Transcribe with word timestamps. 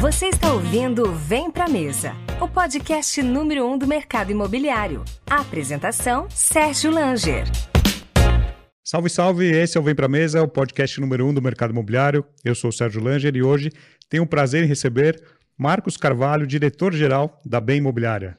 Você 0.00 0.26
está 0.26 0.52
ouvindo 0.52 1.12
Vem 1.12 1.50
Pra 1.50 1.68
Mesa, 1.68 2.14
o 2.40 2.46
podcast 2.46 3.20
número 3.20 3.66
um 3.66 3.76
do 3.76 3.84
mercado 3.84 4.30
imobiliário. 4.30 5.04
A 5.28 5.40
apresentação, 5.40 6.30
Sérgio 6.30 6.92
Langer. 6.92 7.46
Salve, 8.84 9.10
salve! 9.10 9.50
Esse 9.50 9.76
é 9.76 9.80
o 9.80 9.82
Vem 9.82 9.96
Pra 9.96 10.06
Mesa, 10.06 10.40
o 10.40 10.46
podcast 10.46 11.00
número 11.00 11.26
um 11.26 11.34
do 11.34 11.42
mercado 11.42 11.72
imobiliário. 11.72 12.24
Eu 12.44 12.54
sou 12.54 12.70
o 12.70 12.72
Sérgio 12.72 13.02
Langer 13.02 13.34
e 13.34 13.42
hoje 13.42 13.72
tenho 14.08 14.22
o 14.22 14.26
prazer 14.26 14.62
em 14.62 14.68
receber 14.68 15.20
Marcos 15.58 15.96
Carvalho, 15.96 16.46
diretor-geral 16.46 17.36
da 17.44 17.60
Bem 17.60 17.78
Imobiliária. 17.78 18.38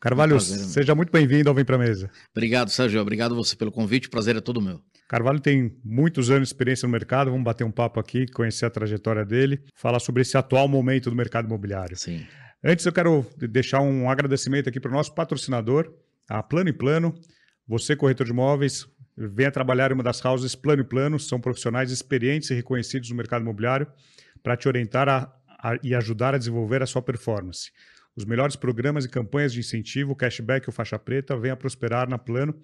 Carvalho, 0.00 0.36
Um 0.36 0.38
prazer, 0.38 0.58
seja 0.66 0.94
muito 0.94 1.10
bem-vindo 1.10 1.48
ao 1.48 1.54
Vem 1.54 1.64
Pra 1.64 1.78
Mesa. 1.78 2.10
Obrigado, 2.30 2.70
Sérgio. 2.70 3.00
Obrigado 3.00 3.34
você 3.34 3.56
pelo 3.56 3.72
convite. 3.72 4.06
O 4.06 4.10
prazer 4.10 4.36
é 4.36 4.40
todo 4.40 4.60
meu. 4.60 4.80
Carvalho 5.08 5.40
tem 5.40 5.76
muitos 5.84 6.30
anos 6.30 6.48
de 6.48 6.54
experiência 6.54 6.86
no 6.86 6.92
mercado, 6.92 7.30
vamos 7.30 7.44
bater 7.44 7.64
um 7.64 7.70
papo 7.70 7.98
aqui, 8.00 8.26
conhecer 8.26 8.66
a 8.66 8.70
trajetória 8.70 9.24
dele, 9.24 9.62
falar 9.74 9.98
sobre 10.00 10.22
esse 10.22 10.36
atual 10.36 10.68
momento 10.68 11.10
do 11.10 11.16
mercado 11.16 11.46
imobiliário. 11.46 11.96
Sim. 11.96 12.26
Antes 12.62 12.84
eu 12.86 12.92
quero 12.92 13.24
deixar 13.36 13.80
um 13.80 14.10
agradecimento 14.10 14.68
aqui 14.68 14.80
para 14.80 14.90
o 14.90 14.94
nosso 14.94 15.14
patrocinador, 15.14 15.92
a 16.28 16.42
Plano 16.42 16.68
e 16.70 16.72
Plano. 16.72 17.14
Você, 17.68 17.94
corretor 17.96 18.26
de 18.26 18.32
imóveis, 18.32 18.86
venha 19.16 19.50
trabalhar 19.50 19.90
em 19.90 19.94
uma 19.94 20.02
das 20.02 20.24
houses 20.24 20.54
Plano 20.54 20.82
e 20.82 20.84
Plano, 20.84 21.18
são 21.18 21.40
profissionais 21.40 21.90
experientes 21.90 22.50
e 22.50 22.54
reconhecidos 22.54 23.08
no 23.10 23.16
mercado 23.16 23.42
imobiliário 23.42 23.86
para 24.42 24.56
te 24.56 24.66
orientar 24.68 25.08
a- 25.08 25.32
a- 25.72 25.78
e 25.82 25.94
ajudar 25.94 26.34
a 26.34 26.38
desenvolver 26.38 26.82
a 26.82 26.86
sua 26.86 27.02
performance. 27.02 27.70
Os 28.14 28.24
melhores 28.24 28.56
programas 28.56 29.04
e 29.04 29.08
campanhas 29.08 29.52
de 29.52 29.60
incentivo, 29.60 30.12
o 30.12 30.16
cashback 30.16 30.68
ou 30.68 30.72
faixa 30.72 30.98
preta, 30.98 31.36
venha 31.38 31.56
prosperar 31.56 32.08
na 32.08 32.18
Plano. 32.18 32.54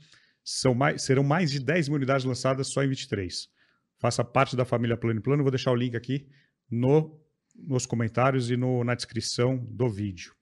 São 0.44 0.74
mais, 0.74 1.02
serão 1.02 1.22
mais 1.22 1.50
de 1.50 1.60
10 1.60 1.88
mil 1.88 1.96
unidades 1.96 2.24
lançadas 2.24 2.68
só 2.68 2.82
em 2.82 2.88
23. 2.88 3.48
Faça 4.00 4.24
parte 4.24 4.56
da 4.56 4.64
família 4.64 4.96
Plano 4.96 5.20
e 5.20 5.22
Plano. 5.22 5.42
Vou 5.42 5.50
deixar 5.52 5.70
o 5.70 5.76
link 5.76 5.94
aqui 5.96 6.26
no, 6.70 7.20
nos 7.54 7.86
comentários 7.86 8.50
e 8.50 8.56
no- 8.56 8.82
na 8.82 8.94
descrição 8.94 9.56
do 9.70 9.88
vídeo. 9.88 10.32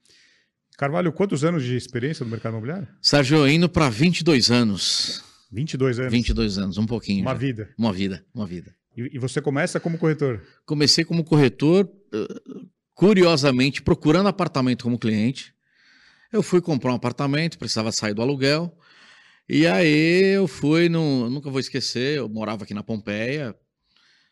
Carvalho, 0.78 1.12
quantos 1.12 1.44
anos 1.44 1.62
de 1.64 1.76
experiência 1.76 2.24
no 2.24 2.30
mercado 2.30 2.52
imobiliário? 2.52 2.88
Sérgio, 3.02 3.46
indo 3.46 3.68
para 3.68 3.90
22 3.90 4.50
anos. 4.50 5.22
22 5.52 5.98
anos. 5.98 6.12
22 6.12 6.56
anos, 6.58 6.78
um 6.78 6.86
pouquinho. 6.86 7.22
Uma 7.22 7.32
já. 7.32 7.38
vida. 7.38 7.74
Uma 7.76 7.92
vida, 7.92 8.24
uma 8.32 8.46
vida. 8.46 8.74
E, 8.96 9.16
e 9.16 9.18
você 9.18 9.40
começa 9.40 9.78
como 9.78 9.98
corretor. 9.98 10.42
Comecei 10.64 11.04
como 11.04 11.24
corretor, 11.24 11.90
eh, 12.12 12.62
curiosamente, 12.94 13.82
procurando 13.82 14.28
apartamento 14.28 14.84
como 14.84 14.98
cliente. 14.98 15.54
Eu 16.32 16.42
fui 16.42 16.60
comprar 16.60 16.92
um 16.92 16.96
apartamento, 16.96 17.58
precisava 17.58 17.90
sair 17.92 18.14
do 18.14 18.22
aluguel. 18.22 18.76
E 19.48 19.66
aí 19.66 20.34
eu 20.34 20.46
fui, 20.46 20.88
no, 20.88 21.28
nunca 21.28 21.50
vou 21.50 21.58
esquecer, 21.58 22.18
eu 22.18 22.28
morava 22.28 22.62
aqui 22.62 22.72
na 22.72 22.84
Pompeia, 22.84 23.54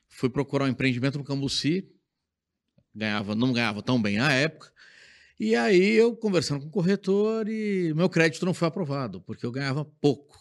fui 0.08 0.30
procurar 0.30 0.66
um 0.66 0.68
empreendimento 0.68 1.18
no 1.18 1.24
Cambuci, 1.24 1.88
ganhava, 2.94 3.34
não 3.34 3.52
ganhava 3.52 3.82
tão 3.82 4.00
bem 4.00 4.20
à 4.20 4.30
época. 4.30 4.70
E 5.40 5.54
aí 5.56 5.94
eu 5.94 6.16
conversando 6.16 6.60
com 6.60 6.68
o 6.68 6.70
corretor 6.70 7.48
e 7.48 7.92
meu 7.94 8.08
crédito 8.08 8.46
não 8.46 8.54
foi 8.54 8.68
aprovado, 8.68 9.20
porque 9.20 9.44
eu 9.44 9.52
ganhava 9.52 9.84
pouco. 9.84 10.38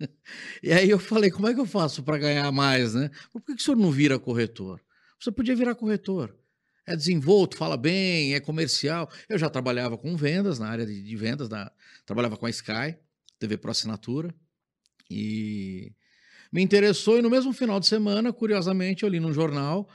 E 0.62 0.72
aí 0.72 0.90
eu 0.90 0.98
falei, 0.98 1.30
como 1.30 1.48
é 1.48 1.54
que 1.54 1.60
eu 1.60 1.66
faço 1.66 2.02
para 2.02 2.18
ganhar 2.18 2.50
mais, 2.52 2.94
né? 2.94 3.10
Por 3.32 3.42
que, 3.42 3.54
que 3.54 3.62
o 3.62 3.64
senhor 3.64 3.76
não 3.76 3.90
vira 3.90 4.18
corretor? 4.18 4.80
Você 5.20 5.30
podia 5.30 5.54
virar 5.56 5.74
corretor. 5.74 6.34
É 6.86 6.96
desenvolto, 6.96 7.56
fala 7.56 7.76
bem, 7.76 8.34
é 8.34 8.40
comercial. 8.40 9.10
Eu 9.28 9.38
já 9.38 9.48
trabalhava 9.50 9.96
com 9.96 10.16
vendas, 10.16 10.58
na 10.58 10.68
área 10.68 10.86
de, 10.86 11.02
de 11.02 11.16
vendas, 11.16 11.48
da- 11.48 11.70
trabalhava 12.06 12.36
com 12.36 12.46
a 12.46 12.50
Sky, 12.50 12.96
TV 13.38 13.56
Pro 13.58 13.70
Assinatura, 13.70 14.34
e 15.10 15.92
me 16.52 16.62
interessou. 16.62 17.18
E 17.18 17.22
no 17.22 17.30
mesmo 17.30 17.52
final 17.52 17.80
de 17.80 17.86
semana, 17.86 18.32
curiosamente, 18.32 19.04
eu 19.04 19.08
li 19.08 19.20
num 19.20 19.32
jornal 19.32 19.88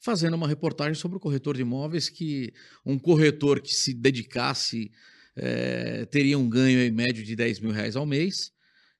fazendo 0.00 0.34
uma 0.34 0.48
reportagem 0.48 0.94
sobre 0.94 1.16
o 1.16 1.20
corretor 1.20 1.56
de 1.56 1.62
imóveis, 1.62 2.08
que 2.08 2.52
um 2.84 2.98
corretor 2.98 3.60
que 3.60 3.74
se 3.74 3.94
dedicasse 3.94 4.90
eh, 5.36 6.06
teria 6.06 6.38
um 6.38 6.48
ganho 6.48 6.80
em 6.80 6.90
médio 6.90 7.24
de 7.24 7.36
10 7.36 7.60
mil 7.60 7.72
reais 7.72 7.96
ao 7.96 8.06
mês. 8.06 8.52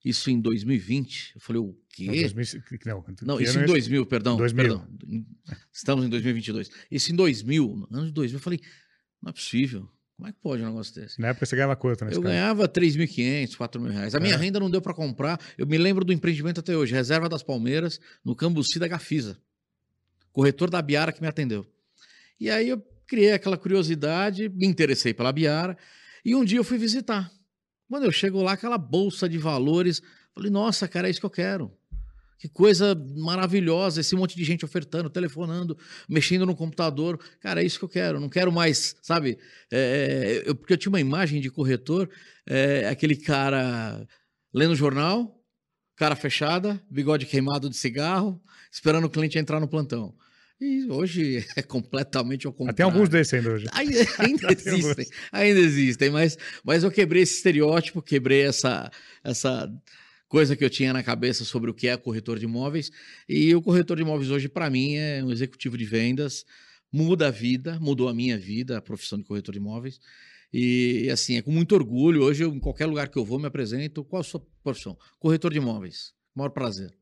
Isso 0.08 0.30
em 0.30 0.40
2020. 0.40 1.32
Eu 1.34 1.40
falei, 1.40 1.60
o 1.60 1.76
quê? 1.88 2.04
Não, 2.06 2.12
2000, 2.14 2.46
não, 2.86 3.34
Não, 3.34 3.40
isso 3.40 3.56
em 3.58 3.62
é 3.62 3.64
esse? 3.64 3.72
2000, 3.72 4.06
perdão. 4.06 4.36
2000. 4.36 4.64
perdão. 4.78 5.26
Estamos 5.72 6.04
em 6.06 6.08
2022. 6.08 6.70
Isso 6.90 7.12
em 7.12 7.16
2000, 7.16 7.86
no 7.90 7.98
ano 7.98 8.06
de 8.06 8.12
2000, 8.12 8.36
eu 8.38 8.42
falei, 8.42 8.60
não 9.20 9.30
é 9.30 9.32
possível. 9.32 9.88
Como 10.16 10.28
é 10.28 10.32
que 10.32 10.38
pode 10.40 10.62
um 10.62 10.66
negócio 10.66 10.94
desse? 10.94 11.20
Na 11.20 11.28
época 11.28 11.44
você 11.44 11.56
ganhava 11.56 11.74
quanto 11.76 12.04
nesse 12.04 12.16
Eu 12.16 12.22
caso? 12.22 12.32
ganhava 12.32 12.68
3.500, 12.68 13.56
4 13.56 13.80
mil 13.80 13.90
reais. 13.90 14.14
A 14.14 14.20
minha 14.20 14.34
É. 14.34 14.36
renda 14.38 14.60
não 14.60 14.70
deu 14.70 14.80
para 14.80 14.94
comprar. 14.94 15.38
Eu 15.58 15.66
me 15.66 15.76
lembro 15.76 16.04
do 16.04 16.12
empreendimento 16.12 16.60
até 16.60 16.74
hoje, 16.76 16.94
Reserva 16.94 17.28
das 17.28 17.42
Palmeiras, 17.42 18.00
no 18.24 18.34
Cambuci 18.36 18.78
da 18.78 18.86
Gafisa. 18.88 19.36
Corretor 20.32 20.70
da 20.70 20.80
Biara 20.80 21.12
que 21.12 21.20
me 21.20 21.26
atendeu. 21.28 21.66
E 22.40 22.48
aí 22.48 22.68
eu 22.68 22.80
criei 23.06 23.32
aquela 23.32 23.56
curiosidade, 23.58 24.48
me 24.48 24.66
interessei 24.66 25.12
pela 25.12 25.32
Biara, 25.32 25.76
e 26.24 26.34
um 26.34 26.44
dia 26.44 26.58
eu 26.58 26.64
fui 26.64 26.78
visitar. 26.78 27.30
Quando 27.88 28.04
eu 28.04 28.12
chego 28.12 28.42
lá, 28.42 28.52
aquela 28.52 28.78
bolsa 28.78 29.28
de 29.28 29.38
valores, 29.38 30.02
falei, 30.34 30.50
nossa, 30.50 30.88
cara, 30.88 31.08
é 31.08 31.10
isso 31.10 31.20
que 31.20 31.26
eu 31.26 31.30
quero. 31.30 31.72
Que 32.38 32.48
coisa 32.48 32.94
maravilhosa, 33.16 34.00
esse 34.00 34.14
monte 34.14 34.36
de 34.36 34.44
gente 34.44 34.64
ofertando, 34.64 35.08
telefonando, 35.08 35.76
mexendo 36.08 36.44
no 36.44 36.54
computador. 36.54 37.18
Cara, 37.40 37.62
é 37.62 37.66
isso 37.66 37.78
que 37.78 37.84
eu 37.84 37.88
quero. 37.88 38.20
Não 38.20 38.28
quero 38.28 38.52
mais, 38.52 38.94
sabe? 39.02 39.38
É, 39.72 40.42
eu, 40.44 40.54
porque 40.54 40.74
eu 40.74 40.76
tinha 40.76 40.90
uma 40.90 41.00
imagem 41.00 41.40
de 41.40 41.50
corretor, 41.50 42.10
é, 42.46 42.88
aquele 42.88 43.16
cara 43.16 44.06
lendo 44.52 44.74
jornal, 44.74 45.42
cara 45.96 46.14
fechada, 46.14 46.82
bigode 46.90 47.24
queimado 47.24 47.70
de 47.70 47.76
cigarro, 47.76 48.40
esperando 48.70 49.06
o 49.06 49.10
cliente 49.10 49.38
entrar 49.38 49.58
no 49.58 49.68
plantão. 49.68 50.14
E 50.60 50.90
hoje 50.90 51.44
é 51.54 51.62
completamente 51.62 52.46
ao 52.46 52.52
contrário. 52.52 52.76
Tem 52.76 52.84
alguns 52.84 53.08
desses 53.08 53.34
ainda 53.34 53.50
hoje. 53.50 53.66
Ainda, 53.72 53.98
ainda 54.18 54.52
existem, 54.52 55.06
ainda 55.30 55.60
existem, 55.60 56.10
mas, 56.10 56.38
mas 56.64 56.82
eu 56.82 56.90
quebrei 56.90 57.22
esse 57.22 57.34
estereótipo, 57.34 58.00
quebrei 58.00 58.42
essa, 58.42 58.90
essa 59.22 59.70
coisa 60.28 60.56
que 60.56 60.64
eu 60.64 60.70
tinha 60.70 60.94
na 60.94 61.02
cabeça 61.02 61.44
sobre 61.44 61.70
o 61.70 61.74
que 61.74 61.88
é 61.88 61.96
corretor 61.96 62.38
de 62.38 62.46
imóveis. 62.46 62.90
E 63.28 63.54
o 63.54 63.60
corretor 63.60 63.96
de 63.96 64.02
imóveis 64.02 64.30
hoje, 64.30 64.48
para 64.48 64.70
mim, 64.70 64.94
é 64.94 65.22
um 65.22 65.30
executivo 65.30 65.76
de 65.76 65.84
vendas, 65.84 66.46
muda 66.90 67.28
a 67.28 67.30
vida, 67.30 67.78
mudou 67.78 68.08
a 68.08 68.14
minha 68.14 68.38
vida, 68.38 68.78
a 68.78 68.82
profissão 68.82 69.18
de 69.18 69.24
corretor 69.24 69.52
de 69.52 69.58
imóveis. 69.58 70.00
E 70.52 71.10
assim, 71.10 71.36
é 71.36 71.42
com 71.42 71.50
muito 71.50 71.74
orgulho. 71.74 72.22
Hoje, 72.22 72.44
eu, 72.44 72.54
em 72.54 72.60
qualquer 72.60 72.86
lugar 72.86 73.08
que 73.08 73.18
eu 73.18 73.24
vou, 73.26 73.38
me 73.38 73.46
apresento. 73.46 74.02
Qual 74.04 74.20
a 74.20 74.24
sua 74.24 74.42
profissão? 74.62 74.96
Corretor 75.18 75.52
de 75.52 75.58
imóveis. 75.58 76.14
Maior 76.34 76.48
prazer. 76.50 76.96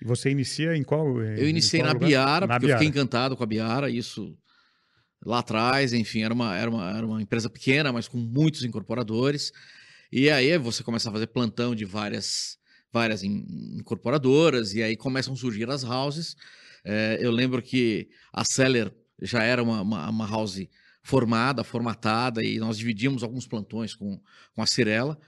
E 0.00 0.04
você 0.04 0.30
inicia 0.30 0.76
em 0.76 0.82
qual? 0.82 1.22
em- 1.22 1.38
Eu 1.38 1.46
em 1.46 1.50
iniciei 1.50 1.80
qual 1.80 1.88
na 1.88 1.92
lugar? 1.94 2.08
Biara, 2.08 2.46
Na 2.46 2.54
porque 2.54 2.66
eu 2.66 2.76
fiquei 2.78 2.88
encantado 2.88 3.36
com 3.36 3.42
a 3.42 3.46
Biara, 3.46 3.90
isso 3.90 4.36
lá 5.24 5.40
atrás, 5.40 5.92
enfim, 5.92 6.22
era 6.22 6.32
uma, 6.32 6.56
era 6.56 6.70
uma, 6.70 6.96
era 6.96 7.06
uma 7.06 7.20
empresa 7.20 7.50
pequena, 7.50 7.92
mas 7.92 8.06
com 8.06 8.18
muitos 8.18 8.62
incorporadores. 8.64 9.52
E 10.12 10.30
aí 10.30 10.56
você 10.56 10.82
começa 10.82 11.08
a 11.08 11.12
fazer 11.12 11.26
plantão 11.26 11.74
de 11.74 11.84
várias, 11.84 12.56
várias 12.92 13.22
in- 13.22 13.44
incorporadoras, 13.78 14.74
e 14.74 14.82
aí 14.82 14.96
começam 14.96 15.34
a 15.34 15.36
surgir 15.36 15.68
as 15.68 15.82
houses. 15.84 16.36
Eh, 16.84 17.18
eu 17.20 17.30
lembro 17.32 17.60
que 17.60 18.08
a 18.32 18.44
Seller 18.44 18.94
já 19.20 19.42
era 19.42 19.62
uma, 19.62 19.82
uma, 19.82 20.08
uma 20.08 20.26
house 20.28 20.60
formada, 21.02 21.64
formatada, 21.64 22.42
e 22.44 22.58
nós 22.58 22.78
dividimos 22.78 23.22
alguns 23.22 23.46
plantões 23.46 23.94
com, 23.94 24.20
com 24.54 24.62
a 24.62 24.66
Cirela 24.66 25.18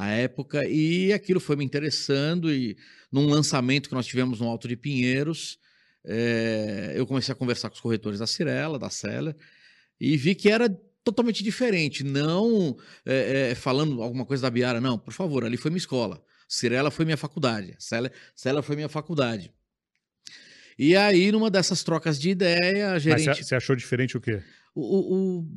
à 0.00 0.10
época, 0.10 0.64
e 0.64 1.12
aquilo 1.12 1.40
foi 1.40 1.56
me 1.56 1.64
interessando, 1.64 2.52
e 2.52 2.76
num 3.10 3.26
lançamento 3.28 3.88
que 3.88 3.94
nós 3.96 4.06
tivemos 4.06 4.38
no 4.38 4.46
Alto 4.46 4.68
de 4.68 4.76
Pinheiros, 4.76 5.58
eh, 6.04 6.92
eu 6.94 7.04
comecei 7.04 7.32
a 7.32 7.36
conversar 7.36 7.68
com 7.68 7.74
os 7.74 7.80
corretores 7.80 8.20
da 8.20 8.26
Cirela, 8.26 8.78
da 8.78 8.90
Seller, 8.90 9.34
e 10.00 10.16
vi 10.16 10.36
que 10.36 10.48
era 10.48 10.68
totalmente 11.02 11.42
diferente, 11.42 12.04
não 12.04 12.76
eh, 13.04 13.50
eh, 13.50 13.54
falando 13.56 14.00
alguma 14.00 14.24
coisa 14.24 14.42
da 14.44 14.50
Biara, 14.50 14.80
não, 14.80 14.96
por 14.96 15.12
favor, 15.12 15.44
ali 15.44 15.56
foi 15.56 15.70
minha 15.70 15.78
escola, 15.78 16.22
Cirela 16.48 16.92
foi 16.92 17.04
minha 17.04 17.16
faculdade, 17.16 17.74
Seller, 17.80 18.12
Seller 18.36 18.62
foi 18.62 18.76
minha 18.76 18.88
faculdade. 18.88 19.50
E 20.78 20.94
aí, 20.94 21.32
numa 21.32 21.50
dessas 21.50 21.82
trocas 21.82 22.20
de 22.20 22.30
ideia, 22.30 22.90
a 22.90 22.92
Mas 22.92 23.02
gerente 23.02 23.34
você- 23.34 23.42
você 23.42 23.54
achou 23.56 23.74
diferente 23.74 24.16
o 24.16 24.20
quê? 24.20 24.40
o, 24.76 25.40
o- 25.40 25.48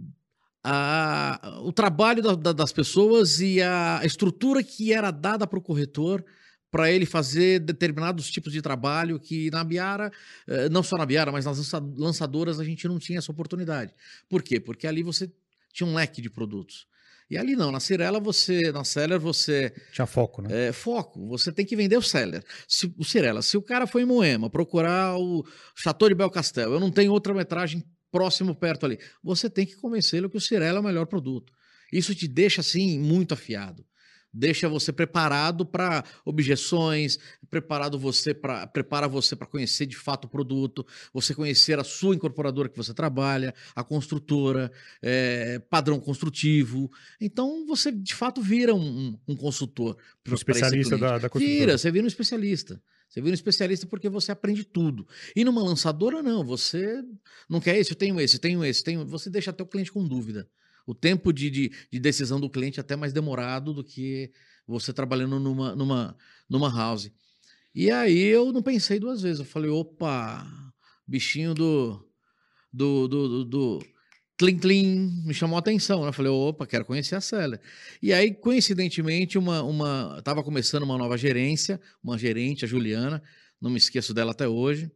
a- 0.64 1.60
o 1.64 1.72
trabalho 1.72 2.22
da- 2.22 2.36
da- 2.36 2.54
das 2.54 2.72
pessoas 2.72 3.40
e 3.40 3.62
a 3.62 4.02
estrutura 4.04 4.64
que 4.64 4.94
era 4.94 5.12
dada 5.12 5.48
para 5.48 5.60
o 5.60 5.62
corretor 5.62 6.24
para 6.70 6.90
ele 6.90 7.06
fazer 7.06 7.60
determinados 7.60 8.30
tipos 8.32 8.54
de 8.54 8.62
trabalho 8.62 9.20
que 9.20 9.52
na 9.52 9.62
Biara, 9.64 10.10
eh, 10.48 10.70
não 10.70 10.82
só 10.82 10.98
na 10.98 11.06
Biara, 11.06 11.32
mas 11.32 11.44
nas 11.46 11.70
lançadoras 11.98 12.60
a 12.60 12.64
gente 12.64 12.88
não 12.88 12.98
tinha 12.98 13.20
essa 13.20 13.32
oportunidade. 13.32 13.94
Por 14.30 14.42
quê? 14.42 14.58
Porque 14.60 14.88
ali 14.88 15.04
você 15.04 15.30
tinha 15.74 15.86
um 15.88 15.94
leque 15.96 16.22
de 16.22 16.30
produtos. 16.30 16.88
E 17.30 17.38
ali 17.38 17.56
não, 17.56 17.72
na 17.72 17.80
Cirela 17.80 18.20
você, 18.20 18.72
na 18.74 18.84
Seller 18.84 19.20
você 19.20 19.74
tinha 19.94 20.06
foco, 20.06 20.42
né? 20.42 20.68
É, 20.68 20.72
foco. 20.74 21.28
Você 21.30 21.52
tem 21.52 21.66
que 21.66 21.76
vender 21.78 21.98
o 21.98 22.02
Seller. 22.02 22.44
Se, 22.68 22.94
o 22.98 23.04
Cirela, 23.06 23.42
se 23.42 23.56
o 23.58 23.62
cara 23.62 23.88
foi 23.88 24.02
em 24.04 24.06
Moema 24.06 24.50
procurar 24.50 25.18
o 25.18 25.46
Chateau 25.76 26.10
de 26.10 26.16
Belcastel, 26.16 26.74
eu 26.74 26.80
não 26.80 26.92
tenho 26.92 27.12
outra 27.12 27.34
metragem 27.34 27.84
próximo 28.12 28.54
perto 28.54 28.86
ali. 28.86 29.00
Você 29.24 29.50
tem 29.50 29.66
que 29.66 29.76
convencê-lo 29.76 30.30
que 30.30 30.38
o 30.38 30.42
Cirela 30.42 30.78
é 30.78 30.82
o 30.82 30.84
melhor 30.84 31.06
produto. 31.06 31.54
Isso 31.92 32.14
te 32.16 32.28
deixa 32.28 32.62
assim 32.62 33.00
muito 33.00 33.34
afiado 33.34 33.86
deixa 34.34 34.70
você 34.70 34.92
preparado 34.94 35.66
para 35.66 36.04
objeções, 36.24 37.20
preparado 37.50 38.00
você 38.00 38.34
para 38.34 38.66
prepara 38.68 39.08
você 39.08 39.36
para 39.36 39.48
conhecer 39.48 39.86
de 39.86 39.96
fato 39.96 40.26
o 40.26 40.30
produto, 40.30 40.86
você 41.14 41.36
conhecer 41.36 41.80
a 41.80 41.84
sua 41.84 42.16
incorporadora 42.16 42.70
que 42.70 42.78
você 42.78 42.94
trabalha, 42.94 43.54
a 43.76 43.84
construtora, 43.84 44.72
é, 45.02 45.60
padrão 45.70 46.00
construtivo. 46.00 46.90
Então 47.20 47.66
você 47.66 47.92
de 47.92 48.16
fato 48.16 48.42
vira 48.42 48.74
um, 48.74 49.18
um 49.28 49.36
consultor, 49.36 49.98
um 50.28 50.34
especialista 50.34 50.98
da, 50.98 51.18
da 51.18 51.30
construtora. 51.30 51.60
Vira, 51.60 51.78
você 51.78 51.92
vira 51.92 52.06
um 52.06 52.08
especialista. 52.08 52.82
Você 53.12 53.20
vira 53.20 53.32
um 53.32 53.34
especialista 53.34 53.86
porque 53.86 54.08
você 54.08 54.32
aprende 54.32 54.64
tudo. 54.64 55.06
E 55.36 55.44
numa 55.44 55.62
lançadora, 55.62 56.24
não. 56.24 56.46
Você 56.46 57.04
não 57.50 57.60
quer 57.60 57.78
esse, 57.78 57.92
eu 57.92 57.96
tenho 57.98 58.18
esse, 58.22 58.40
tenho 58.40 58.64
esse, 58.64 58.82
tenho. 58.82 59.06
Você 59.06 59.30
deixa 59.30 59.52
até 59.52 59.62
o 59.62 59.68
cliente 59.68 59.92
com 59.92 60.08
dúvida. 60.08 60.50
O 60.88 60.96
tempo 60.96 61.34
de, 61.34 61.50
de, 61.50 61.72
de, 61.92 62.00
decisão 62.00 62.40
do 62.40 62.50
cliente 62.50 62.80
é 62.80 62.82
até 62.82 62.96
mais 62.96 63.12
demorado 63.12 63.74
do 63.74 63.84
que 63.84 64.32
você 64.66 64.94
trabalhando 64.94 65.42
numa, 65.42 65.76
numa, 65.76 66.18
numa 66.50 66.74
house. 66.74 67.12
E 67.76 67.92
aí 67.92 68.18
eu 68.18 68.54
não 68.54 68.64
pensei 68.64 68.98
duas 68.98 69.22
vezes. 69.22 69.40
Eu 69.40 69.46
falei, 69.46 69.70
opa, 69.70 70.48
bichinho 71.06 71.54
do. 71.54 72.10
do, 72.72 73.10
do, 73.10 73.28
do, 73.28 73.46
do 73.46 73.80
Tlim 74.42 74.58
Tlim 74.58 75.24
me 75.24 75.34
chamou 75.36 75.56
a 75.56 75.60
atenção. 75.60 76.02
Né? 76.02 76.10
Eu 76.10 76.14
falei, 76.14 76.32
opa, 76.32 76.66
quero 76.66 76.84
conhecer 76.84 77.16
a 77.16 77.22
Célia. 77.22 77.62
E 78.02 78.12
aí, 78.12 78.34
coincidentemente, 78.34 79.38
uma, 79.38 79.62
uma, 79.62 80.16
estava 80.18 80.44
começando 80.44 80.82
uma 80.82 80.98
nova 80.98 81.16
gerência, 81.16 81.80
uma 82.04 82.18
gerente, 82.18 82.66
a 82.66 82.68
Juliana, 82.68 83.22
não 83.62 83.70
me 83.70 83.78
esqueço 83.78 84.16
dela 84.16 84.32
até 84.32 84.48
hoje, 84.48 84.92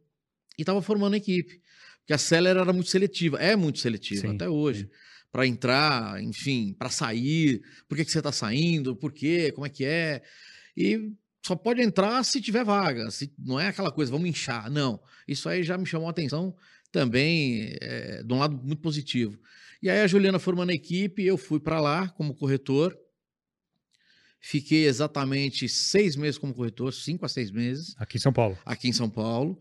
e 0.58 0.62
estava 0.62 0.82
formando 0.82 1.14
equipe. 1.14 1.60
Porque 2.00 2.12
a 2.12 2.18
Célia 2.18 2.48
era 2.48 2.72
muito 2.72 2.90
seletiva, 2.90 3.38
é 3.38 3.54
muito 3.54 3.78
seletiva 3.78 4.22
sim, 4.22 4.34
até 4.34 4.48
hoje. 4.48 4.90
Para 5.30 5.46
entrar, 5.46 6.20
enfim, 6.20 6.74
para 6.76 6.90
sair, 6.90 7.62
por 7.88 7.96
que, 7.96 8.04
que 8.04 8.10
você 8.10 8.18
está 8.18 8.32
saindo, 8.32 8.96
por 8.96 9.12
quê, 9.12 9.52
como 9.52 9.66
é 9.66 9.70
que 9.70 9.84
é. 9.84 10.22
E 10.76 11.12
só 11.44 11.54
pode 11.54 11.80
entrar 11.80 12.24
se 12.24 12.40
tiver 12.40 12.64
vaga, 12.64 13.10
se 13.12 13.32
não 13.38 13.60
é 13.60 13.68
aquela 13.68 13.92
coisa, 13.92 14.10
vamos 14.10 14.28
inchar. 14.28 14.68
Não, 14.70 15.00
isso 15.28 15.48
aí 15.48 15.62
já 15.62 15.78
me 15.78 15.86
chamou 15.86 16.08
a 16.08 16.10
atenção 16.10 16.56
também, 16.90 17.76
é, 17.80 18.22
de 18.22 18.32
um 18.32 18.38
lado 18.38 18.56
muito 18.56 18.80
positivo. 18.80 19.38
E 19.82 19.90
aí 19.90 20.00
a 20.00 20.06
Juliana 20.06 20.38
formando 20.38 20.70
a 20.70 20.74
equipe, 20.74 21.24
eu 21.24 21.36
fui 21.36 21.60
para 21.60 21.80
lá 21.80 22.08
como 22.10 22.34
corretor, 22.34 22.96
fiquei 24.40 24.86
exatamente 24.86 25.68
seis 25.68 26.16
meses 26.16 26.38
como 26.38 26.54
corretor, 26.54 26.92
cinco 26.92 27.24
a 27.26 27.28
seis 27.28 27.50
meses. 27.50 27.94
Aqui 27.98 28.16
em 28.16 28.20
São 28.20 28.32
Paulo. 28.32 28.58
Aqui 28.64 28.88
em 28.88 28.92
São 28.92 29.10
Paulo. 29.10 29.60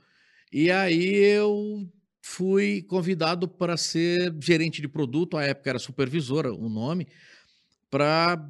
E 0.52 0.72
aí 0.72 1.16
eu 1.16 1.90
fui 2.22 2.82
convidado 2.84 3.48
para 3.48 3.78
ser 3.78 4.34
gerente 4.42 4.82
de 4.82 4.88
produto, 4.88 5.38
à 5.38 5.44
época 5.44 5.70
era 5.70 5.80
supervisora 5.80 6.54
o 6.54 6.70
nome, 6.70 7.08
para 7.90 8.50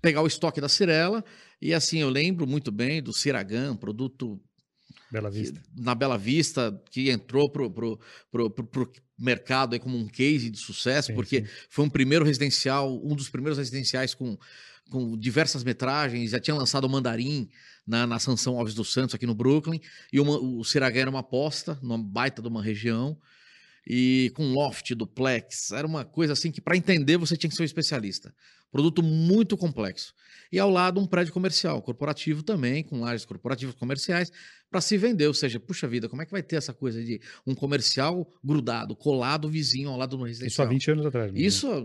pegar 0.00 0.22
o 0.22 0.26
estoque 0.26 0.60
da 0.60 0.68
Cirela. 0.68 1.24
E 1.60 1.74
assim, 1.74 1.98
eu 1.98 2.10
lembro 2.10 2.46
muito 2.46 2.70
bem 2.70 3.02
do 3.02 3.12
Ciragam, 3.12 3.76
produto 3.76 4.40
Bela 5.10 5.30
Vista. 5.30 5.60
Que, 5.60 5.82
na 5.82 5.94
Bela 5.94 6.18
Vista, 6.18 6.82
que 6.90 7.10
entrou 7.10 7.50
para 7.50 7.64
o 7.64 7.98
mercado 9.18 9.74
aí 9.74 9.78
como 9.78 9.96
um 9.96 10.06
case 10.06 10.50
de 10.50 10.58
sucesso, 10.58 11.08
sim, 11.08 11.14
porque 11.14 11.40
sim. 11.40 11.46
foi 11.68 11.84
um 11.84 11.90
primeiro 11.90 12.24
residencial, 12.24 12.94
um 13.04 13.14
dos 13.14 13.28
primeiros 13.28 13.58
residenciais 13.58 14.14
com, 14.14 14.38
com 14.90 15.16
diversas 15.16 15.64
metragens, 15.64 16.30
já 16.30 16.40
tinha 16.40 16.54
lançado 16.54 16.84
o 16.84 16.88
Mandarim 16.88 17.48
na, 17.86 18.06
na 18.06 18.18
Sansão 18.18 18.58
Alves 18.58 18.74
dos 18.74 18.92
Santos, 18.92 19.14
aqui 19.14 19.26
no 19.26 19.34
Brooklyn, 19.34 19.80
e 20.12 20.20
uma, 20.20 20.38
o 20.38 20.62
Siragá 20.62 21.00
era 21.00 21.10
uma 21.10 21.20
aposta, 21.20 21.78
numa 21.82 21.98
baita 21.98 22.42
de 22.42 22.48
uma 22.48 22.62
região, 22.62 23.18
e 23.90 24.30
com 24.34 24.52
loft, 24.52 24.94
duplex, 24.94 25.72
era 25.72 25.86
uma 25.86 26.04
coisa 26.04 26.34
assim 26.34 26.52
que 26.52 26.60
para 26.60 26.76
entender 26.76 27.16
você 27.16 27.38
tinha 27.38 27.48
que 27.48 27.56
ser 27.56 27.62
um 27.62 27.64
especialista. 27.64 28.34
Produto 28.70 29.02
muito 29.02 29.56
complexo. 29.56 30.12
E 30.52 30.58
ao 30.58 30.68
lado 30.68 31.00
um 31.00 31.06
prédio 31.06 31.32
comercial, 31.32 31.80
corporativo 31.80 32.42
também, 32.42 32.82
com 32.82 33.00
lajes 33.00 33.24
corporativas 33.24 33.74
comerciais, 33.74 34.30
para 34.70 34.82
se 34.82 34.98
vender. 34.98 35.26
Ou 35.26 35.32
seja, 35.32 35.58
puxa 35.58 35.88
vida, 35.88 36.06
como 36.06 36.20
é 36.20 36.26
que 36.26 36.32
vai 36.32 36.42
ter 36.42 36.56
essa 36.56 36.74
coisa 36.74 37.02
de 37.02 37.18
um 37.46 37.54
comercial 37.54 38.30
grudado, 38.44 38.94
colado, 38.94 39.48
vizinho 39.48 39.88
ao 39.88 39.96
lado 39.96 40.18
do 40.18 40.22
residencial? 40.22 40.48
Isso 40.48 40.62
há 40.62 40.66
20 40.66 40.90
anos 40.90 41.06
atrás. 41.06 41.32
Isso 41.34 41.70
há 41.70 41.82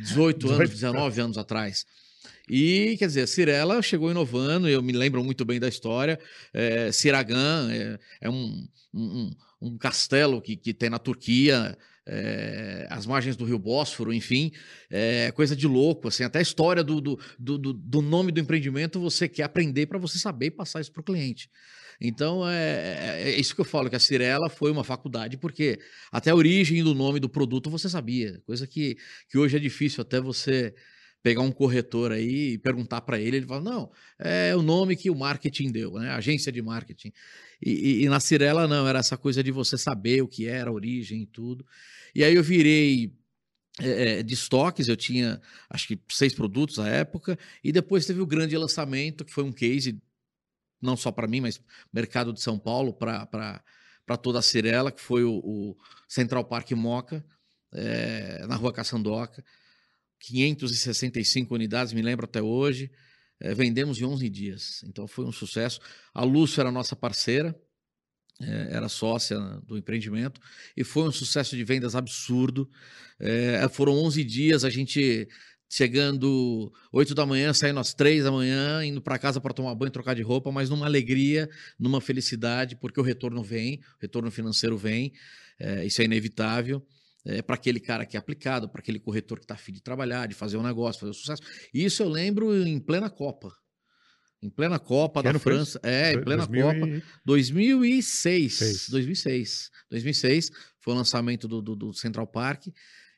18 0.00 0.50
anos, 0.50 0.70
19 0.70 1.20
anos 1.20 1.38
atrás. 1.38 1.86
E, 2.48 2.96
quer 2.98 3.06
dizer, 3.06 3.26
Cirela 3.26 3.80
chegou 3.80 4.10
inovando, 4.10 4.68
eu 4.68 4.82
me 4.82 4.92
lembro 4.92 5.24
muito 5.24 5.44
bem 5.44 5.58
da 5.58 5.68
história. 5.68 6.18
É, 6.52 6.92
Siragan 6.92 7.70
é, 7.72 7.98
é 8.20 8.30
um, 8.30 8.66
um, 8.92 9.30
um, 9.62 9.78
castelo 9.78 10.42
que, 10.42 10.54
que 10.54 10.74
tem 10.74 10.90
na 10.90 10.98
Turquia, 10.98 11.76
é, 12.06 12.86
as 12.90 13.06
margens 13.06 13.34
do 13.34 13.46
rio 13.46 13.58
Bósforo, 13.58 14.12
enfim, 14.12 14.52
é 14.90 15.32
coisa 15.32 15.56
de 15.56 15.66
louco. 15.66 16.08
Assim, 16.08 16.22
até 16.22 16.38
a 16.38 16.42
história 16.42 16.84
do, 16.84 17.00
do, 17.00 17.18
do, 17.38 17.72
do 17.72 18.02
nome 18.02 18.30
do 18.30 18.40
empreendimento 18.40 19.00
você 19.00 19.26
quer 19.26 19.44
aprender 19.44 19.86
para 19.86 19.98
você 19.98 20.18
saber 20.18 20.50
passar 20.50 20.82
isso 20.82 20.92
para 20.92 21.00
o 21.00 21.04
cliente. 21.04 21.48
Então, 22.00 22.46
é, 22.46 22.56
é, 22.56 23.22
é, 23.30 23.40
isso 23.40 23.54
que 23.54 23.60
eu 23.60 23.64
falo, 23.64 23.88
que 23.88 23.96
a 23.96 24.00
Cirela 24.00 24.50
foi 24.50 24.70
uma 24.70 24.84
faculdade, 24.84 25.36
porque 25.36 25.78
até 26.12 26.30
a 26.30 26.34
origem 26.34 26.82
do 26.82 26.94
nome 26.94 27.20
do 27.20 27.28
produto 27.28 27.70
você 27.70 27.88
sabia, 27.88 28.40
coisa 28.44 28.66
que, 28.66 28.96
que 29.30 29.38
hoje 29.38 29.56
é 29.56 29.60
difícil 29.60 30.02
até 30.02 30.20
você 30.20 30.74
pegar 31.24 31.40
um 31.40 31.50
corretor 31.50 32.12
aí 32.12 32.52
e 32.52 32.58
perguntar 32.58 33.00
para 33.00 33.18
ele, 33.18 33.38
ele 33.38 33.46
fala, 33.46 33.62
não, 33.62 33.90
é 34.18 34.54
o 34.54 34.60
nome 34.60 34.94
que 34.94 35.08
o 35.08 35.14
marketing 35.14 35.72
deu, 35.72 35.94
né? 35.94 36.10
Agência 36.10 36.52
de 36.52 36.60
marketing. 36.60 37.10
E, 37.62 37.70
e, 37.70 38.04
e, 38.04 38.08
na 38.10 38.20
Cirela 38.20 38.68
não, 38.68 38.86
era 38.86 38.98
essa 38.98 39.16
coisa 39.16 39.42
de 39.42 39.50
você 39.50 39.78
saber 39.78 40.22
o 40.22 40.28
que 40.28 40.46
era, 40.46 40.68
a 40.68 40.72
origem 40.72 41.22
e 41.22 41.26
tudo. 41.26 41.66
E 42.14 42.22
aí 42.22 42.34
eu 42.34 42.42
virei 42.42 43.16
é, 43.80 44.22
de 44.22 44.34
estoques, 44.34 44.86
eu 44.86 44.98
tinha 44.98 45.40
acho 45.70 45.88
que 45.88 45.98
seis 46.10 46.34
produtos 46.34 46.76
na 46.76 46.90
época, 46.90 47.38
e 47.64 47.72
depois 47.72 48.04
teve 48.04 48.20
o 48.20 48.26
grande 48.26 48.54
lançamento, 48.58 49.24
que 49.24 49.32
foi 49.32 49.44
um 49.44 49.52
case, 49.52 49.98
não 50.78 50.94
só 50.94 51.10
para 51.10 51.26
mim, 51.26 51.40
mas 51.40 51.58
mercado 51.90 52.34
de 52.34 52.42
São 52.42 52.58
Paulo, 52.58 52.92
para 52.92 53.64
toda 54.22 54.40
a 54.40 54.42
Cirela, 54.42 54.92
que 54.92 55.00
foi 55.00 55.24
o, 55.24 55.38
o 55.38 55.76
Central 56.06 56.44
Park 56.44 56.70
Moca, 56.72 57.24
é, 57.72 58.46
na 58.46 58.56
rua 58.56 58.74
Caçandoca 58.74 59.42
565 60.20 61.54
unidades, 61.54 61.92
me 61.92 62.02
lembro 62.02 62.24
até 62.24 62.42
hoje. 62.42 62.90
É, 63.40 63.54
vendemos 63.54 63.98
em 63.98 64.04
11 64.04 64.28
dias, 64.28 64.84
então 64.86 65.06
foi 65.06 65.24
um 65.24 65.32
sucesso. 65.32 65.80
A 66.12 66.24
Lúcia 66.24 66.62
era 66.62 66.70
nossa 66.70 66.94
parceira, 66.94 67.54
é, 68.40 68.68
era 68.70 68.88
sócia 68.88 69.38
do 69.66 69.76
empreendimento, 69.76 70.40
e 70.76 70.84
foi 70.84 71.08
um 71.08 71.12
sucesso 71.12 71.56
de 71.56 71.64
vendas 71.64 71.94
absurdo. 71.94 72.70
É, 73.18 73.68
foram 73.68 73.92
11 73.94 74.24
dias, 74.24 74.64
a 74.64 74.70
gente 74.70 75.28
chegando 75.68 76.72
8 76.92 77.14
da 77.14 77.26
manhã, 77.26 77.52
saindo 77.52 77.80
às 77.80 77.92
3 77.92 78.24
da 78.24 78.30
manhã, 78.30 78.84
indo 78.84 79.02
para 79.02 79.18
casa 79.18 79.40
para 79.40 79.52
tomar 79.52 79.74
banho, 79.74 79.90
trocar 79.90 80.14
de 80.14 80.22
roupa, 80.22 80.52
mas 80.52 80.70
numa 80.70 80.86
alegria, 80.86 81.50
numa 81.78 82.00
felicidade, 82.00 82.76
porque 82.76 83.00
o 83.00 83.02
retorno 83.02 83.42
vem, 83.42 83.80
o 83.98 84.02
retorno 84.02 84.30
financeiro 84.30 84.78
vem, 84.78 85.12
é, 85.58 85.84
isso 85.84 86.00
é 86.00 86.04
inevitável 86.04 86.86
é, 87.24 87.40
para 87.40 87.54
aquele 87.54 87.80
cara 87.80 88.04
que 88.04 88.16
é 88.16 88.20
aplicado, 88.20 88.68
para 88.68 88.80
aquele 88.80 89.00
corretor 89.00 89.38
que 89.38 89.44
está 89.44 89.54
afim 89.54 89.72
de 89.72 89.82
trabalhar, 89.82 90.26
de 90.26 90.34
fazer 90.34 90.56
um 90.56 90.62
negócio, 90.62 91.00
fazer 91.00 91.10
um 91.10 91.14
sucesso. 91.14 91.42
Isso 91.72 92.02
eu 92.02 92.08
lembro 92.08 92.54
em 92.66 92.78
plena 92.78 93.08
Copa. 93.08 93.52
Em 94.42 94.50
plena 94.50 94.78
Copa 94.78 95.22
que 95.22 95.32
da 95.32 95.38
França. 95.38 95.80
É, 95.82 96.12
em 96.12 96.22
plena 96.22 96.46
2000 96.46 96.66
Copa. 96.66 96.88
E... 96.88 97.02
2006. 97.24 98.54
Seis. 98.54 98.88
2006. 98.90 99.70
2006 99.90 100.50
foi 100.80 100.92
o 100.92 100.96
lançamento 100.96 101.48
do, 101.48 101.62
do, 101.62 101.74
do, 101.74 101.94
Central 101.94 102.26
Park. 102.26 102.66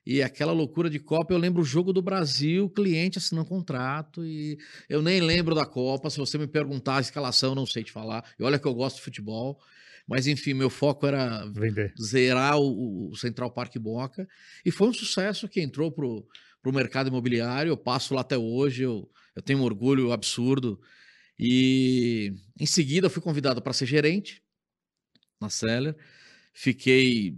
E 0.07 0.23
aquela 0.23 0.53
loucura 0.53 0.89
de 0.89 1.01
Copa, 1.01 1.35
eu 1.35 1.39
lembro 1.39 1.63
o 1.63 1.65
jogo 1.65 1.93
do 1.93 2.01
Brasil, 2.01 2.71
cliente 2.71 3.19
assinando 3.19 3.49
contrato, 3.49 4.25
e 4.25 4.57
eu 4.89 5.03
nem 5.03 5.21
lembro 5.21 5.53
da 5.53 5.67
Copa. 5.67 6.09
Se 6.11 6.19
você 6.19 6.39
me 6.39 6.47
perguntar 6.47 6.99
a 6.99 7.01
escalação, 7.01 7.57
não 7.57 7.67
sei 7.67 7.83
te 7.83 7.91
falar. 7.91 8.25
E 8.39 8.45
olha 8.45 8.57
que 8.57 8.69
eu 8.69 8.75
gosto 8.75 8.97
de 8.99 9.03
futebol. 9.03 9.59
Mas, 10.07 10.27
enfim, 10.27 10.55
meu 10.55 10.71
foco 10.71 11.07
era 11.07 11.45
Vender. 11.47 11.93
zerar 12.01 12.59
o, 12.59 13.11
o, 13.11 13.17
Central 13.17 13.51
Park 13.51 13.77
Boca. 13.79 14.27
E 14.65 14.71
foi 14.71 14.89
um 14.89 14.93
sucesso 14.93 15.49
que 15.49 15.61
entrou 15.61 15.91
para 15.91 16.05
o 16.05 16.73
mercado 16.73 17.09
imobiliário. 17.09 17.71
Eu 17.71 17.77
passo 17.77 18.15
lá 18.15 18.21
até 18.21 18.39
hoje, 18.39 18.85
eu, 18.85 19.11
eu 19.35 19.43
tenho 19.43 19.59
um 19.59 19.65
orgulho 19.65 20.13
absurdo. 20.13 20.81
E 21.39 22.33
em 22.59 22.67
seguida 22.67 23.11
fui 23.11 23.21
convidado 23.21 23.61
para 23.61 23.73
ser 23.73 23.87
gerente 23.87 24.43
na 25.41 25.51
Seller. 25.51 25.97
Fiquei 26.55 27.37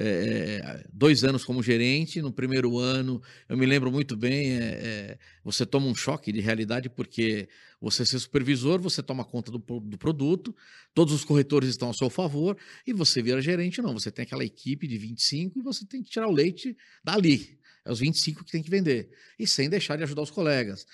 é, 0.00 0.84
dois 0.92 1.24
anos 1.24 1.44
como 1.44 1.62
gerente. 1.62 2.22
No 2.22 2.32
primeiro 2.32 2.78
ano, 2.78 3.20
eu 3.48 3.56
me 3.56 3.66
lembro 3.66 3.90
muito 3.90 4.16
bem, 4.16 4.52
é, 4.52 4.62
é, 4.62 5.18
você 5.42 5.66
toma 5.66 5.86
um 5.86 5.94
choque 5.94 6.30
de 6.30 6.40
realidade, 6.40 6.88
porque 6.88 7.48
você 7.80 8.06
ser 8.06 8.18
supervisor, 8.18 8.80
você 8.80 9.02
toma 9.02 9.24
conta 9.24 9.50
do, 9.50 9.58
do, 9.58 9.98
produto, 9.98 10.54
todos 10.94 11.12
os 11.12 11.24
corretores 11.24 11.70
estão 11.70 11.90
a 11.90 11.94
seu 11.94 12.08
favor, 12.08 12.56
e 12.86 12.92
você 12.92 13.20
vira 13.20 13.40
gerente, 13.42 13.82
não. 13.82 13.92
Você 13.92 14.10
tem 14.10 14.22
aquela 14.22 14.44
equipe 14.44 14.86
de 14.86 14.96
25 14.96 15.58
e 15.58 15.62
você 15.62 15.84
tem 15.84 16.02
que 16.02 16.10
tirar 16.10 16.28
o 16.28 16.32
leite 16.32 16.76
dali. 17.02 17.58
É 17.84 17.90
os 17.90 17.98
25 17.98 18.44
que 18.44 18.52
tem 18.52 18.62
que 18.62 18.70
vender. 18.70 19.10
E 19.38 19.46
sem 19.46 19.68
deixar 19.68 19.96
de 19.96 20.04
ajudar 20.04 20.22
os 20.22 20.30
colegas. 20.30 20.86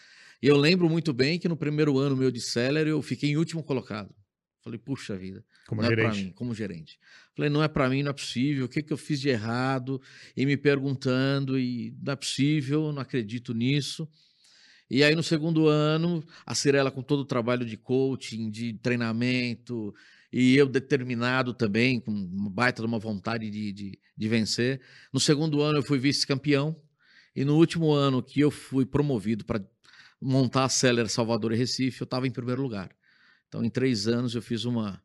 E 0.43 0.47
eu 0.47 0.57
lembro 0.57 0.89
muito 0.89 1.13
bem 1.13 1.39
que 1.39 1.49
no 1.49 1.57
primeiro 1.57 1.99
ano 1.99 2.17
meu 2.17 2.31
de 2.31 2.41
Seller, 2.41 2.87
eu 2.87 3.01
fiquei 3.03 3.31
em 3.31 3.37
último 3.37 3.63
colocado. 3.63 4.15
Falei, 4.65 4.79
puxa 4.79 5.15
vida, 5.15 5.45
como 5.67 5.83
não 5.83 5.91
gerente. 5.91 6.07
é 6.07 6.11
para 6.11 6.23
mim, 6.23 6.33
como 6.33 6.55
gerente. 6.55 6.99
Falei, 7.35 7.51
não 7.51 7.63
é 7.63 7.69
para 7.69 7.89
mim, 7.89 8.03
não 8.03 8.11
é 8.11 8.13
possível, 8.13 8.67
o 8.67 8.69
que, 8.69 8.83
que 8.83 8.93
eu 8.93 8.97
fiz 8.97 9.21
de 9.21 9.29
errado? 9.29 10.01
E 10.37 10.47
me 10.47 10.57
perguntando, 10.57 11.59
e 11.59 11.93
não 12.01 12.13
é 12.13 12.17
possível, 12.17 12.93
não 12.93 13.03
acredito 13.03 13.53
nisso. 13.53 14.09
E 14.89 15.03
aí, 15.03 15.15
no 15.17 15.23
segundo 15.23 15.67
ano, 15.67 16.23
a 16.47 16.55
Cirela, 16.55 16.91
com 16.91 17.03
todo 17.03 17.21
o 17.21 17.25
trabalho 17.25 17.67
de 17.67 17.77
coaching, 17.77 18.51
de 18.51 18.75
treinamento, 18.75 19.93
e 20.33 20.57
eu 20.57 20.69
determinado 20.69 21.55
também, 21.55 22.01
com 22.01 22.13
uma 22.13 22.51
baita 22.51 22.83
de 22.83 22.87
uma 22.87 22.99
vontade 22.99 23.51
de, 23.51 23.73
de, 23.73 23.99
de 24.17 24.29
vencer. 24.29 24.81
No 25.13 25.19
segundo 25.19 25.63
ano, 25.63 25.79
eu 25.79 25.83
fui 25.83 25.99
vice-campeão. 25.99 26.81
E 27.35 27.45
no 27.45 27.57
último 27.57 27.93
ano 27.93 28.23
que 28.23 28.41
eu 28.41 28.51
fui 28.51 28.87
promovido 28.87 29.45
para 29.45 29.65
montar 30.21 30.65
a 30.65 30.69
Seller 30.69 31.09
Salvador 31.09 31.53
e 31.53 31.57
Recife, 31.57 32.01
eu 32.01 32.05
estava 32.05 32.27
em 32.27 32.31
primeiro 32.31 32.63
lugar. 32.63 32.91
Então, 33.49 33.65
em 33.65 33.71
três 33.71 34.07
anos, 34.07 34.35
eu 34.35 34.43
fiz 34.43 34.65
uma, 34.65 35.03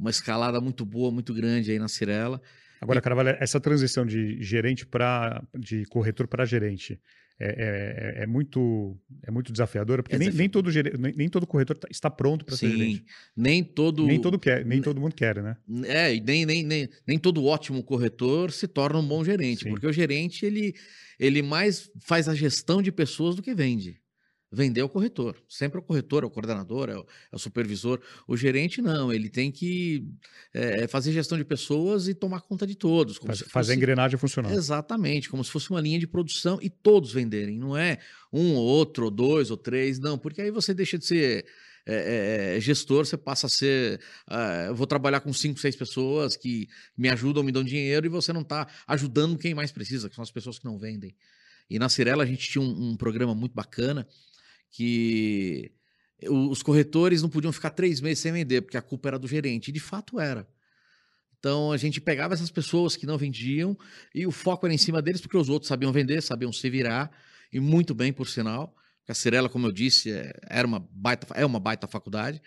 uma 0.00 0.10
escalada 0.10 0.60
muito 0.60 0.84
boa, 0.84 1.12
muito 1.12 1.34
grande 1.34 1.70
aí 1.70 1.78
na 1.78 1.88
Cirela. 1.88 2.40
Agora, 2.80 3.00
Carvalho, 3.00 3.36
essa 3.38 3.60
transição 3.60 4.06
de 4.06 4.42
gerente 4.42 4.86
para 4.86 5.42
de 5.54 5.84
corretor 5.84 6.26
para 6.26 6.46
gerente 6.46 6.98
é, 7.38 8.18
é, 8.18 8.22
é, 8.22 8.26
muito 8.26 8.98
é 9.22 9.30
muito 9.30 9.52
desafiadora, 9.52 10.02
porque 10.02 10.16
é 10.16 10.18
nem, 10.18 10.30
nem, 10.30 10.48
todo 10.48 10.70
gerente, 10.70 10.96
nem, 10.98 11.14
nem, 11.14 11.28
todo 11.28 11.46
corretor 11.46 11.76
tá, 11.76 11.88
está 11.90 12.10
pronto 12.10 12.44
para 12.44 12.56
ser 12.56 12.70
gerente. 12.70 13.04
Nem 13.36 13.62
todo 13.62 14.06
nem 14.06 14.20
todo 14.20 14.38
quer, 14.38 14.64
nem 14.64 14.80
todo 14.80 15.00
mundo 15.00 15.14
quer, 15.14 15.42
né? 15.42 15.56
É, 15.84 16.18
nem, 16.20 16.46
nem, 16.46 16.62
nem, 16.62 16.88
nem 17.06 17.18
todo 17.18 17.44
ótimo 17.44 17.82
corretor 17.82 18.50
se 18.50 18.66
torna 18.66 18.98
um 18.98 19.06
bom 19.06 19.22
gerente, 19.22 19.64
Sim. 19.64 19.70
porque 19.70 19.86
o 19.86 19.92
gerente 19.92 20.46
ele 20.46 20.74
ele 21.18 21.42
mais 21.42 21.90
faz 22.00 22.28
a 22.28 22.34
gestão 22.34 22.80
de 22.80 22.90
pessoas 22.90 23.36
do 23.36 23.42
que 23.42 23.54
vende 23.54 24.00
vender 24.50 24.80
ao 24.80 24.88
corretor. 24.88 25.36
Sempre 25.48 25.78
o 25.78 25.82
corretor, 25.82 26.24
é 26.24 26.26
o 26.26 26.30
coordenador, 26.30 26.88
é 26.88 26.96
o, 26.96 27.06
é 27.32 27.36
o, 27.36 27.38
supervisor. 27.38 28.00
O 28.26 28.36
gerente 28.36 28.82
não, 28.82 29.12
ele 29.12 29.28
tem 29.28 29.50
que 29.50 30.04
é, 30.52 30.88
fazer 30.88 31.12
gestão 31.12 31.38
de 31.38 31.44
pessoas 31.44 32.08
e 32.08 32.14
tomar 32.14 32.40
conta 32.40 32.66
de 32.66 32.74
todos. 32.74 33.16
Faz, 33.18 33.38
fosse... 33.38 33.50
Fazer 33.50 33.72
a 33.72 33.76
engrenagem 33.76 34.18
funcionar. 34.18 34.52
Exatamente, 34.52 35.28
como 35.28 35.44
se 35.44 35.50
fosse 35.50 35.70
uma 35.70 35.80
linha 35.80 35.98
de 35.98 36.06
produção 36.06 36.58
e 36.60 36.68
todos 36.68 37.12
venderem. 37.12 37.58
Não 37.58 37.76
é 37.76 37.98
um 38.32 38.54
ou 38.54 38.64
outro, 38.64 39.04
ou 39.04 39.10
dois 39.10 39.50
ou 39.50 39.56
três, 39.56 39.98
não, 39.98 40.18
porque 40.18 40.42
aí 40.42 40.50
você 40.50 40.74
deixa 40.74 40.98
de 40.98 41.06
ser 41.06 41.46
é, 41.86 42.56
é, 42.56 42.60
gestor, 42.60 43.06
você 43.06 43.16
passa 43.16 43.46
a 43.46 43.50
ser. 43.50 44.00
Uh, 44.28 44.68
eu 44.68 44.74
vou 44.74 44.86
trabalhar 44.86 45.20
com 45.20 45.32
cinco, 45.32 45.58
seis 45.58 45.74
pessoas 45.74 46.36
que 46.36 46.68
me 46.96 47.08
ajudam, 47.08 47.42
me 47.42 47.52
dão 47.52 47.64
dinheiro, 47.64 48.06
e 48.06 48.08
você 48.08 48.32
não 48.32 48.42
está 48.42 48.68
ajudando 48.86 49.38
quem 49.38 49.54
mais 49.54 49.72
precisa, 49.72 50.08
que 50.08 50.14
são 50.14 50.22
as 50.22 50.30
pessoas 50.30 50.58
que 50.58 50.64
não 50.64 50.78
vendem. 50.78 51.14
E 51.68 51.78
na 51.78 51.88
Cirela 51.88 52.24
a 52.24 52.26
gente 52.26 52.48
tinha 52.48 52.62
um, 52.62 52.90
um 52.90 52.96
programa 52.96 53.34
muito 53.34 53.54
bacana 53.54 54.06
que 54.70 55.72
os 56.28 56.62
corretores 56.62 57.22
não 57.22 57.28
podiam 57.28 57.52
ficar 57.52 57.70
três 57.70 58.00
meses 58.00 58.18
sem 58.18 58.32
vender, 58.32 58.62
porque 58.62 58.76
a 58.76 58.82
culpa 58.82 59.08
era 59.08 59.18
do 59.18 59.26
gerente. 59.26 59.68
E 59.68 59.72
de 59.72 59.80
fato 59.80 60.20
era. 60.20 60.46
Então 61.38 61.72
a 61.72 61.76
gente 61.76 62.00
pegava 62.00 62.34
essas 62.34 62.50
pessoas 62.50 62.96
que 62.96 63.06
não 63.06 63.16
vendiam 63.16 63.76
e 64.14 64.26
o 64.26 64.30
foco 64.30 64.66
era 64.66 64.74
em 64.74 64.78
cima 64.78 65.00
deles, 65.00 65.20
porque 65.20 65.36
os 65.36 65.48
outros 65.48 65.68
sabiam 65.68 65.90
vender, 65.90 66.22
sabiam 66.22 66.52
se 66.52 66.68
virar, 66.68 67.10
e 67.52 67.58
muito 67.58 67.94
bem, 67.94 68.12
por 68.12 68.28
sinal. 68.28 68.76
A 69.08 69.14
Cirela, 69.14 69.48
como 69.48 69.66
eu 69.66 69.72
disse, 69.72 70.12
é, 70.12 70.32
era 70.48 70.66
uma 70.68 70.86
baita, 70.92 71.26
é 71.34 71.44
uma 71.44 71.58
baita 71.58 71.88
faculdade. 71.88 72.40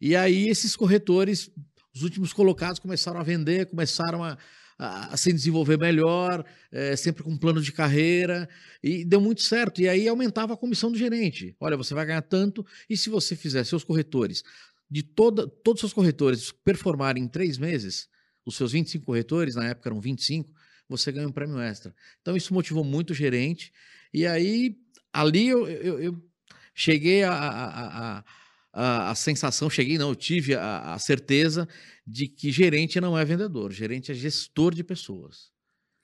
E 0.00 0.16
aí 0.16 0.48
esses 0.48 0.74
corretores, 0.74 1.48
os 1.94 2.02
últimos 2.02 2.32
colocados, 2.32 2.80
começaram 2.80 3.20
a 3.20 3.22
vender, 3.22 3.66
começaram 3.66 4.24
a, 4.24 4.36
a, 4.82 5.16
se 5.16 5.32
desenvolver 5.32 5.78
melhor, 5.78 6.44
é, 6.72 6.96
sempre 6.96 7.22
com 7.22 7.30
um 7.30 7.38
plano 7.38 7.60
de 7.60 7.70
carreira, 7.70 8.48
e 8.82 9.04
deu 9.04 9.20
muito 9.20 9.42
certo. 9.42 9.80
E 9.80 9.88
aí 9.88 10.08
aumentava 10.08 10.54
a 10.54 10.56
comissão 10.56 10.90
do 10.90 10.98
gerente. 10.98 11.54
Olha, 11.60 11.76
você 11.76 11.94
vai 11.94 12.04
ganhar 12.04 12.22
tanto, 12.22 12.66
e 12.90 12.96
se 12.96 13.08
você 13.08 13.36
fizer 13.36 13.62
seus 13.64 13.84
corretores, 13.84 14.42
de 14.90 15.02
toda, 15.02 15.46
todos 15.46 15.78
os 15.78 15.80
seus 15.80 15.92
corretores 15.92 16.52
performarem 16.64 17.22
em 17.22 17.28
três 17.28 17.58
meses, 17.58 18.08
os 18.44 18.56
seus 18.56 18.72
25 18.72 19.06
corretores, 19.06 19.54
na 19.54 19.68
época 19.68 19.88
eram 19.88 20.00
25, 20.00 20.52
você 20.88 21.12
ganha 21.12 21.28
um 21.28 21.32
prêmio 21.32 21.60
extra. 21.60 21.94
Então 22.20 22.36
isso 22.36 22.52
motivou 22.52 22.82
muito 22.82 23.10
o 23.10 23.14
gerente, 23.14 23.72
e 24.12 24.26
aí 24.26 24.76
ali 25.12 25.48
eu, 25.48 25.68
eu, 25.68 26.00
eu 26.00 26.22
cheguei 26.74 27.22
a, 27.22 27.32
a, 27.32 28.18
a 28.18 28.24
a, 28.72 29.10
a, 29.10 29.14
sensação, 29.14 29.68
cheguei, 29.68 29.98
não, 29.98 30.08
eu 30.08 30.14
tive 30.14 30.54
a, 30.54 30.94
a, 30.94 30.98
certeza 30.98 31.68
de 32.06 32.26
que 32.26 32.50
gerente 32.50 33.00
não 33.00 33.16
é 33.16 33.24
vendedor, 33.24 33.72
gerente 33.72 34.10
é 34.10 34.14
gestor 34.14 34.74
de 34.74 34.82
pessoas. 34.82 35.52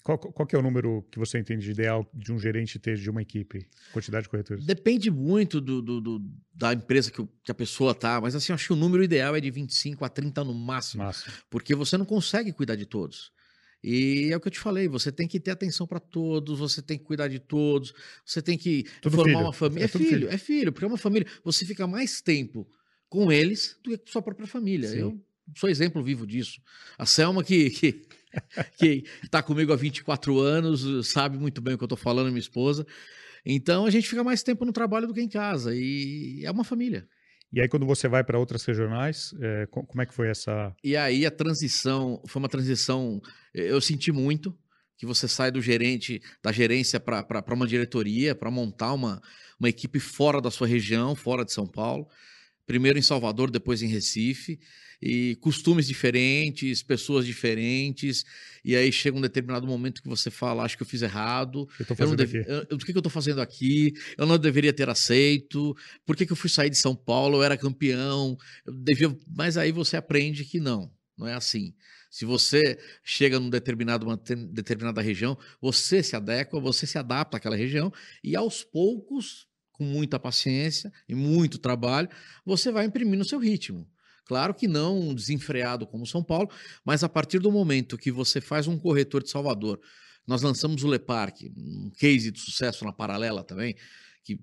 Qual, 0.03 0.19
qual 0.19 0.47
que 0.47 0.57
é 0.57 0.59
o 0.59 0.63
número 0.63 1.07
que 1.11 1.19
você 1.19 1.39
entende 1.39 1.65
de 1.65 1.71
ideal 1.73 2.09
de 2.15 2.33
um 2.33 2.39
gerente 2.39 2.79
ter 2.79 2.97
de 2.97 3.11
uma 3.11 3.21
equipe? 3.21 3.69
Quantidade 3.93 4.25
de 4.25 4.31
corretores? 4.31 4.65
Depende 4.65 5.11
muito 5.11 5.61
do, 5.61 5.83
do, 5.83 6.01
do 6.01 6.25
da 6.55 6.73
empresa 6.73 7.11
que, 7.11 7.27
que, 7.43 7.51
a 7.51 7.55
pessoa 7.55 7.95
tá, 7.95 8.21
mas 8.21 8.35
assim, 8.35 8.53
acho 8.53 8.69
que 8.69 8.73
o 8.73 8.77
número 8.77 9.03
ideal 9.03 9.37
é 9.37 9.41
de 9.41 9.51
25 9.51 10.05
a 10.05 10.09
30 10.09 10.45
no 10.45 10.55
máximo, 10.55 11.05
máximo. 11.05 11.35
porque 11.51 11.75
você 11.75 11.99
não 11.99 12.07
consegue 12.07 12.53
cuidar 12.53 12.75
de 12.75 12.87
todos. 12.87 13.31
E 13.83 14.31
é 14.33 14.37
o 14.37 14.41
que 14.41 14.49
eu 14.49 14.53
te 14.53 14.59
falei, 14.59 14.89
você 14.89 15.13
tem 15.13 15.29
que 15.29 15.39
ter 15.39 15.53
atenção 15.53 15.87
para 15.87 16.01
todos, 16.01 16.59
você 16.59 16.83
tem 16.83 16.99
que 16.99 17.05
cuidar 17.05 17.29
de 17.29 17.39
todos, 17.39 17.95
você 18.25 18.43
tem 18.43 18.59
que 18.59 18.85
tudo 19.01 19.17
formar 19.17 19.31
filho. 19.31 19.45
uma 19.45 19.53
família. 19.53 19.83
É, 19.83 19.85
é 19.85 19.89
filho, 19.89 20.09
filho, 20.09 20.29
é 20.31 20.39
filho, 20.39 20.73
porque 20.73 20.85
é 20.85 20.89
uma 20.89 20.99
família. 20.99 21.29
Você 21.45 21.65
fica 21.65 21.87
mais 21.87 22.21
tempo 22.21 22.69
com 23.09 23.31
eles 23.31 23.79
do 23.83 23.91
que 23.91 23.99
com 23.99 24.07
sua 24.09 24.23
própria 24.23 24.47
família. 24.47 24.89
Sim. 24.89 24.99
Eu 24.99 25.21
sou 25.57 25.71
exemplo 25.71 26.03
vivo 26.03 26.27
disso. 26.27 26.61
A 26.99 27.07
Selma, 27.07 27.45
que 27.45 27.71
que 27.71 28.07
que 28.79 29.05
está 29.23 29.43
comigo 29.43 29.73
há 29.73 29.77
24 29.77 30.39
anos, 30.39 31.09
sabe 31.09 31.39
muito 31.39 31.61
bem 31.61 31.75
o 31.75 31.79
que 31.79 31.85
eu 31.85 31.87
estou 31.87 31.99
falando, 31.99 32.29
minha 32.29 32.39
esposa. 32.39 32.87
Então 33.45 33.87
a 33.87 33.91
gente 33.91 34.09
fica 34.09 34.25
mais 34.25 34.43
tempo 34.43 34.65
no 34.65 34.73
trabalho 34.73 35.07
do 35.07 35.15
que 35.15 35.21
em 35.21 35.29
casa. 35.29 35.75
E 35.75 36.45
é 36.45 36.51
uma 36.51 36.65
família. 36.65 37.09
E 37.53 37.61
aí, 37.61 37.69
quando 37.69 37.87
você 37.87 38.09
vai 38.09 38.23
para 38.23 38.39
outras 38.39 38.65
regionais, 38.65 39.35
é, 39.41 39.67
como 39.67 40.03
é 40.03 40.07
que 40.07 40.15
foi 40.15 40.29
essa. 40.29 40.75
E 40.85 40.97
aí, 40.97 41.25
a 41.25 41.31
transição 41.31 42.23
foi 42.27 42.41
uma 42.41 42.49
transição. 42.49 43.21
Eu 43.55 43.81
senti 43.81 44.13
muito 44.13 44.57
que 44.99 45.07
você 45.07 45.27
sai 45.29 45.51
do 45.51 45.63
gerente, 45.63 46.21
da 46.43 46.53
gerência 46.53 46.99
para 47.01 47.55
uma 47.55 47.67
diretoria, 47.67 48.35
para 48.35 48.51
montar 48.51 48.93
uma, 48.93 49.23
uma 49.59 49.69
equipe 49.69 50.01
fora 50.01 50.41
da 50.41 50.51
sua 50.51 50.67
região, 50.67 51.15
fora 51.15 51.45
de 51.45 51.53
São 51.53 51.67
Paulo 51.67 52.09
primeiro 52.69 52.99
em 52.99 53.03
Salvador, 53.03 53.51
depois 53.51 53.83
em 53.83 53.87
Recife, 53.87 54.61
e 55.01 55.37
costumes 55.37 55.89
diferentes, 55.89 56.83
pessoas 56.83 57.25
diferentes, 57.25 58.27
e 58.63 58.77
aí 58.77 58.93
chega 58.93 59.17
um 59.17 59.23
determinado 59.23 59.67
momento 59.67 60.03
que 60.03 60.09
você 60.09 60.31
fala, 60.31 60.65
acho 60.65 60.77
que 60.77 60.83
eu 60.83 60.87
fiz 60.87 61.01
errado, 61.01 61.67
eu 61.81 61.97
eu 61.99 62.15
deve... 62.15 62.45
eu, 62.47 62.77
o 62.77 62.79
que, 62.79 62.93
que 62.93 62.93
eu 62.93 62.99
estou 62.99 63.11
fazendo 63.11 63.41
aqui? 63.41 63.95
Eu 64.19 64.27
não 64.27 64.37
deveria 64.37 64.73
ter 64.73 64.87
aceito, 64.87 65.75
por 66.05 66.15
que, 66.15 66.27
que 66.27 66.33
eu 66.33 66.37
fui 66.37 66.51
sair 66.51 66.69
de 66.69 66.77
São 66.77 66.95
Paulo? 66.95 67.39
Eu 67.39 67.43
era 67.43 67.57
campeão, 67.57 68.37
eu 68.67 68.73
devia... 68.75 69.17
mas 69.35 69.57
aí 69.57 69.73
você 69.73 69.97
aprende 69.97 70.45
que 70.45 70.61
não, 70.61 70.93
não 71.17 71.27
é 71.27 71.33
assim. 71.33 71.73
Se 72.11 72.27
você 72.27 72.79
chega 73.03 73.41
num 73.41 73.49
determinado, 73.49 74.05
uma 74.05 74.21
determinada 74.51 75.01
região, 75.01 75.39
você 75.59 76.03
se 76.03 76.15
adequa, 76.15 76.61
você 76.61 76.87
se 76.87 76.99
adapta 76.99 77.39
àquela 77.39 77.57
região, 77.57 77.91
e 78.23 78.37
aos 78.37 78.63
poucos 78.63 79.48
com 79.79 79.85
muita 79.85 80.19
paciência 80.19 80.93
e 81.09 81.15
muito 81.15 81.57
trabalho, 81.57 82.09
você 82.45 82.71
vai 82.73 82.85
imprimir 82.85 83.19
no 83.19 83.25
seu 83.25 83.39
ritmo. 83.39 83.89
Claro 84.27 84.53
que 84.53 84.69
não 84.69 85.15
desenfreado 85.15 85.87
como 85.87 86.07
São 86.07 86.23
Paulo, 86.23 86.51
mas 86.85 87.03
a 87.03 87.09
partir 87.09 87.39
do 87.39 87.51
momento 87.51 87.97
que 87.97 88.13
você 88.13 88.41
faz 88.41 88.67
um 88.67 88.79
corretor 88.79 89.23
de 89.23 89.31
Salvador, 89.31 89.81
nós 90.27 90.43
lançamos 90.43 90.85
o 90.85 90.89
Lepark, 90.89 91.51
um 91.57 91.91
case 91.97 92.31
de 92.31 92.39
sucesso 92.39 92.85
na 92.85 92.93
paralela 92.93 93.43
também, 93.43 93.75
que 94.23 94.39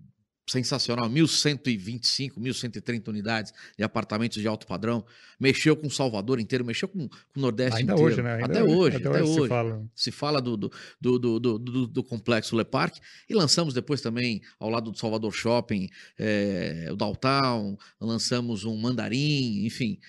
sensacional, 0.48 1.10
1.125, 1.10 2.34
1.130 2.38 3.08
unidades 3.08 3.54
de 3.78 3.84
apartamentos 3.84 4.40
de 4.40 4.48
alto 4.48 4.68
padrão, 4.68 5.04
mexeu 5.40 5.76
com 5.76 5.90
Salvador 5.90 6.40
inteiro, 6.40 6.64
mexeu 6.64 6.88
com, 6.88 7.06
o 7.06 7.40
Nordeste 7.40 7.80
Ainda 7.80 7.94
inteiro. 7.94 8.12
Hoje, 8.12 8.22
né? 8.22 8.44
Até 8.44 8.64
hoje, 8.64 8.98
até, 8.98 9.24
hoje. 9.24 9.42
Se 9.42 9.48
fala, 9.48 9.90
se 9.96 10.12
fala 10.12 10.42
do, 10.42 10.56
do, 10.56 10.72
do, 11.02 11.40
do, 11.40 11.88
do, 11.88 12.04
complexo 12.04 12.56
Le 12.56 12.64
Parc 12.64 12.98
e 13.28 13.34
lançamos 13.34 13.74
depois 13.74 14.02
também, 14.02 14.42
ao 14.60 14.70
lado 14.70 14.92
do 14.92 14.98
Salvador 14.98 15.34
Shopping, 15.34 15.90
é, 16.18 16.90
o 16.92 16.96
Downtown, 16.96 17.76
lançamos 18.00 18.66
um 18.66 18.78
Mandarim, 18.78 19.66
enfim. 19.66 20.00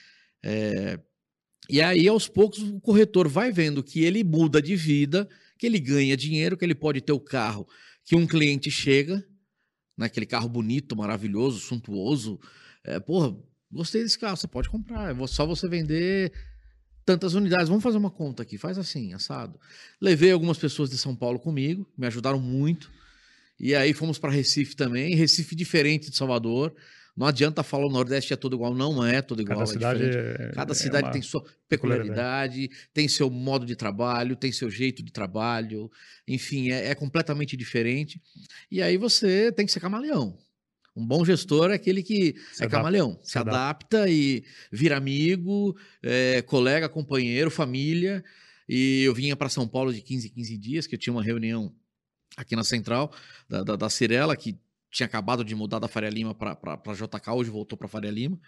É, 0.43 0.99
e 1.69 1.81
aí, 1.81 2.07
aos 2.07 2.29
poucos, 2.29 2.63
o 2.63 2.79
corretor 2.79 3.27
vai 3.27 3.51
vendo 3.51 3.83
que 3.83 4.05
ele 4.05 4.23
muda 4.23 4.61
de 4.61 4.77
vida, 4.77 5.27
que 5.59 5.67
ele 5.67 5.81
ganha 5.81 6.17
dinheiro, 6.17 6.57
que 6.59 6.65
ele 6.65 6.75
pode 6.75 7.01
ter 7.01 7.13
o 7.13 7.19
carro 7.19 7.67
que 8.05 8.15
um 8.15 8.27
cliente 8.27 8.71
chega 8.71 9.27
naquele 9.97 10.27
carro 10.27 10.49
bonito, 10.49 10.97
maravilhoso, 10.97 11.61
suntuoso. 11.61 12.39
É, 12.85 13.01
porra, 13.01 13.37
gostei 13.71 14.03
desse 14.03 14.19
carro, 14.19 14.37
você 14.37 14.47
pode 14.47 14.69
comprar. 14.69 15.15
É 15.15 15.27
só 15.27 15.47
você 15.47 15.69
vender 15.69 16.33
tantas 17.05 17.35
unidades. 17.35 17.69
Vamos 17.69 17.83
fazer 17.83 17.97
uma 17.97 18.11
conta 18.11 18.43
aqui, 18.43 18.59
faz 18.59 18.77
assim, 18.77 19.13
assado. 19.13 19.59
Levei 20.01 20.33
algumas 20.33 20.59
pessoas 20.59 20.91
de 20.91 20.99
São 20.99 21.15
Paulo 21.15 21.39
comigo, 21.39 21.89
me 21.97 22.07
ajudaram 22.07 22.41
muito. 22.41 22.91
E 23.59 23.75
aí 23.75 23.95
fomos 23.95 24.19
para 24.19 24.31
Recife 24.31 24.77
também, 24.77 25.15
Recife 25.15 25.55
diferente 25.55 26.11
de 26.11 26.17
Salvador. 26.17 26.75
Não 27.17 27.27
adianta 27.27 27.63
falar 27.63 27.87
o 27.87 27.91
Nordeste 27.91 28.35
é 28.35 28.37
todo 28.37 28.55
igual, 28.55 28.75
não 28.75 29.05
é 29.05 29.23
todo 29.23 29.41
igual. 29.41 29.61
Cada 29.61 29.71
é 29.71 29.73
cidade, 29.73 30.05
diferente. 30.05 30.55
Cada 30.55 30.73
é 30.73 30.75
cidade 30.75 31.13
tem 31.13 31.23
sua 31.23 31.43
peculiaridade, 31.67 32.71
tem 32.93 33.09
seu 33.09 33.31
modo 33.31 33.65
de 33.65 33.75
trabalho, 33.75 34.37
tem 34.37 34.53
seu 34.53 34.71
jeito 34.71 35.03
de 35.03 35.11
trabalho, 35.11 35.91
enfim, 36.29 36.71
é, 36.71 36.89
é 36.89 36.95
completamente 36.95 37.57
diferente. 37.57 38.21
E 38.71 38.83
aí 38.83 38.99
você 38.99 39.51
tem 39.51 39.65
que 39.65 39.73
ser 39.73 39.81
camaleão. 39.81 40.37
Um 40.95 41.07
bom 41.07 41.25
gestor 41.25 41.71
é 41.71 41.75
aquele 41.75 42.03
que 42.03 42.35
Se 42.53 42.63
é 42.63 42.67
adapta, 42.67 42.69
camaleão, 42.69 43.19
se, 43.23 43.33
se 43.33 43.39
adapta. 43.39 43.99
adapta 43.99 44.11
e 44.11 44.45
vira 44.71 44.97
amigo, 44.97 45.75
é, 46.03 46.43
colega, 46.43 46.89
companheiro, 46.89 47.51
família. 47.51 48.23
E 48.69 49.05
eu 49.05 49.15
vinha 49.15 49.37
para 49.37 49.49
São 49.49 49.67
Paulo 49.67 49.93
de 49.93 50.03
15 50.03 50.29
em 50.29 50.31
15 50.33 50.59
dias, 50.59 50.87
que 50.87 50.95
eu 50.95 50.99
tinha 50.99 51.13
uma 51.13 51.23
reunião 51.23 51.75
aqui 52.37 52.57
na 52.57 52.65
central 52.65 53.13
da, 53.49 53.63
da, 53.63 53.77
da 53.77 53.89
Cirela, 53.89 54.37
que 54.37 54.59
tinha 54.97 55.07
acabado 55.07 55.45
de 55.45 55.55
mudar 55.55 55.79
da 55.79 55.87
Faria 55.87 56.09
Lima 56.09 56.35
para 56.35 56.95
JK, 56.95 57.31
hoje 57.31 57.51
voltou 57.51 57.77
para 57.77 57.87
Faria 57.87 58.11
Lima. 58.11 58.41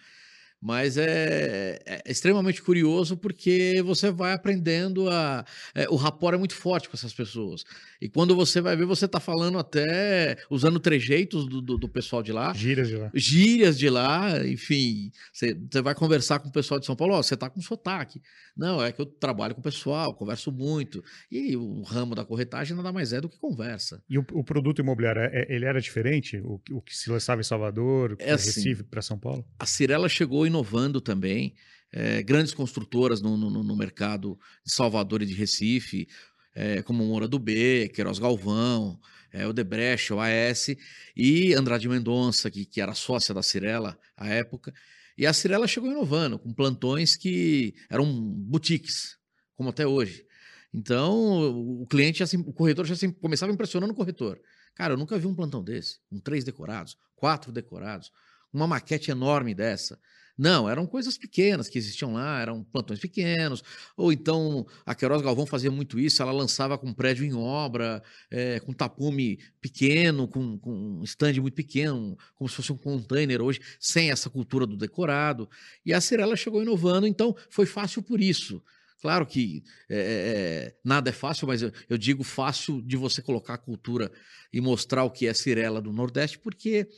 Mas 0.61 0.97
é, 0.97 1.79
é 1.87 2.03
extremamente 2.11 2.61
curioso 2.61 3.17
porque 3.17 3.81
você 3.85 4.11
vai 4.11 4.33
aprendendo 4.33 5.09
a. 5.09 5.45
é, 5.75 5.89
o 5.89 5.95
rapport 5.95 6.35
é 6.35 6.39
muito 6.39 6.55
forte 6.55 6.89
com 6.89 6.97
essas 6.97 7.13
pessoas. 7.15 7.65
E 8.01 8.09
quando 8.09 8.35
você 8.35 8.61
vai 8.61 8.77
ver, 8.77 8.85
você 8.85 9.05
está 9.05 9.21
falando 9.21 9.57
até 9.59 10.37
usando 10.51 10.81
trejeitos 10.81 11.47
do, 11.49 11.61
do, 11.63 11.79
do 11.79 11.89
pessoal 11.89 12.23
de 12.23 12.33
lá 12.33 12.53
Gírias 12.55 12.89
de 12.89 12.97
lá. 12.97 13.11
gírias 13.15 13.79
de 13.79 13.89
lá, 13.89 14.45
enfim, 14.47 15.13
você 15.33 15.55
você 15.71 15.81
vai 15.81 15.95
conversar 15.95 16.41
com 16.41 16.49
o 16.49 16.53
pessoal 16.53 16.81
de 16.81 16.87
São 16.87 16.97
Paulo, 16.97 17.15
ó, 17.15 17.23
você 17.23 17.37
tá 17.37 17.49
com 17.49 17.61
sotaque. 17.61 18.21
Não, 18.57 18.83
é 18.83 18.91
que 18.91 19.01
eu 19.01 19.07
trabalho 19.07 19.55
com 19.55 19.61
o 19.61 19.65
pessoal, 19.65 20.13
converso 20.13 20.51
muito. 20.51 21.03
E 21.31 21.57
o 21.57 21.83
ramo 21.83 22.17
da 22.17 22.25
corretagem 22.25 22.77
nada 22.77 22.91
mais 22.93 23.13
é 23.13 23.21
do 23.21 23.29
que 23.29 23.39
conversa. 23.39 24.03
E 24.11 24.19
o, 24.19 24.27
o 24.33 24.43
produto 24.43 24.81
imobiliário, 24.81 25.23
é- 25.23 25.47
ele 25.49 25.65
era 25.65 25.81
diferente? 25.81 26.41
O, 26.45 26.59
que- 26.59 26.75
o 26.75 26.81
que 26.81 26.97
se 26.97 27.09
lançava 27.09 27.41
em 27.41 27.45
Salvador, 27.45 28.17
É 28.19 28.33
assim. 28.33 28.47
Recife 28.49 28.83
para 28.83 29.01
São 29.01 29.17
Paulo? 29.17 29.45
A 29.61 29.65
Cirela 29.67 30.09
chegou 30.09 30.45
inovando 30.49 31.01
também, 31.01 31.55
eh, 31.93 32.23
grandes 32.23 32.53
construtoras 32.53 33.21
no, 33.23 33.37
no- 33.37 33.63
no 33.63 33.77
mercado 33.77 34.39
de 34.65 34.73
Salvador 34.73 35.23
e 35.23 35.27
de 35.27 35.35
Recife, 35.35 36.09
eh, 36.55 36.83
como 36.83 37.05
Moura 37.05 37.29
do 37.29 37.39
B, 37.39 37.89
Queiroz 37.95 38.19
Galvão, 38.19 38.99
eh, 39.33 39.47
o 39.47 39.53
Debrecht, 39.53 40.13
o 40.13 40.19
AS, 40.21 40.75
e 41.17 41.55
Andrade 41.55 41.89
Mendonça, 41.89 42.51
que, 42.51 42.65
que 42.67 42.81
era 42.81 42.95
sócia 42.95 43.33
da 43.35 43.43
Cirela 43.43 43.99
à 44.17 44.29
época. 44.29 44.73
E 45.17 45.27
a 45.27 45.33
Cirela 45.33 45.67
chegou 45.67 45.91
inovando, 45.91 46.39
com 46.39 46.53
plantões 46.53 47.17
que 47.17 47.75
eram 47.91 48.05
boutiques, 48.23 49.17
como 49.57 49.71
até 49.71 49.87
hoje. 49.87 50.25
Então, 50.73 51.81
o 51.81 51.87
cliente, 51.87 52.19
já 52.21 52.27
se- 52.27 52.37
o 52.37 52.53
corretor 52.53 52.87
já 52.87 52.95
se- 52.95 53.11
começava 53.13 53.51
impressionando 53.53 53.93
o 53.93 53.97
corretor. 53.97 54.41
Cara, 54.75 54.93
eu 54.95 54.99
nunca 54.99 55.19
vi 55.19 55.27
um 55.27 55.35
plantão 55.35 55.63
desse, 55.65 55.99
com 56.09 56.21
três 56.21 56.45
decorados, 56.45 56.97
quatro 57.17 57.51
decorados, 57.51 58.13
uma 58.53 58.67
maquete 58.67 59.11
enorme 59.11 59.55
dessa. 59.55 59.99
Não, 60.39 60.71
eram 60.71 60.87
coisas 60.87 61.19
pequenas 61.19 61.69
que 61.69 61.77
existiam 61.77 62.13
lá, 62.13 62.41
eram 62.41 62.63
plantões 62.63 63.01
pequenos. 63.01 63.65
Ou 63.97 64.13
então 64.13 64.65
a 64.87 64.95
Queiroz 64.95 65.21
Galvão 65.21 65.45
fazia 65.45 65.71
muito 65.71 65.99
isso, 65.99 66.23
ela 66.23 66.31
lançava 66.31 66.79
com 66.79 66.95
prédio 66.95 67.25
em 67.25 67.35
obra, 67.35 68.01
eh, 68.31 68.61
com 68.61 68.73
tapume 68.73 69.41
pequeno, 69.61 70.29
com, 70.29 70.57
com 70.57 71.01
um 71.01 71.03
stand 71.03 71.41
muito 71.41 71.55
pequeno, 71.55 72.17
como 72.37 72.49
se 72.49 72.55
fosse 72.55 72.73
um 72.73 72.77
container 72.77 73.43
hoje, 73.43 73.61
sem 73.81 74.13
essa 74.13 74.31
cultura 74.31 74.65
do 74.65 74.77
decorado. 74.77 75.51
E 75.85 75.93
a 75.93 76.01
Cirela 76.01 76.37
chegou 76.37 76.63
inovando, 76.63 77.09
então 77.09 77.35
foi 77.51 77.67
fácil 77.67 78.01
por 78.01 78.21
isso. 78.21 78.63
Claro 79.01 79.27
que 79.27 79.63
eh, 79.89 80.71
eh, 80.71 80.75
nada 80.85 81.11
é 81.11 81.13
fácil, 81.13 81.47
mas 81.47 81.63
eu, 81.63 81.73
eu 81.89 81.97
digo 81.97 82.25
fácil 82.25 82.83
de 82.83 82.97
você 82.97 83.23
colocar 83.23 83.55
a 83.55 83.59
cultura 83.59 84.11
e 84.53 84.61
mostrar 84.61 85.05
o 85.05 85.11
que 85.11 85.27
é 85.27 85.35
Cirela 85.35 85.81
do 85.81 85.93
Nordeste, 85.93 86.39
porque 86.39 86.89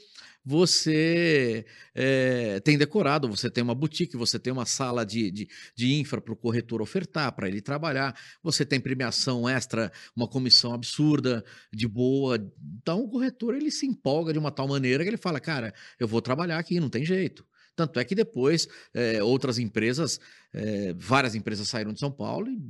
você 0.44 1.66
eh, 1.94 2.60
tem 2.60 2.78
decorado, 2.78 3.28
você 3.28 3.50
tem 3.50 3.62
uma 3.62 3.74
boutique, 3.74 4.16
você 4.16 4.38
tem 4.38 4.52
uma 4.52 4.64
sala 4.64 5.04
de, 5.04 5.30
de, 5.30 5.48
de 5.76 5.94
infra 5.94 6.20
para 6.20 6.32
o 6.32 6.36
corretor 6.36 6.80
ofertar, 6.80 7.32
para 7.32 7.48
ele 7.48 7.60
trabalhar, 7.60 8.18
você 8.42 8.64
tem 8.64 8.80
premiação 8.80 9.48
extra, 9.48 9.92
uma 10.16 10.26
comissão 10.26 10.72
absurda, 10.72 11.44
de 11.72 11.86
boa. 11.86 12.38
Então 12.80 13.02
o 13.02 13.08
corretor 13.08 13.54
ele 13.54 13.70
se 13.70 13.86
empolga 13.86 14.32
de 14.32 14.38
uma 14.38 14.50
tal 14.50 14.66
maneira 14.66 15.02
que 15.02 15.10
ele 15.10 15.16
fala, 15.16 15.40
cara, 15.40 15.74
eu 15.98 16.08
vou 16.08 16.22
trabalhar 16.22 16.58
aqui, 16.58 16.80
não 16.80 16.88
tem 16.88 17.04
jeito. 17.04 17.46
Tanto 17.76 17.98
é 18.00 18.04
que 18.04 18.14
depois 18.14 18.68
eh, 18.94 19.22
outras 19.22 19.58
empresas, 19.58 20.20
eh, 20.52 20.94
várias 20.98 21.34
empresas 21.34 21.68
saíram 21.68 21.92
de 21.92 22.00
São 22.00 22.10
Paulo 22.10 22.48
e 22.48 22.60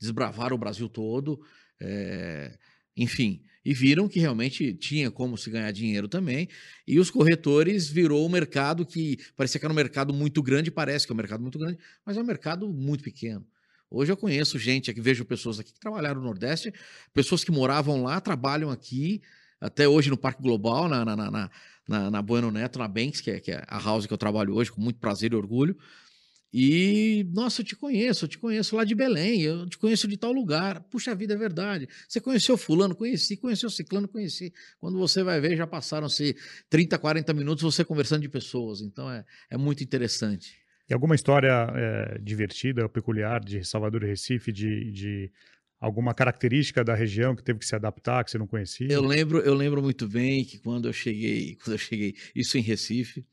desbravaram 0.00 0.54
o 0.56 0.58
Brasil 0.58 0.88
todo, 0.88 1.40
eh, 1.80 2.56
enfim, 2.96 3.42
e 3.64 3.72
viram 3.72 4.08
que 4.08 4.20
realmente 4.20 4.74
tinha 4.74 5.10
como 5.10 5.38
se 5.38 5.50
ganhar 5.50 5.70
dinheiro 5.72 6.06
também. 6.08 6.48
E 6.86 6.98
os 6.98 7.10
corretores 7.10 7.88
virou 7.88 8.26
um 8.26 8.28
mercado 8.28 8.84
que 8.84 9.18
parecia 9.36 9.58
que 9.58 9.64
era 9.64 9.72
um 9.72 9.76
mercado 9.76 10.12
muito 10.12 10.42
grande, 10.42 10.70
parece 10.70 11.06
que 11.06 11.12
é 11.12 11.14
um 11.14 11.16
mercado 11.16 11.40
muito 11.40 11.58
grande, 11.58 11.78
mas 12.04 12.16
é 12.16 12.20
um 12.20 12.26
mercado 12.26 12.68
muito 12.68 13.02
pequeno. 13.02 13.46
Hoje 13.90 14.10
eu 14.10 14.16
conheço 14.16 14.58
gente 14.58 14.90
aqui, 14.90 15.00
vejo 15.00 15.24
pessoas 15.24 15.60
aqui 15.60 15.72
que 15.72 15.80
trabalharam 15.80 16.20
no 16.20 16.26
Nordeste, 16.26 16.72
pessoas 17.12 17.44
que 17.44 17.52
moravam 17.52 18.02
lá, 18.02 18.20
trabalham 18.20 18.70
aqui, 18.70 19.22
até 19.60 19.88
hoje 19.88 20.10
no 20.10 20.16
Parque 20.16 20.42
Global, 20.42 20.88
na, 20.88 21.04
na, 21.04 21.16
na, 21.86 22.10
na, 22.10 22.22
Bueno 22.22 22.50
Neto, 22.50 22.78
na 22.78 22.88
Banks, 22.88 23.20
que 23.20 23.30
é, 23.30 23.40
que 23.40 23.52
é 23.52 23.62
a 23.66 23.78
house 23.78 24.06
que 24.06 24.12
eu 24.12 24.18
trabalho 24.18 24.54
hoje, 24.54 24.70
com 24.70 24.80
muito 24.80 24.98
prazer 24.98 25.32
e 25.32 25.36
orgulho. 25.36 25.76
E, 26.56 27.26
nossa, 27.32 27.62
eu 27.62 27.64
te 27.64 27.74
conheço, 27.74 28.26
eu 28.26 28.28
te 28.28 28.38
conheço 28.38 28.76
lá 28.76 28.84
de 28.84 28.94
Belém, 28.94 29.42
eu 29.42 29.68
te 29.68 29.76
conheço 29.76 30.06
de 30.06 30.16
tal 30.16 30.30
lugar. 30.30 30.80
Puxa 30.84 31.12
vida, 31.12 31.34
é 31.34 31.36
verdade. 31.36 31.88
Você 32.08 32.20
conheceu 32.20 32.56
Fulano? 32.56 32.94
Conheci. 32.94 33.36
Conheceu 33.36 33.68
Ciclano? 33.68 34.06
Conheci. 34.06 34.52
Quando 34.78 34.96
você 34.96 35.24
vai 35.24 35.40
ver, 35.40 35.56
já 35.56 35.66
passaram-se 35.66 36.36
30, 36.70 36.96
40 36.96 37.34
minutos 37.34 37.64
você 37.64 37.84
conversando 37.84 38.22
de 38.22 38.28
pessoas. 38.28 38.80
Então 38.82 39.10
é, 39.10 39.24
é 39.50 39.56
muito 39.56 39.82
interessante. 39.82 40.56
E 40.88 40.94
alguma 40.94 41.16
história 41.16 41.66
eh, 41.74 42.18
divertida 42.22 42.84
ou 42.84 42.88
peculiar 42.88 43.40
de 43.40 43.64
Salvador 43.64 44.04
e 44.04 44.06
Recife, 44.06 44.52
de, 44.52 44.92
de 44.92 45.32
alguma 45.80 46.14
característica 46.14 46.84
da 46.84 46.94
região 46.94 47.34
que 47.34 47.42
teve 47.42 47.58
que 47.58 47.66
se 47.66 47.74
adaptar, 47.74 48.22
que 48.22 48.30
você 48.30 48.38
não 48.38 48.46
conhecia? 48.46 48.86
Eu 48.92 49.02
lembro, 49.02 49.40
eu 49.40 49.54
lembro 49.54 49.82
muito 49.82 50.06
bem 50.06 50.44
que 50.44 50.58
quando 50.58 50.86
eu 50.86 50.92
cheguei, 50.92 51.56
quando 51.56 51.72
eu 51.72 51.78
cheguei, 51.78 52.14
isso 52.32 52.56
em 52.56 52.60
Recife, 52.60 53.26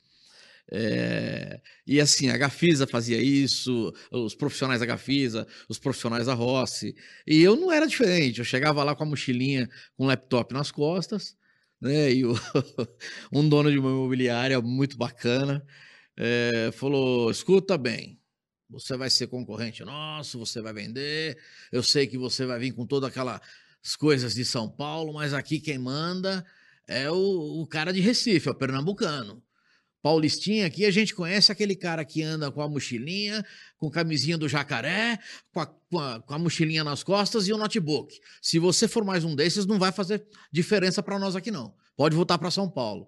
é, 0.70 1.60
e 1.86 2.00
assim, 2.00 2.30
a 2.30 2.36
Gafisa 2.36 2.86
fazia 2.86 3.20
isso, 3.22 3.92
os 4.10 4.34
profissionais 4.34 4.80
da 4.80 4.86
Gafisa, 4.86 5.46
os 5.68 5.78
profissionais 5.78 6.26
da 6.26 6.34
Rossi, 6.34 6.94
e 7.26 7.42
eu 7.42 7.56
não 7.56 7.70
era 7.72 7.86
diferente, 7.86 8.38
eu 8.38 8.44
chegava 8.44 8.82
lá 8.84 8.94
com 8.94 9.02
a 9.02 9.06
mochilinha, 9.06 9.68
com 9.96 10.04
o 10.04 10.06
laptop 10.06 10.54
nas 10.54 10.70
costas, 10.70 11.36
né, 11.80 12.12
e 12.12 12.24
o- 12.24 12.34
um 13.32 13.46
dono 13.48 13.70
de 13.70 13.78
uma 13.78 13.90
imobiliária 13.90 14.60
muito 14.60 14.96
bacana 14.96 15.64
é, 16.16 16.70
falou, 16.72 17.30
escuta 17.30 17.76
bem, 17.78 18.18
você 18.68 18.96
vai 18.96 19.10
ser 19.10 19.26
concorrente 19.28 19.84
nosso, 19.84 20.38
você 20.38 20.60
vai 20.62 20.72
vender, 20.72 21.38
eu 21.70 21.82
sei 21.82 22.06
que 22.06 22.16
você 22.18 22.46
vai 22.46 22.58
vir 22.58 22.72
com 22.72 22.86
toda 22.86 23.06
aquela 23.08 23.40
as 23.84 23.96
coisas 23.96 24.34
de 24.34 24.44
São 24.44 24.70
Paulo, 24.70 25.12
mas 25.14 25.34
aqui 25.34 25.58
quem 25.60 25.76
manda 25.76 26.46
é 26.86 27.10
o, 27.10 27.62
o 27.62 27.66
cara 27.66 27.92
de 27.92 28.00
Recife, 28.00 28.48
é 28.48 28.52
o 28.52 28.54
pernambucano. 28.54 29.42
Paulistinha 30.02 30.66
aqui, 30.66 30.84
a 30.84 30.90
gente 30.90 31.14
conhece 31.14 31.52
aquele 31.52 31.76
cara 31.76 32.04
que 32.04 32.22
anda 32.22 32.50
com 32.50 32.60
a 32.60 32.68
mochilinha, 32.68 33.44
com 33.78 33.88
camisinha 33.88 34.36
do 34.36 34.48
jacaré, 34.48 35.16
com 35.52 35.60
a, 35.60 35.66
com 35.66 35.98
a, 36.00 36.20
com 36.20 36.34
a 36.34 36.38
mochilinha 36.38 36.82
nas 36.82 37.04
costas 37.04 37.46
e 37.46 37.52
o 37.52 37.56
notebook. 37.56 38.18
Se 38.42 38.58
você 38.58 38.88
for 38.88 39.04
mais 39.04 39.22
um 39.22 39.36
desses, 39.36 39.64
não 39.64 39.78
vai 39.78 39.92
fazer 39.92 40.24
diferença 40.50 41.02
para 41.02 41.20
nós 41.20 41.36
aqui, 41.36 41.52
não. 41.52 41.72
Pode 41.96 42.16
voltar 42.16 42.36
para 42.36 42.50
São 42.50 42.68
Paulo. 42.68 43.06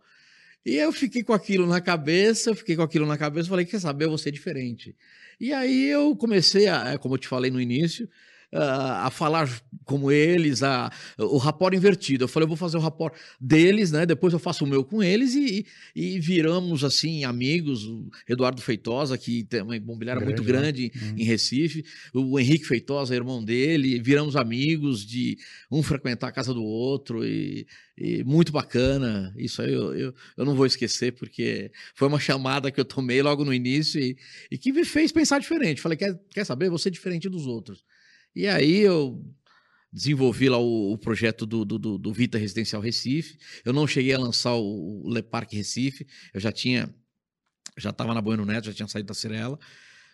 E 0.65 0.77
eu 0.77 0.93
fiquei 0.93 1.25
com 1.25 1.33
aquilo 1.33 1.67
na 1.67 1.81
cabeça, 1.81 2.51
eu 2.51 2.55
fiquei 2.55 2.77
com 2.77 2.83
aquilo 2.83 3.07
na 3.07 3.19
cabeça, 3.19 3.49
falei, 3.49 3.67
quer 3.67 3.81
saber, 3.81 4.05
eu 4.05 4.11
vou 4.11 4.19
ser 4.19 4.31
diferente. 4.31 4.97
E 5.41 5.53
aí 5.53 5.87
eu 5.87 6.15
comecei, 6.15 6.69
a, 6.69 6.97
como 6.97 7.17
eu 7.17 7.19
te 7.19 7.27
falei 7.27 7.51
no 7.51 7.61
início, 7.61 8.09
a, 8.53 9.11
falar 9.11 9.49
como 9.85 10.11
eles, 10.11 10.63
a, 10.63 10.91
o 11.19 11.37
rapport 11.39 11.75
invertido. 11.75 12.25
Eu 12.25 12.29
falei, 12.29 12.45
eu 12.45 12.49
vou 12.49 12.57
fazer 12.57 12.77
o 12.77 12.81
rapport 12.81 13.15
deles, 13.41 13.91
né? 13.93 14.07
Depois 14.07 14.33
eu 14.33 14.39
faço 14.39 14.65
o 14.65 14.69
meu 14.69 14.85
com 14.85 15.03
eles 15.03 15.35
e, 15.35 15.67
e 15.95 16.19
viramos 16.21 16.85
assim 16.85 17.25
amigos. 17.25 17.85
O 17.85 18.09
Eduardo 18.29 18.61
Feitosa, 18.61 19.19
que 19.19 19.45
tem 19.45 19.63
uma 19.63 19.77
imobiliária 19.77 20.25
muito 20.25 20.43
Grande, 20.43 20.85
né? 20.85 20.91
grande 20.91 20.93
Uhum. 21.05 21.19
em 21.19 21.25
Recife, 21.25 21.85
o 22.13 22.39
Henrique 22.39 22.65
Feitosa, 22.65 23.15
irmão 23.15 23.43
dele, 23.43 24.01
viramos 24.01 24.37
amigos 24.37 25.05
de 25.05 25.37
um 25.71 25.83
frequentar 25.83 26.29
a 26.29 26.33
casa 26.33 26.53
do 26.55 26.63
outro 26.63 27.25
e, 27.25 27.67
e 27.97 28.25
muito 28.25 28.53
bacana. 28.53 29.35
Isso 29.37 29.63
aí 29.63 29.73
eu, 29.73 29.95
eu, 29.95 30.15
eu 30.37 30.45
não 30.45 30.55
vou 30.55 30.67
esquecer, 30.67 31.13
porque 31.13 31.71
foi 31.95 32.09
uma 32.09 32.21
chamada 32.21 32.71
que 32.71 32.81
eu 32.81 32.85
tomei 32.85 33.23
logo 33.23 33.45
no 33.45 33.53
início 33.53 34.01
e, 34.01 34.17
e 34.51 34.59
que 34.59 34.73
me 34.73 34.85
fez 34.85 35.13
pensar 35.13 35.39
diferente. 35.39 35.81
Falei, 35.81 35.97
quer, 35.97 36.19
quer 36.31 36.45
saber? 36.45 36.69
Vou 36.69 36.79
ser 36.79 36.91
diferente 36.91 37.29
dos 37.29 37.47
outros. 37.47 37.85
E 38.35 38.47
aí 38.49 38.81
eu 38.81 39.23
desenvolvi 39.93 40.49
lá 40.49 40.59
o, 40.59 40.93
o 40.93 40.99
projeto 40.99 41.47
do, 41.47 41.65
do, 41.65 41.79
do- 41.99 42.13
Vita 42.13 42.39
Residencial 42.39 42.83
Recife. 42.83 43.39
Eu 43.65 43.73
não 43.73 43.87
cheguei 43.87 44.13
a 44.15 44.19
lançar 44.19 44.55
o, 44.55 45.03
o 45.07 45.11
Le 45.13 45.23
Parque 45.23 45.57
Recife, 45.57 46.07
eu 46.33 46.41
já 46.41 46.53
tinha, 46.53 46.93
já 47.77 47.91
estava 47.91 48.15
na 48.15 48.21
Bueno 48.21 48.45
Neto, 48.45 48.67
já 48.67 48.73
tinha 48.75 48.89
saído 48.89 49.09
da 49.09 49.15
Cirela, 49.15 49.59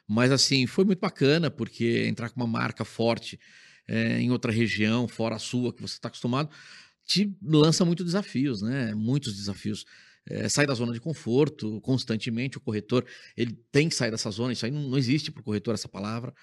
Mas 0.09 0.33
assim, 0.33 0.67
foi 0.67 0.85
muito 0.85 1.01
bacana, 1.01 1.51
porque 1.51 2.07
entrar 2.09 2.31
com 2.31 2.41
uma 2.41 2.47
marca 2.47 2.85
forte 2.85 3.39
é, 3.89 4.21
em 4.21 4.31
outra 4.31 4.53
região, 4.53 5.09
fora 5.09 5.37
a 5.37 5.39
sua, 5.39 5.73
que 5.75 5.83
você 5.83 5.95
está 5.95 6.09
acostumado, 6.09 6.51
te 7.07 7.37
lança 7.43 7.85
muitos 7.85 8.07
desafios, 8.07 8.63
né? 8.63 8.95
Muitos 8.95 9.37
desafios. 9.37 9.85
É, 10.29 10.49
sai 10.49 10.67
da 10.67 10.75
zona 10.75 10.93
de 10.93 11.01
conforto 11.01 11.81
constantemente, 11.83 12.59
o 12.59 12.61
corretor 12.61 13.07
ele 13.37 13.59
tem 13.73 13.89
que 13.89 13.95
sair 13.97 14.11
dessa 14.11 14.31
zona, 14.31 14.53
isso 14.53 14.67
aí 14.67 14.71
não, 14.73 14.89
não 14.89 14.99
existe 14.99 15.31
para 15.33 15.41
o 15.41 15.45
corretor 15.45 15.75
essa 15.75 15.89
palavra. 15.89 16.35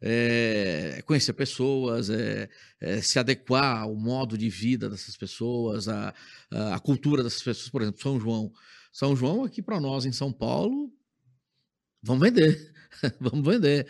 É, 0.00 1.02
conhecer 1.04 1.32
pessoas, 1.32 2.08
é, 2.08 2.48
é, 2.80 3.00
se 3.02 3.18
adequar 3.18 3.82
ao 3.82 3.94
modo 3.94 4.38
de 4.38 4.48
vida 4.48 4.88
dessas 4.88 5.16
pessoas, 5.16 5.88
a, 5.88 6.14
a, 6.50 6.78
cultura 6.78 7.22
dessas 7.22 7.42
pessoas, 7.42 7.68
por 7.68 7.82
exemplo, 7.82 8.00
São 8.00 8.20
João. 8.20 8.52
São 8.92 9.16
João 9.16 9.44
aqui 9.44 9.60
para 9.60 9.80
nós 9.80 10.04
em 10.04 10.12
São 10.12 10.32
Paulo, 10.32 10.92
vamos 12.02 12.22
vender, 12.22 12.72
vamos 13.20 13.44
vender. 13.44 13.88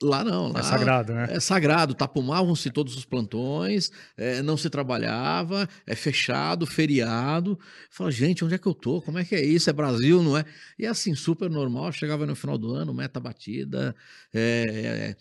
Lá 0.00 0.22
não. 0.22 0.50
É 0.50 0.52
lá 0.52 0.60
é 0.60 0.62
sagrado, 0.62 1.12
né? 1.12 1.26
É 1.30 1.40
sagrado. 1.40 1.94
Tapumavam-se 1.94 2.70
todos 2.70 2.96
os 2.96 3.04
plantões, 3.04 3.90
é, 4.16 4.40
não 4.42 4.56
se 4.56 4.70
trabalhava, 4.70 5.68
é 5.84 5.94
fechado, 5.96 6.66
feriado. 6.66 7.58
Fala, 7.90 8.10
gente, 8.10 8.44
onde 8.44 8.54
é 8.54 8.58
que 8.58 8.66
eu 8.66 8.74
tô? 8.74 9.02
Como 9.02 9.18
é 9.18 9.24
que 9.24 9.34
é 9.34 9.44
isso? 9.44 9.68
É 9.68 9.72
Brasil, 9.72 10.22
não 10.22 10.38
é? 10.38 10.44
E 10.78 10.86
é 10.86 10.88
assim, 10.88 11.14
super 11.14 11.50
normal. 11.50 11.90
Chegava 11.90 12.24
no 12.26 12.36
final 12.36 12.56
do 12.56 12.72
ano, 12.72 12.94
meta 12.94 13.18
batida, 13.18 13.94
é, 14.32 15.16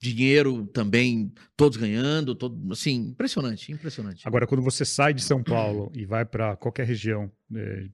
dinheiro 0.00 0.66
também, 0.66 1.32
todos 1.56 1.76
ganhando, 1.76 2.34
todo, 2.34 2.72
assim, 2.72 3.10
impressionante, 3.10 3.70
impressionante. 3.70 4.26
Agora, 4.26 4.48
quando 4.48 4.62
você 4.62 4.84
sai 4.84 5.14
de 5.14 5.22
São 5.22 5.44
Paulo 5.44 5.92
e 5.94 6.04
vai 6.04 6.24
para 6.24 6.56
qualquer 6.56 6.86
região, 6.86 7.30
é, 7.54 7.86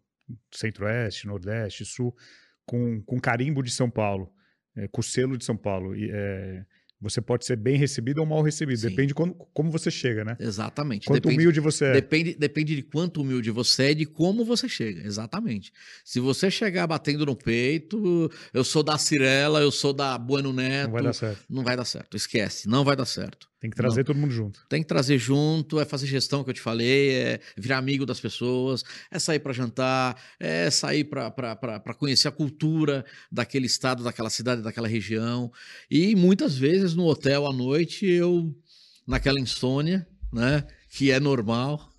centro-oeste, 0.51 1.27
nordeste, 1.27 1.85
sul, 1.85 2.17
com, 2.65 3.03
com 3.03 3.21
carimbo 3.21 3.63
de 3.63 3.71
São 3.71 3.91
Paulo 3.91 4.33
é, 4.77 4.89
com 4.89 5.01
o 5.01 5.05
selo 5.05 5.37
de 5.37 5.45
São 5.45 5.57
Paulo. 5.57 5.95
E, 5.95 6.11
é, 6.13 6.65
você 7.03 7.21
pode 7.21 7.45
ser 7.45 7.57
bem 7.57 7.77
recebido 7.77 8.19
ou 8.19 8.27
mal 8.27 8.43
recebido. 8.43 8.79
Sim. 8.79 8.89
Depende 8.89 9.09
de 9.09 9.15
como, 9.15 9.35
como 9.53 9.71
você 9.73 9.91
chega, 9.91 10.25
né? 10.25 10.37
Exatamente. 10.39 11.09
Quanto 11.09 11.21
depende, 11.21 11.43
humilde 11.43 11.59
você 11.59 11.87
é. 11.87 11.93
Depende, 11.95 12.35
depende 12.35 12.77
de 12.77 12.83
quanto 12.83 13.21
humilde 13.23 13.51
você 13.51 13.87
é 13.87 13.91
e 13.91 13.95
de 13.97 14.07
como 14.07 14.45
você 14.45 14.69
chega. 14.69 15.05
Exatamente. 15.05 15.73
Se 16.05 16.21
você 16.21 16.49
chegar 16.49 16.87
batendo 16.87 17.27
no 17.27 17.35
peito, 17.35 18.31
eu 18.55 18.63
sou 18.63 18.85
da 18.85 18.97
Cirela, 18.97 19.61
eu 19.61 19.73
sou 19.73 19.93
da 19.93 20.17
Bueno 20.17 20.53
Neto. 20.53 20.87
Não 20.87 20.93
vai 20.93 21.03
dar 21.03 21.13
certo. 21.13 21.45
Não 21.51 21.65
vai 21.65 21.77
dar 21.77 21.85
certo. 21.85 22.17
Esquece. 22.17 22.69
Não 22.69 22.85
vai 22.85 22.95
dar 22.95 23.07
certo. 23.07 23.52
Tem 23.62 23.70
que 23.70 23.77
trazer 23.77 23.98
não. 23.98 24.05
todo 24.07 24.18
mundo 24.18 24.33
junto. 24.33 24.66
Tem 24.68 24.83
que 24.83 24.88
trazer 24.88 25.18
junto, 25.18 25.79
é 25.79 25.85
fazer 25.85 26.09
gestão 26.09 26.42
que 26.42 26.51
eu 26.51 26.55
te 26.55 26.61
falei, 26.61 27.11
é 27.11 27.40
virar 27.57 27.79
amigo 27.79 28.05
das 28.05 28.18
pessoas, 28.18 28.83
é 29.09 29.20
sair 29.20 29.38
para 29.38 29.53
jantar, 29.53 30.20
é 30.40 30.68
sair 30.68 31.05
para 31.05 31.94
conhecer 31.96 32.27
a 32.27 32.33
cultura 32.33 33.05
daquele 33.31 33.66
estado, 33.66 34.03
daquela 34.03 34.31
cidade, 34.31 34.62
daquela 34.62 34.88
região. 34.88 35.53
E 35.88 36.16
muitas 36.16 36.59
vezes 36.59 36.96
no 36.96 37.07
hotel 37.07 37.46
à 37.46 37.53
noite 37.53 38.05
eu, 38.05 38.53
naquela 39.07 39.38
insônia, 39.38 40.09
né, 40.33 40.66
que 40.88 41.12
é 41.12 41.20
normal, 41.20 41.92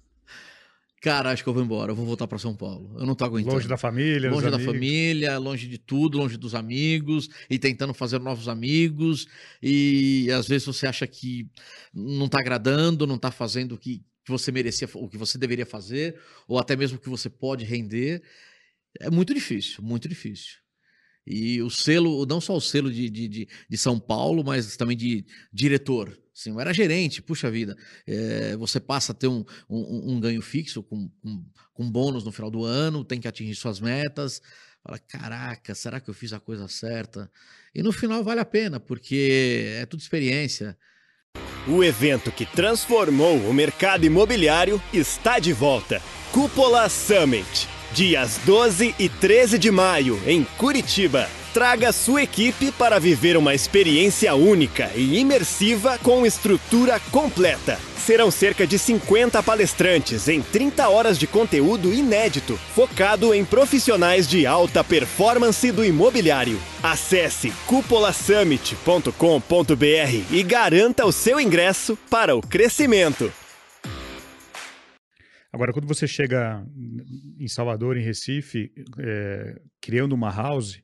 Cara, 1.03 1.31
acho 1.31 1.43
que 1.43 1.49
eu 1.49 1.53
vou 1.53 1.61
embora, 1.61 1.91
eu 1.91 1.95
vou 1.97 2.05
voltar 2.05 2.25
para 2.29 2.37
São 2.37 2.55
Paulo. 2.55 2.95
Eu 2.97 3.05
não 3.05 3.13
tô 3.13 3.25
aguentando. 3.25 3.55
Longe 3.55 3.67
da 3.67 3.75
família, 3.75 4.31
Longe 4.31 4.49
da 4.49 4.55
amigos. 4.55 4.73
família, 4.73 5.37
longe 5.37 5.67
de 5.67 5.77
tudo, 5.77 6.17
longe 6.17 6.37
dos 6.37 6.55
amigos, 6.55 7.27
e 7.49 7.59
tentando 7.59 7.93
fazer 7.93 8.21
novos 8.21 8.47
amigos. 8.47 9.27
E 9.61 10.31
às 10.31 10.47
vezes 10.47 10.65
você 10.65 10.87
acha 10.87 11.05
que 11.05 11.45
não 11.93 12.29
tá 12.29 12.39
agradando, 12.39 13.05
não 13.05 13.17
tá 13.17 13.31
fazendo 13.31 13.73
o 13.73 13.77
que 13.77 14.01
você 14.25 14.49
merecia, 14.49 14.87
o 14.93 15.09
que 15.09 15.17
você 15.17 15.37
deveria 15.37 15.65
fazer, 15.65 16.17
ou 16.47 16.57
até 16.57 16.73
mesmo 16.73 16.97
o 16.97 17.01
que 17.01 17.09
você 17.09 17.29
pode 17.29 17.65
render. 17.65 18.23
É 19.01 19.09
muito 19.09 19.33
difícil, 19.33 19.83
muito 19.83 20.07
difícil. 20.07 20.53
E 21.27 21.61
o 21.61 21.69
selo, 21.69 22.25
não 22.25 22.39
só 22.39 22.55
o 22.55 22.61
selo 22.61 22.89
de, 22.89 23.09
de, 23.09 23.27
de, 23.27 23.47
de 23.69 23.77
São 23.77 23.99
Paulo, 23.99 24.41
mas 24.41 24.77
também 24.77 24.95
de 24.95 25.25
diretor 25.51 26.17
Sim, 26.33 26.51
eu 26.51 26.59
era 26.59 26.73
gerente, 26.73 27.21
puxa 27.21 27.51
vida. 27.51 27.77
É, 28.07 28.55
você 28.57 28.79
passa 28.79 29.11
a 29.11 29.15
ter 29.15 29.27
um, 29.27 29.45
um, 29.69 30.13
um 30.13 30.19
ganho 30.19 30.41
fixo 30.41 30.81
com, 30.81 31.07
com, 31.21 31.45
com, 31.73 31.91
bônus 31.91 32.23
no 32.23 32.31
final 32.31 32.49
do 32.49 32.65
ano, 32.65 33.05
tem 33.05 33.19
que 33.19 33.27
atingir 33.27 33.53
suas 33.55 33.79
metas. 33.79 34.41
Fala, 34.83 34.97
caraca, 34.97 35.75
será 35.75 35.99
que 35.99 36.09
eu 36.09 36.13
fiz 36.13 36.33
a 36.33 36.39
coisa 36.39 36.67
certa? 36.67 37.31
E 37.73 37.83
no 37.83 37.91
final 37.91 38.23
vale 38.23 38.39
a 38.39 38.45
pena, 38.45 38.79
porque 38.79 39.75
é 39.77 39.85
tudo 39.85 39.99
experiência. 39.99 40.75
O 41.67 41.83
evento 41.83 42.31
que 42.31 42.45
transformou 42.45 43.37
o 43.37 43.53
mercado 43.53 44.05
imobiliário 44.05 44.81
está 44.91 45.39
de 45.39 45.53
volta. 45.53 46.01
Cúpula 46.31 46.89
Summit, 46.89 47.69
dias 47.93 48.39
12 48.45 48.95
e 48.99 49.07
13 49.07 49.57
de 49.59 49.71
maio, 49.71 50.19
em 50.27 50.43
Curitiba. 50.43 51.29
Traga 51.53 51.91
sua 51.91 52.23
equipe 52.23 52.71
para 52.71 52.99
viver 52.99 53.37
uma 53.37 53.53
experiência 53.53 54.33
única 54.33 54.89
e 54.95 55.19
imersiva 55.19 55.99
com 55.99 56.25
estrutura 56.25 56.99
completa. 57.11 57.77
Serão 57.95 58.31
cerca 58.31 58.65
de 58.65 58.79
50 58.79 59.43
palestrantes 59.43 60.27
em 60.27 60.41
30 60.41 60.89
horas 60.89 61.15
de 61.15 61.27
conteúdo 61.27 61.93
inédito, 61.93 62.57
focado 62.73 63.35
em 63.35 63.45
profissionais 63.45 64.27
de 64.27 64.47
alta 64.47 64.83
performance 64.83 65.71
do 65.71 65.85
imobiliário. 65.85 66.59
Acesse 66.81 67.51
cupolasummit.com.br 67.67 69.11
e 70.31 70.41
garanta 70.41 71.05
o 71.05 71.11
seu 71.11 71.39
ingresso 71.39 71.95
para 72.09 72.35
o 72.35 72.41
crescimento. 72.41 73.31
Agora, 75.53 75.71
quando 75.71 75.87
você 75.87 76.07
chega 76.07 76.65
em 77.39 77.47
Salvador, 77.47 77.95
em 77.95 78.03
Recife, 78.03 78.71
é, 78.97 79.61
criando 79.79 80.13
uma 80.13 80.31
house, 80.31 80.82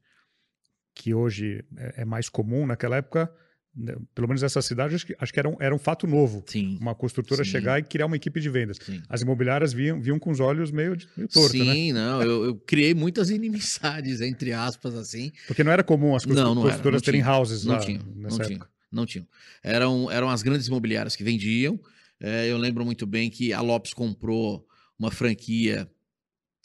que 0.99 1.13
hoje 1.13 1.63
é, 1.77 2.01
é 2.01 2.05
mais 2.05 2.27
comum, 2.27 2.65
naquela 2.65 2.97
época, 2.97 3.31
né, 3.73 3.95
pelo 4.13 4.27
menos 4.27 4.43
essa 4.43 4.61
cidade, 4.61 4.95
acho 4.95 5.05
que, 5.05 5.15
acho 5.17 5.31
que 5.31 5.39
era, 5.39 5.47
um, 5.47 5.55
era 5.61 5.73
um 5.73 5.79
fato 5.79 6.05
novo. 6.05 6.43
Sim. 6.45 6.77
Uma 6.81 6.93
construtora 6.93 7.45
Sim. 7.45 7.51
chegar 7.51 7.79
e 7.79 7.83
criar 7.83 8.05
uma 8.05 8.17
equipe 8.17 8.41
de 8.41 8.49
vendas. 8.49 8.77
Sim. 8.81 9.01
As 9.07 9.21
imobiliárias 9.21 9.71
viam, 9.71 10.01
viam 10.01 10.19
com 10.19 10.29
os 10.29 10.41
olhos 10.41 10.71
meio, 10.71 10.97
meio 11.15 11.29
torto, 11.29 11.57
né? 11.57 11.73
Sim, 11.73 11.93
não, 11.93 12.21
eu, 12.21 12.45
eu, 12.45 12.55
criei 12.55 12.93
muitas 12.93 13.29
inimizades, 13.29 14.19
entre 14.19 14.51
aspas, 14.51 14.93
assim. 14.93 15.31
Porque 15.47 15.63
não 15.63 15.71
era 15.71 15.83
comum 15.83 16.15
as 16.15 16.25
não, 16.25 16.53
não 16.53 16.63
construtoras 16.63 17.01
não 17.01 17.05
terem 17.05 17.21
tinha, 17.21 17.33
houses 17.33 17.63
não 17.63 17.75
lá 17.75 17.79
tinha, 17.79 18.01
nessa 18.15 18.37
não 18.37 18.45
época. 18.45 18.65
Tinha, 18.65 18.69
não 18.91 19.05
tinham. 19.05 19.27
Eram, 19.63 20.11
eram 20.11 20.29
as 20.29 20.43
grandes 20.43 20.67
imobiliárias 20.67 21.15
que 21.15 21.23
vendiam. 21.23 21.79
É, 22.19 22.51
eu 22.51 22.57
lembro 22.57 22.83
muito 22.83 23.07
bem 23.07 23.29
que 23.29 23.53
a 23.53 23.61
Lopes 23.61 23.93
comprou 23.93 24.67
uma 24.97 25.11
franquia. 25.11 25.89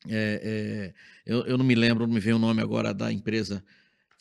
É, 0.09 0.41
é, 0.43 0.95
eu, 1.25 1.47
eu 1.47 1.57
não 1.57 1.65
me 1.65 1.77
lembro, 1.77 2.07
não 2.07 2.15
me 2.15 2.21
vem 2.21 2.35
o 2.35 2.39
nome 2.39 2.61
agora 2.61 2.93
da 2.93 3.13
empresa 3.13 3.63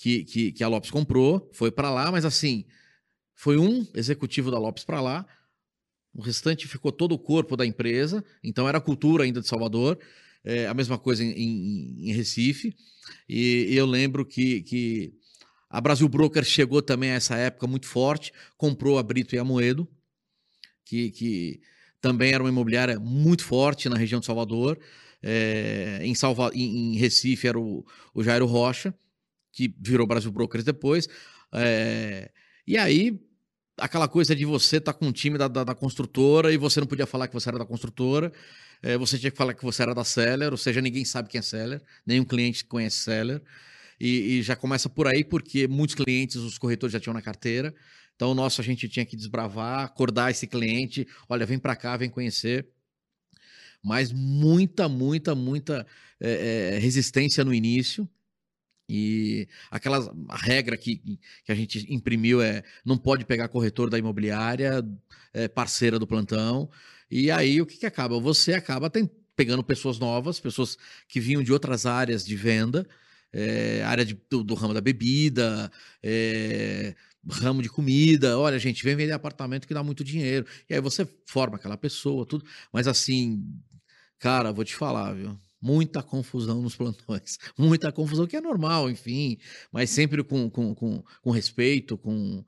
que, 0.03 0.25
que, 0.25 0.51
que 0.51 0.63
a 0.65 0.67
Lopes 0.67 0.91
comprou, 0.91 1.49
foi 1.53 1.71
para 1.71 1.89
lá, 1.89 2.11
mas 2.11 2.25
assim, 2.25 2.65
foi 3.33 3.57
um 3.57 3.87
executivo 3.95 4.51
da 4.51 4.59
Lopes 4.59 4.83
para 4.83 4.99
lá, 4.99 5.25
o 6.13 6.21
restante 6.21 6.67
ficou 6.67 6.91
todo 6.91 7.13
o 7.13 7.17
corpo 7.17 7.55
da 7.55 7.65
empresa, 7.65 8.21
então 8.43 8.67
era 8.67 8.79
a 8.79 8.81
cultura 8.81 9.23
ainda 9.23 9.39
de 9.39 9.47
Salvador, 9.47 9.97
é, 10.43 10.67
a 10.67 10.73
mesma 10.73 10.99
coisa 10.99 11.23
em, 11.23 11.31
em, 11.31 12.09
em 12.09 12.11
Recife, 12.11 12.75
e, 13.29 13.67
e 13.69 13.77
eu 13.77 13.85
lembro 13.85 14.25
que, 14.25 14.61
que 14.63 15.13
a 15.69 15.79
Brasil 15.79 16.09
Broker 16.09 16.43
chegou 16.43 16.81
também 16.81 17.11
a 17.11 17.15
essa 17.15 17.37
época 17.37 17.65
muito 17.65 17.87
forte, 17.87 18.33
comprou 18.57 18.99
a 18.99 19.03
Brito 19.03 19.35
e 19.35 19.39
a 19.39 19.43
Moedo, 19.45 19.87
que, 20.83 21.11
que 21.11 21.61
também 22.01 22.33
era 22.33 22.43
uma 22.43 22.49
imobiliária 22.49 22.99
muito 22.99 23.45
forte 23.45 23.87
na 23.87 23.95
região 23.95 24.19
de 24.19 24.25
Salvador. 24.25 24.77
É, 25.21 26.01
em, 26.01 26.13
Salva, 26.13 26.51
em, 26.53 26.93
em, 26.93 26.97
Recife 26.97 27.47
era 27.47 27.57
o, 27.57 27.85
o 28.13 28.21
Jairo 28.21 28.45
Rocha, 28.45 28.93
que 29.53 29.73
virou 29.79 30.05
Brasil 30.05 30.31
Brokers 30.31 30.65
depois. 30.65 31.07
É, 31.53 32.29
e 32.67 32.77
aí, 32.77 33.17
aquela 33.77 34.07
coisa 34.07 34.35
de 34.35 34.43
você 34.43 34.77
estar 34.77 34.91
tá 34.91 34.99
com 34.99 35.05
um 35.05 35.11
time 35.11 35.37
da, 35.37 35.47
da, 35.47 35.63
da, 35.63 35.75
construtora 35.75 36.51
e 36.51 36.57
você 36.57 36.81
não 36.81 36.87
podia 36.87 37.05
falar 37.05 37.27
que 37.27 37.33
você 37.33 37.47
era 37.47 37.59
da 37.59 37.65
construtora, 37.65 38.33
é, 38.81 38.97
você 38.97 39.17
tinha 39.17 39.31
que 39.31 39.37
falar 39.37 39.53
que 39.53 39.63
você 39.63 39.83
era 39.83 39.93
da 39.93 40.03
Seller, 40.03 40.51
ou 40.51 40.57
seja, 40.57 40.81
ninguém 40.81 41.05
sabe 41.05 41.29
quem 41.29 41.39
é 41.39 41.41
Seller, 41.41 41.81
nenhum 42.05 42.25
cliente 42.25 42.65
conhece 42.65 42.97
Seller. 42.97 43.41
E, 43.99 44.39
e 44.39 44.41
já 44.41 44.55
começa 44.55 44.89
por 44.89 45.07
aí, 45.07 45.23
porque 45.23 45.67
muitos 45.67 45.95
clientes 45.95 46.35
os 46.37 46.57
corretores 46.57 46.91
já 46.91 46.99
tinham 46.99 47.13
na 47.13 47.21
carteira. 47.21 47.73
Então, 48.15 48.31
o 48.31 48.35
nosso 48.35 48.59
a 48.59 48.63
gente 48.63 48.89
tinha 48.89 49.05
que 49.05 49.15
desbravar, 49.15 49.85
acordar 49.85 50.31
esse 50.31 50.45
cliente, 50.47 51.07
olha, 51.29 51.45
vem 51.45 51.59
para 51.59 51.75
cá, 51.75 51.95
vem 51.95 52.09
conhecer. 52.09 52.67
Mas 53.83 54.11
muita, 54.11 54.89
muita, 54.89 55.35
muita 55.35 55.85
é, 56.19 56.75
é, 56.75 56.79
resistência 56.79 57.43
no 57.43 57.53
início. 57.53 58.09
E 58.87 59.47
aquela 59.71 60.13
regra 60.31 60.77
que, 60.77 60.97
que 61.45 61.51
a 61.51 61.55
gente 61.55 61.91
imprimiu 61.93 62.41
é 62.41 62.63
não 62.85 62.97
pode 62.97 63.25
pegar 63.25 63.47
corretor 63.47 63.89
da 63.89 63.97
imobiliária, 63.97 64.83
é, 65.33 65.47
parceira 65.47 65.97
do 65.97 66.07
plantão. 66.07 66.69
E 67.09 67.31
aí 67.31 67.61
o 67.61 67.65
que, 67.65 67.77
que 67.77 67.85
acaba? 67.85 68.19
Você 68.19 68.53
acaba 68.53 68.89
tem, 68.89 69.09
pegando 69.35 69.63
pessoas 69.63 69.99
novas, 69.99 70.39
pessoas 70.39 70.77
que 71.07 71.19
vinham 71.19 71.43
de 71.43 71.53
outras 71.53 71.85
áreas 71.85 72.25
de 72.25 72.35
venda, 72.35 72.87
é, 73.31 73.83
área 73.83 74.05
de, 74.05 74.19
do, 74.29 74.43
do, 74.43 74.53
ramo 74.53 74.73
da 74.73 74.81
bebida, 74.81 75.71
é, 76.01 76.95
ramo 77.29 77.61
de 77.61 77.69
comida. 77.69 78.37
Olha, 78.37 78.59
gente, 78.59 78.83
vem 78.83 78.95
vender 78.95 79.13
apartamento 79.13 79.67
que 79.67 79.73
dá 79.73 79.83
muito 79.83 80.03
dinheiro. 80.03 80.45
E 80.69 80.73
aí 80.73 80.81
você 80.81 81.07
forma 81.25 81.55
aquela 81.55 81.77
pessoa, 81.77 82.25
tudo. 82.25 82.45
Mas 82.71 82.87
assim, 82.87 83.43
cara, 84.19 84.51
vou 84.51 84.63
te 84.63 84.75
falar, 84.75 85.13
viu? 85.13 85.37
Muita 85.63 86.03
confusão 86.03 86.61
nos 86.61 86.75
plantões, 86.75 87.39
muita 87.57 87.89
confusão, 87.89 88.27
que 88.27 88.35
é 88.35 88.41
normal, 88.41 88.89
enfim, 88.89 89.37
mas 89.71 89.89
sempre 89.89 90.21
com, 90.21 90.49
com, 90.49 90.75
com, 90.75 91.01
com 91.21 91.31
respeito, 91.31 91.97
com. 91.97 92.43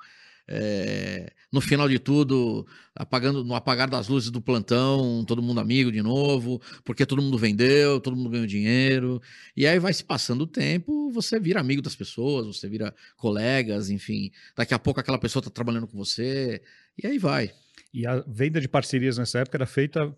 É, 0.48 1.34
no 1.52 1.60
final 1.60 1.90
de 1.90 1.98
tudo, 1.98 2.68
apagando, 2.94 3.44
no 3.44 3.56
apagar 3.56 3.90
das 3.90 4.08
luzes 4.08 4.30
do 4.30 4.40
plantão, 4.40 5.26
todo 5.26 5.42
mundo 5.42 5.60
amigo 5.60 5.92
de 5.92 6.04
novo, 6.04 6.62
porque 6.84 7.04
todo 7.04 7.20
mundo 7.20 7.36
vendeu, 7.36 8.00
todo 8.00 8.16
mundo 8.16 8.30
ganhou 8.30 8.46
dinheiro. 8.46 9.20
E 9.58 9.66
aí 9.66 9.80
vai 9.80 9.92
se 9.92 10.04
passando 10.04 10.42
o 10.42 10.48
tempo, 10.48 11.10
você 11.12 11.40
vira 11.40 11.60
amigo 11.60 11.82
das 11.82 11.96
pessoas, 11.96 12.46
você 12.46 12.70
vira 12.70 12.94
colegas, 13.18 13.90
enfim. 13.90 14.32
Daqui 14.56 14.76
a 14.76 14.78
pouco 14.78 15.00
aquela 15.00 15.18
pessoa 15.18 15.40
está 15.40 15.50
trabalhando 15.50 15.88
com 15.88 15.98
você, 15.98 16.62
e 17.02 17.08
aí 17.08 17.18
vai. 17.18 17.52
E 17.92 18.06
a 18.06 18.24
venda 18.28 18.62
de 18.62 18.68
parcerias 18.68 19.18
nessa 19.18 19.40
época 19.40 19.58
era 19.58 19.66
feita 19.66 20.16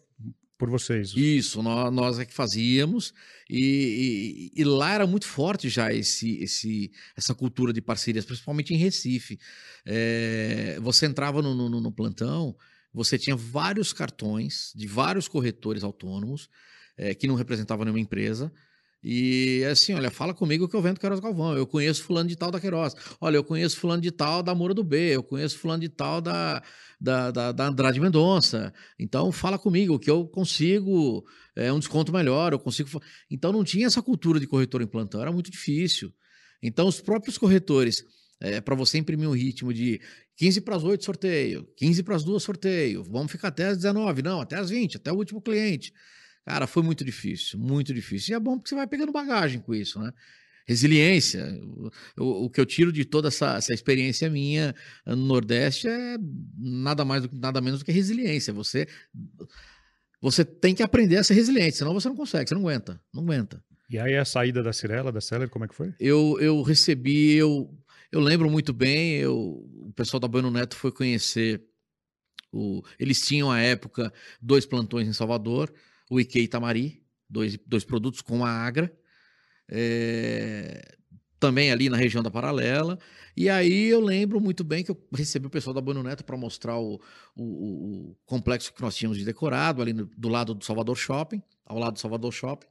por 0.57 0.69
vocês. 0.69 1.13
Isso, 1.15 1.61
nós, 1.61 1.93
nós 1.93 2.19
é 2.19 2.25
que 2.25 2.33
fazíamos, 2.33 3.13
e, 3.49 4.51
e, 4.55 4.61
e, 4.61 4.63
lá 4.63 4.93
era 4.93 5.05
muito 5.05 5.27
forte 5.27 5.69
já 5.69 5.93
esse, 5.93 6.41
esse, 6.43 6.91
essa 7.15 7.35
cultura 7.35 7.71
de 7.71 7.81
parcerias, 7.81 8.25
principalmente 8.25 8.73
em 8.73 8.77
Recife. 8.77 9.39
É, 9.85 10.79
você 10.81 11.05
entrava 11.05 11.41
no, 11.41 11.53
no, 11.53 11.81
no, 11.81 11.91
plantão, 11.91 12.55
você 12.91 13.17
tinha 13.17 13.35
vários 13.35 13.93
cartões 13.93 14.73
de 14.75 14.87
vários 14.87 15.27
corretores 15.27 15.83
autônomos, 15.83 16.49
é, 16.97 17.13
que 17.13 17.27
não 17.27 17.35
representavam 17.35 17.85
nenhuma 17.85 17.99
empresa, 17.99 18.51
e 19.03 19.63
assim, 19.65 19.93
olha, 19.93 20.09
fala 20.09 20.33
comigo 20.33 20.67
que 20.67 20.75
eu 20.75 20.81
vendo 20.81 20.99
Queiroz 20.99 21.19
Galvão. 21.19 21.55
Eu 21.55 21.67
conheço 21.67 22.03
fulano 22.03 22.27
de 22.27 22.35
tal 22.35 22.49
da 22.49 22.59
Queiroz. 22.59 22.93
Olha, 23.21 23.37
eu 23.37 23.43
conheço 23.43 23.77
fulano 23.77 24.01
de 24.01 24.11
tal 24.11 24.41
da 24.41 24.55
Moura 24.55 24.73
do 24.73 24.83
B. 24.83 25.15
Eu 25.15 25.23
conheço 25.23 25.57
fulano 25.59 25.81
de 25.81 25.89
tal 25.89 26.19
da, 26.19 26.63
da, 26.99 27.31
da, 27.31 27.51
da 27.51 27.67
Andrade 27.67 27.99
Mendonça. 27.99 28.73
Então, 28.99 29.31
fala 29.31 29.57
comigo 29.57 29.99
que 29.99 30.09
eu 30.09 30.27
consigo 30.27 31.23
é, 31.55 31.71
um 31.71 31.79
desconto 31.79 32.11
melhor. 32.11 32.53
Eu 32.53 32.59
consigo. 32.59 32.89
Então, 33.29 33.51
não 33.51 33.63
tinha 33.63 33.85
essa 33.85 34.01
cultura 34.01 34.39
de 34.39 34.47
corretor 34.47 34.81
em 34.81 34.87
plantão. 34.87 35.21
Era 35.21 35.31
muito 35.31 35.51
difícil. 35.51 36.11
Então, 36.61 36.87
os 36.87 36.99
próprios 36.99 37.37
corretores, 37.37 38.03
é, 38.41 38.59
para 38.59 38.75
você 38.75 38.97
imprimir 38.97 39.29
um 39.29 39.35
ritmo 39.35 39.71
de 39.71 40.01
15 40.37 40.61
para 40.61 40.75
as 40.75 40.83
8 40.83 41.05
sorteio, 41.05 41.67
15 41.77 42.03
para 42.03 42.15
as 42.15 42.23
2 42.23 42.41
sorteio, 42.41 43.03
vamos 43.03 43.31
ficar 43.31 43.49
até 43.49 43.67
as 43.67 43.77
19, 43.77 44.23
não, 44.23 44.41
até 44.41 44.55
as 44.55 44.69
20, 44.71 44.97
até 44.97 45.11
o 45.11 45.15
último 45.15 45.41
cliente. 45.41 45.93
Cara, 46.47 46.65
foi 46.65 46.81
muito 46.81 47.03
difícil, 47.03 47.59
muito 47.59 47.93
difícil. 47.93 48.31
E 48.31 48.33
é 48.33 48.39
bom 48.39 48.57
porque 48.57 48.69
você 48.69 48.75
vai 48.75 48.87
pegando 48.87 49.11
bagagem 49.11 49.59
com 49.59 49.75
isso, 49.75 49.99
né? 49.99 50.13
Resiliência. 50.65 51.45
O, 52.17 52.45
o 52.45 52.49
que 52.49 52.61
eu 52.61 52.65
tiro 52.65 52.89
de 52.89 53.03
toda 53.03 53.27
essa, 53.27 53.57
essa 53.57 53.73
experiência 53.73 54.29
minha 54.29 54.73
no 55.05 55.17
Nordeste 55.17 55.89
é 55.89 56.15
nada 56.57 57.03
mais 57.03 57.23
do, 57.23 57.29
nada 57.37 57.59
menos 57.59 57.79
do 57.79 57.85
que 57.85 57.91
resiliência. 57.91 58.53
Você 58.53 58.87
você 60.21 60.45
tem 60.45 60.73
que 60.73 60.81
aprender 60.81 61.17
a 61.17 61.23
ser 61.23 61.33
resiliente, 61.33 61.75
senão 61.75 61.93
você 61.93 62.07
não 62.07 62.15
consegue, 62.15 62.47
você 62.47 62.55
não 62.55 62.61
aguenta, 62.61 63.01
não 63.13 63.23
aguenta. 63.23 63.61
E 63.89 63.99
aí 63.99 64.15
a 64.15 64.23
saída 64.23 64.63
da 64.63 64.71
Cirela, 64.71 65.11
da 65.11 65.19
Seller, 65.19 65.49
como 65.49 65.65
é 65.65 65.67
que 65.67 65.75
foi? 65.75 65.93
Eu, 65.99 66.37
eu 66.39 66.61
recebi, 66.61 67.33
eu, 67.33 67.69
eu 68.09 68.21
lembro 68.21 68.49
muito 68.49 68.71
bem, 68.71 69.17
eu, 69.17 69.35
o 69.35 69.91
pessoal 69.93 70.21
da 70.21 70.29
Bueno 70.29 70.49
Neto 70.49 70.77
foi 70.77 70.93
conhecer, 70.93 71.61
o, 72.53 72.81
eles 72.97 73.19
tinham 73.19 73.51
à 73.51 73.59
época 73.59 74.13
dois 74.41 74.65
plantões 74.65 75.09
em 75.09 75.13
Salvador, 75.13 75.69
o 76.09 76.19
Ike 76.19 76.39
Itamari, 76.39 77.03
dois, 77.29 77.57
dois 77.65 77.83
produtos 77.83 78.21
com 78.21 78.45
a 78.45 78.49
Agra, 78.49 78.91
é, 79.69 80.95
também 81.39 81.71
ali 81.71 81.89
na 81.89 81.97
região 81.97 82.23
da 82.23 82.31
Paralela. 82.31 82.97
E 83.35 83.49
aí 83.49 83.87
eu 83.87 83.99
lembro 83.99 84.41
muito 84.41 84.63
bem 84.63 84.83
que 84.83 84.91
eu 84.91 84.97
recebi 85.13 85.45
o 85.45 85.49
pessoal 85.49 85.73
da 85.73 85.81
Bueno 85.81 86.01
Neto 86.01 86.23
para 86.23 86.35
mostrar 86.35 86.77
o, 86.77 86.99
o, 87.35 87.43
o, 87.43 88.17
complexo 88.25 88.73
que 88.73 88.81
nós 88.81 88.95
tínhamos 88.95 89.17
de 89.17 89.25
decorado, 89.25 89.81
ali 89.81 89.93
no, 89.93 90.09
do 90.17 90.29
lado 90.29 90.55
do 90.55 90.65
Salvador 90.65 90.97
Shopping, 90.97 91.41
ao 91.65 91.77
lado 91.77 91.93
do 91.93 91.99
Salvador 91.99 92.31
Shopping. 92.33 92.67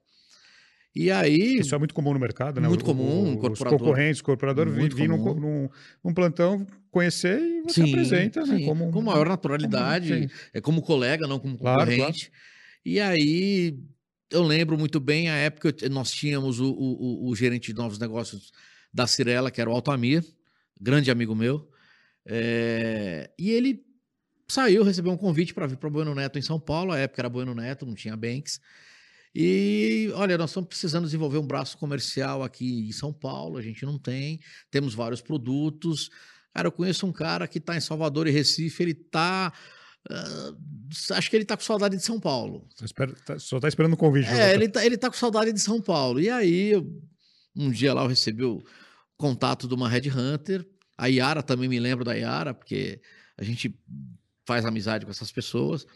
E 0.96 1.10
aí. 1.10 1.58
Isso 1.58 1.74
é 1.74 1.78
muito 1.78 1.94
comum 1.94 2.14
no 2.14 2.18
mercado, 2.18 2.58
né? 2.58 2.66
Muito 2.66 2.84
comum. 2.84 3.36
O, 3.36 3.52
os 3.52 3.58
concorrentes, 3.58 4.20
o 4.22 4.24
corporador 4.24 4.66
vir 4.70 5.06
num, 5.06 5.34
num, 5.34 5.68
num, 6.02 6.14
plantão 6.14 6.66
conhecer 6.90 7.38
e 7.38 7.62
você 7.62 7.84
sim, 7.84 7.90
apresenta, 7.90 8.40
né? 8.40 8.46
sim. 8.46 8.60
né? 8.62 8.66
Como, 8.66 8.90
com 8.90 9.02
maior 9.02 9.28
naturalidade. 9.28 10.08
Como, 10.08 10.30
é 10.54 10.60
como 10.60 10.82
colega, 10.82 11.26
não 11.26 11.38
como 11.38 11.58
concorrente. 11.58 11.92
Claro, 11.92 12.06
claro. 12.06 12.55
E 12.86 13.00
aí 13.00 13.76
eu 14.30 14.44
lembro 14.44 14.78
muito 14.78 15.00
bem 15.00 15.28
a 15.28 15.34
época 15.34 15.74
nós 15.90 16.12
tínhamos 16.12 16.60
o, 16.60 16.70
o, 16.70 17.28
o, 17.28 17.34
gerente 17.34 17.72
de 17.72 17.74
novos 17.74 17.98
negócios 17.98 18.52
da 18.94 19.08
Cirela, 19.08 19.50
que 19.50 19.60
era 19.60 19.68
o 19.68 19.72
Altamir, 19.72 20.24
grande 20.80 21.10
amigo 21.10 21.34
meu. 21.34 21.68
É, 22.24 23.28
e 23.36 23.50
ele 23.50 23.84
saiu, 24.46 24.84
recebeu 24.84 25.10
um 25.10 25.16
convite 25.16 25.52
para 25.52 25.66
vir 25.66 25.78
para 25.78 25.90
Bueno 25.90 26.14
Neto 26.14 26.38
em 26.38 26.42
São 26.42 26.60
Paulo. 26.60 26.92
A 26.92 26.98
época 26.98 27.22
era 27.22 27.28
Bueno 27.28 27.56
Neto, 27.56 27.84
não 27.84 27.96
tinha 27.96 28.16
Banks. 28.16 28.60
E 29.34 30.08
olha, 30.14 30.38
nós 30.38 30.50
estamos 30.50 30.68
precisando 30.68 31.06
desenvolver 31.06 31.38
um 31.38 31.46
braço 31.46 31.76
comercial 31.78 32.44
aqui 32.44 32.86
em 32.88 32.92
São 32.92 33.12
Paulo. 33.12 33.58
A 33.58 33.62
gente 33.62 33.84
não 33.84 33.98
tem, 33.98 34.38
temos 34.70 34.94
vários 34.94 35.20
produtos. 35.20 36.08
Cara, 36.54 36.68
eu 36.68 36.72
conheço 36.72 37.04
um 37.04 37.12
cara 37.12 37.48
que 37.48 37.58
está 37.58 37.76
em 37.76 37.80
Salvador 37.80 38.28
e 38.28 38.30
Recife, 38.30 38.80
ele 38.80 38.92
está 38.92 39.52
Uh, 40.10 40.56
acho 41.14 41.30
que 41.30 41.36
ele 41.36 41.44
tá 41.44 41.56
com 41.56 41.62
saudade 41.62 41.96
de 41.96 42.02
São 42.02 42.20
Paulo. 42.20 42.68
Espero, 42.82 43.14
tá, 43.24 43.38
só 43.38 43.58
tá 43.58 43.68
esperando 43.68 43.94
o 43.94 43.96
convite. 43.96 44.28
É, 44.28 44.54
ele 44.54 44.68
tá, 44.68 44.84
ele 44.84 44.96
tá 44.96 45.10
com 45.10 45.16
saudade 45.16 45.52
de 45.52 45.60
São 45.60 45.80
Paulo. 45.80 46.20
E 46.20 46.30
aí, 46.30 46.72
um 47.54 47.70
dia 47.70 47.92
lá 47.92 48.02
eu 48.02 48.08
recebi 48.08 48.44
o 48.44 48.62
contato 49.16 49.66
de 49.66 49.74
uma 49.74 49.88
Red 49.88 50.10
Hunter. 50.10 50.66
A 50.96 51.06
Yara 51.06 51.42
também 51.42 51.68
me 51.68 51.78
lembro 51.78 52.04
da 52.04 52.14
Yara, 52.14 52.54
porque 52.54 53.00
a 53.36 53.44
gente 53.44 53.78
faz 54.46 54.64
amizade 54.64 55.04
com 55.04 55.10
essas 55.10 55.32
pessoas. 55.32 55.86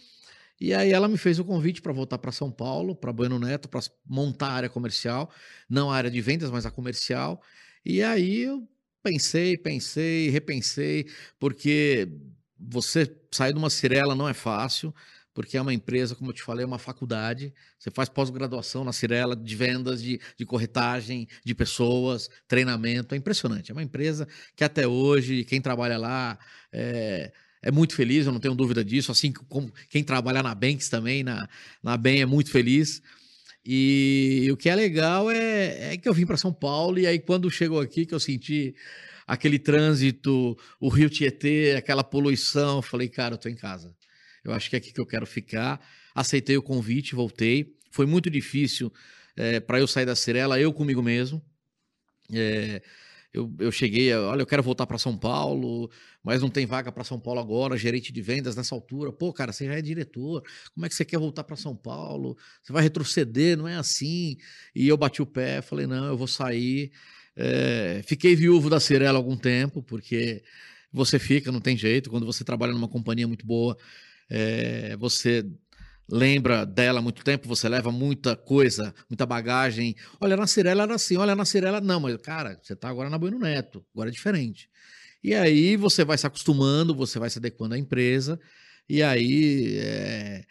E 0.61 0.75
aí 0.75 0.93
ela 0.93 1.09
me 1.09 1.17
fez 1.17 1.39
o 1.39 1.45
convite 1.45 1.81
para 1.81 1.93
voltar 1.93 2.19
para 2.19 2.33
São 2.33 2.51
Paulo, 2.51 2.95
para 2.95 3.13
Bueno 3.13 3.39
Neto, 3.39 3.69
para 3.69 3.81
montar 4.07 4.49
a 4.49 4.53
área 4.53 4.69
comercial, 4.69 5.31
não 5.69 5.91
a 5.91 5.97
área 5.97 6.11
de 6.11 6.21
vendas, 6.21 6.51
mas 6.51 6.67
a 6.67 6.71
comercial. 6.71 7.41
E 7.83 8.03
aí 8.03 8.43
eu 8.43 8.69
pensei, 9.03 9.57
pensei, 9.57 10.29
repensei, 10.29 11.07
porque 11.39 12.13
você 12.61 13.11
sair 13.31 13.53
de 13.53 13.59
uma 13.59 13.71
Cirela 13.71 14.15
não 14.15 14.29
é 14.29 14.35
fácil, 14.35 14.95
porque 15.33 15.57
é 15.57 15.63
uma 15.63 15.73
empresa, 15.73 16.15
como 16.15 16.31
eu 16.31 16.35
te 16.35 16.43
falei, 16.43 16.65
é 16.65 16.67
uma 16.67 16.79
faculdade. 16.79 17.55
Você 17.79 17.91
faz 17.91 18.09
pós-graduação 18.09 18.85
na 18.85 18.93
Cirela 18.93 19.37
de 19.37 19.57
vendas, 19.57 20.03
de, 20.03 20.21
de 20.37 20.45
corretagem, 20.45 21.29
de 21.45 21.55
pessoas, 21.55 22.29
treinamento. 22.49 23.15
É 23.15 23.19
impressionante. 23.19 23.71
É 23.71 23.75
uma 23.75 23.83
empresa 23.83 24.27
que 24.57 24.65
até 24.65 24.87
hoje, 24.87 25.45
quem 25.45 25.61
trabalha 25.61 25.97
lá 25.97 26.39
é, 26.73 27.33
é 27.63 27.71
muito 27.71 27.95
feliz, 27.95 28.27
eu 28.27 28.33
não 28.33 28.41
tenho 28.41 28.55
dúvida 28.55 28.85
disso. 28.85 29.13
Assim 29.13 29.33
como 29.33 29.73
quem 29.89 30.03
trabalha 30.03 30.43
na 30.43 30.55
Banks 30.55 30.89
também, 30.89 31.23
na, 31.23 31.49
na 31.83 31.97
BEM, 31.97 32.23
é 32.23 32.27
muito 32.27 32.51
feliz. 32.51 33.01
E 33.65 34.49
o 34.53 34.57
que 34.57 34.69
é 34.69 34.75
legal 34.75 35.31
é, 35.31 35.93
é 35.93 35.97
que 35.97 36.09
eu 36.09 36.15
vim 36.15 36.27
para 36.27 36.37
São 36.37 36.53
Paulo 36.53 36.99
e 36.99 37.07
aí 37.07 37.19
quando 37.19 37.51
chegou 37.51 37.81
aqui 37.81 38.07
que 38.07 38.15
eu 38.15 38.21
senti 38.21 38.75
aquele 39.31 39.61
trânsito, 39.61 40.59
o 40.81 40.89
Rio 40.89 41.09
Tietê, 41.09 41.77
aquela 41.77 42.03
poluição. 42.03 42.79
Eu 42.79 42.83
falei, 42.83 43.09
cara, 43.09 43.35
eu 43.35 43.39
tô 43.39 43.49
em 43.49 43.55
casa. 43.55 43.95
Eu 44.43 44.53
acho 44.53 44.69
que 44.69 44.75
é 44.75 44.79
aqui 44.79 44.93
que 44.93 45.01
eu 45.01 45.07
quero 45.07 45.25
ficar. 45.25 45.81
Aceitei 46.13 46.57
o 46.57 46.63
convite, 46.63 47.15
voltei. 47.15 47.77
Foi 47.93 48.07
muito 48.07 48.29
difícil 48.29 48.93
é, 49.37 49.57
eh, 49.57 49.61
para 49.61 49.79
eu 49.79 49.87
sair 49.87 50.05
da 50.05 50.17
Cirela, 50.17 50.59
eu 50.59 50.73
comigo 50.73 51.01
mesmo. 51.01 51.41
É, 52.33 52.83
eu, 53.33 53.55
eu 53.61 53.71
cheguei, 53.71 54.13
olha, 54.13 54.43
eu 54.43 54.47
quero 54.47 54.65
voltar 54.65 54.87
para 54.87 54.99
São 54.99 55.17
Paulo, 55.17 55.89
mas 56.25 56.43
não 56.43 56.51
tem 56.51 56.67
vaga 56.67 56.91
para 56.91 57.05
São 57.05 57.21
Paulo 57.21 57.39
agora, 57.39 57.77
gerente 57.77 58.13
de 58.13 58.21
vendas 58.21 58.57
nessa 58.57 58.75
altura. 58.75 59.13
Pô, 59.13 59.33
cara, 59.33 59.53
você 59.53 59.67
já 59.67 59.75
é 59.75 59.83
diretor, 59.83 60.43
como 60.75 60.87
é 60.87 60.89
que 60.89 60.95
você 60.97 61.05
quer 61.05 61.19
voltar 61.19 61.45
para 61.45 61.55
São 61.55 61.77
Paulo? 61.77 62.37
Você 62.63 62.73
vai 62.73 62.83
retroceder, 62.83 63.57
não 63.57 63.69
é 63.69 63.77
assim. 63.77 64.37
E 64.75 64.89
eu 64.89 64.97
bati 64.97 65.23
o 65.23 65.27
pé, 65.27 65.63
falei, 65.63 65.87
não, 65.87 66.07
eu 66.07 66.17
vou 66.17 66.27
sair. 66.27 66.91
É, 67.37 68.03
fiquei 68.07 68.35
viúvo 68.35 68.69
da 68.69 68.81
Cirela 68.81 69.19
algum 69.19 69.37
tempo, 69.37 69.83
porque 69.83 70.43
você 70.93 71.19
fica, 71.19 71.53
não 71.53 71.61
tem 71.61 71.77
jeito. 71.77 72.11
Quando 72.11 72.27
você 72.27 72.45
trabalha 72.45 72.73
numa 72.73 72.89
companhia 72.89 73.27
muito 73.27 73.47
boa, 73.47 73.77
é, 74.29 74.97
você 74.97 75.45
lembra 76.11 76.65
dela 76.67 76.99
há 76.99 77.03
muito 77.03 77.23
tempo, 77.23 77.47
você 77.47 77.69
leva 77.69 77.93
muita 77.93 78.35
coisa, 78.35 78.93
muita 79.09 79.25
bagagem. 79.25 79.95
Olha, 80.21 80.37
na 80.37 80.47
Cirela 80.47 80.83
era 80.83 80.95
assim, 80.95 81.17
olha, 81.17 81.37
na 81.37 81.45
Cirela 81.45 81.81
não, 81.81 82.01
mas 82.01 82.17
cara, 82.17 82.59
você 82.63 82.73
está 82.73 82.89
agora 82.89 83.09
na 83.09 83.19
Bueno 83.19 83.39
Neto, 83.39 83.85
agora 83.95 84.11
é 84.11 84.13
diferente. 84.13 84.69
E 85.23 85.35
aí 85.35 85.77
você 85.77 86.05
vai 86.05 86.19
se 86.19 86.27
acostumando, 86.27 86.95
você 86.95 87.19
vai 87.19 87.31
se 87.31 87.39
adequando 87.39 87.75
à 87.75 87.79
empresa, 87.79 88.41
e 88.89 89.03
aí 89.03 89.79
é, 89.79 90.45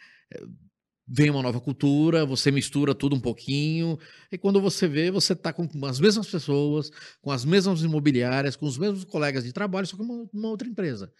vem 1.12 1.28
uma 1.28 1.42
nova 1.42 1.60
cultura, 1.60 2.24
você 2.24 2.52
mistura 2.52 2.94
tudo 2.94 3.16
um 3.16 3.20
pouquinho, 3.20 3.98
e 4.30 4.38
quando 4.38 4.60
você 4.60 4.86
vê, 4.86 5.10
você 5.10 5.32
está 5.32 5.52
com 5.52 5.68
as 5.84 5.98
mesmas 5.98 6.28
pessoas, 6.28 6.88
com 7.20 7.32
as 7.32 7.44
mesmas 7.44 7.82
imobiliárias, 7.82 8.54
com 8.54 8.64
os 8.64 8.78
mesmos 8.78 9.02
colegas 9.04 9.42
de 9.42 9.52
trabalho, 9.52 9.88
só 9.88 9.96
que 9.96 10.02
uma, 10.02 10.28
uma 10.32 10.48
outra 10.48 10.68
empresa. 10.68 11.12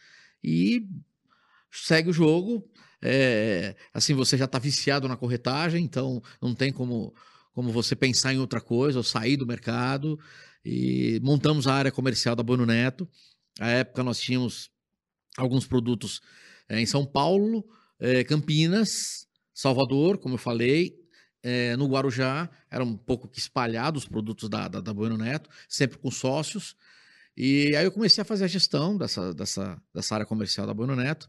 E 0.44 0.86
segue 1.72 2.08
o 2.08 2.12
jogo, 2.12 2.70
é, 3.02 3.74
assim, 3.92 4.14
você 4.14 4.38
já 4.38 4.44
está 4.44 4.60
viciado 4.60 5.08
na 5.08 5.16
corretagem, 5.16 5.84
então 5.84 6.22
não 6.40 6.54
tem 6.54 6.72
como, 6.72 7.12
como 7.52 7.72
você 7.72 7.96
pensar 7.96 8.32
em 8.32 8.38
outra 8.38 8.60
coisa, 8.60 8.98
ou 8.98 9.02
sair 9.02 9.36
do 9.36 9.46
mercado, 9.46 10.16
e 10.64 11.18
montamos 11.20 11.66
a 11.66 11.74
área 11.74 11.90
comercial 11.90 12.36
da 12.36 12.44
Bono 12.44 12.64
Neto, 12.64 13.08
à 13.58 13.68
época 13.70 14.04
nós 14.04 14.20
tínhamos 14.20 14.70
alguns 15.36 15.66
produtos 15.66 16.20
é, 16.68 16.80
em 16.80 16.86
São 16.86 17.04
Paulo, 17.04 17.64
é, 17.98 18.22
Campinas, 18.22 19.28
Salvador, 19.60 20.16
como 20.16 20.36
eu 20.36 20.38
falei, 20.38 20.96
é, 21.42 21.76
no 21.76 21.86
Guarujá, 21.86 22.48
era 22.70 22.82
um 22.82 22.96
pouco 22.96 23.28
que 23.28 23.38
espalhado 23.38 23.98
os 23.98 24.06
produtos 24.06 24.48
da, 24.48 24.66
da, 24.68 24.80
da 24.80 24.94
Bueno 24.94 25.18
Neto, 25.18 25.50
sempre 25.68 25.98
com 25.98 26.10
sócios. 26.10 26.74
E 27.36 27.76
aí 27.76 27.84
eu 27.84 27.92
comecei 27.92 28.22
a 28.22 28.24
fazer 28.24 28.44
a 28.44 28.48
gestão 28.48 28.96
dessa, 28.96 29.34
dessa, 29.34 29.78
dessa 29.94 30.14
área 30.14 30.24
comercial 30.24 30.66
da 30.66 30.72
Bueno 30.72 30.96
Neto. 30.96 31.28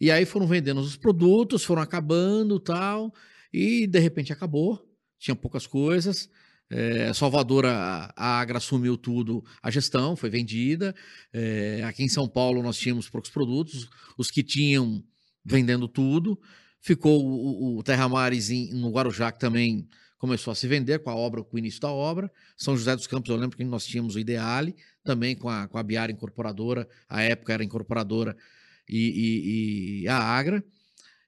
E 0.00 0.10
aí 0.10 0.24
foram 0.24 0.46
vendendo 0.46 0.80
os 0.80 0.96
produtos, 0.96 1.62
foram 1.62 1.82
acabando 1.82 2.58
tal, 2.58 3.12
e 3.52 3.86
de 3.86 3.98
repente 3.98 4.32
acabou, 4.32 4.82
tinha 5.18 5.36
poucas 5.36 5.66
coisas. 5.66 6.30
É, 6.70 7.12
Salvador, 7.12 7.66
a, 7.66 8.14
a, 8.16 8.40
Agra 8.40 8.56
assumiu 8.56 8.96
tudo, 8.96 9.44
a 9.62 9.70
gestão 9.70 10.16
foi 10.16 10.30
vendida. 10.30 10.94
É, 11.30 11.82
aqui 11.84 12.02
em 12.02 12.08
São 12.08 12.26
Paulo 12.26 12.62
nós 12.62 12.78
tínhamos 12.78 13.10
poucos 13.10 13.30
produtos, 13.30 13.90
os 14.16 14.30
que 14.30 14.42
tinham 14.42 15.04
vendendo 15.44 15.86
tudo. 15.86 16.40
Ficou 16.82 17.24
o, 17.24 17.78
o 17.78 17.82
Terra 17.84 18.08
Mares 18.08 18.50
em, 18.50 18.74
no 18.74 18.90
Guarujá, 18.90 19.30
que 19.30 19.38
também 19.38 19.88
começou 20.18 20.50
a 20.50 20.54
se 20.54 20.66
vender 20.66 20.98
com 20.98 21.10
a 21.10 21.14
obra, 21.14 21.42
com 21.42 21.56
o 21.56 21.58
início 21.58 21.80
da 21.80 21.90
obra. 21.90 22.30
São 22.56 22.76
José 22.76 22.94
dos 22.96 23.06
Campos, 23.06 23.30
eu 23.30 23.36
lembro 23.36 23.56
que 23.56 23.64
nós 23.64 23.86
tínhamos 23.86 24.16
o 24.16 24.18
Ideale, 24.18 24.74
também 25.04 25.36
com 25.36 25.48
a, 25.48 25.68
com 25.68 25.78
a 25.78 25.82
Biara 25.82 26.10
Incorporadora, 26.10 26.88
a 27.08 27.22
época 27.22 27.52
era 27.52 27.62
incorporadora, 27.62 28.36
e, 28.88 28.98
e, 28.98 30.02
e 30.02 30.08
a 30.08 30.18
Agra. 30.18 30.62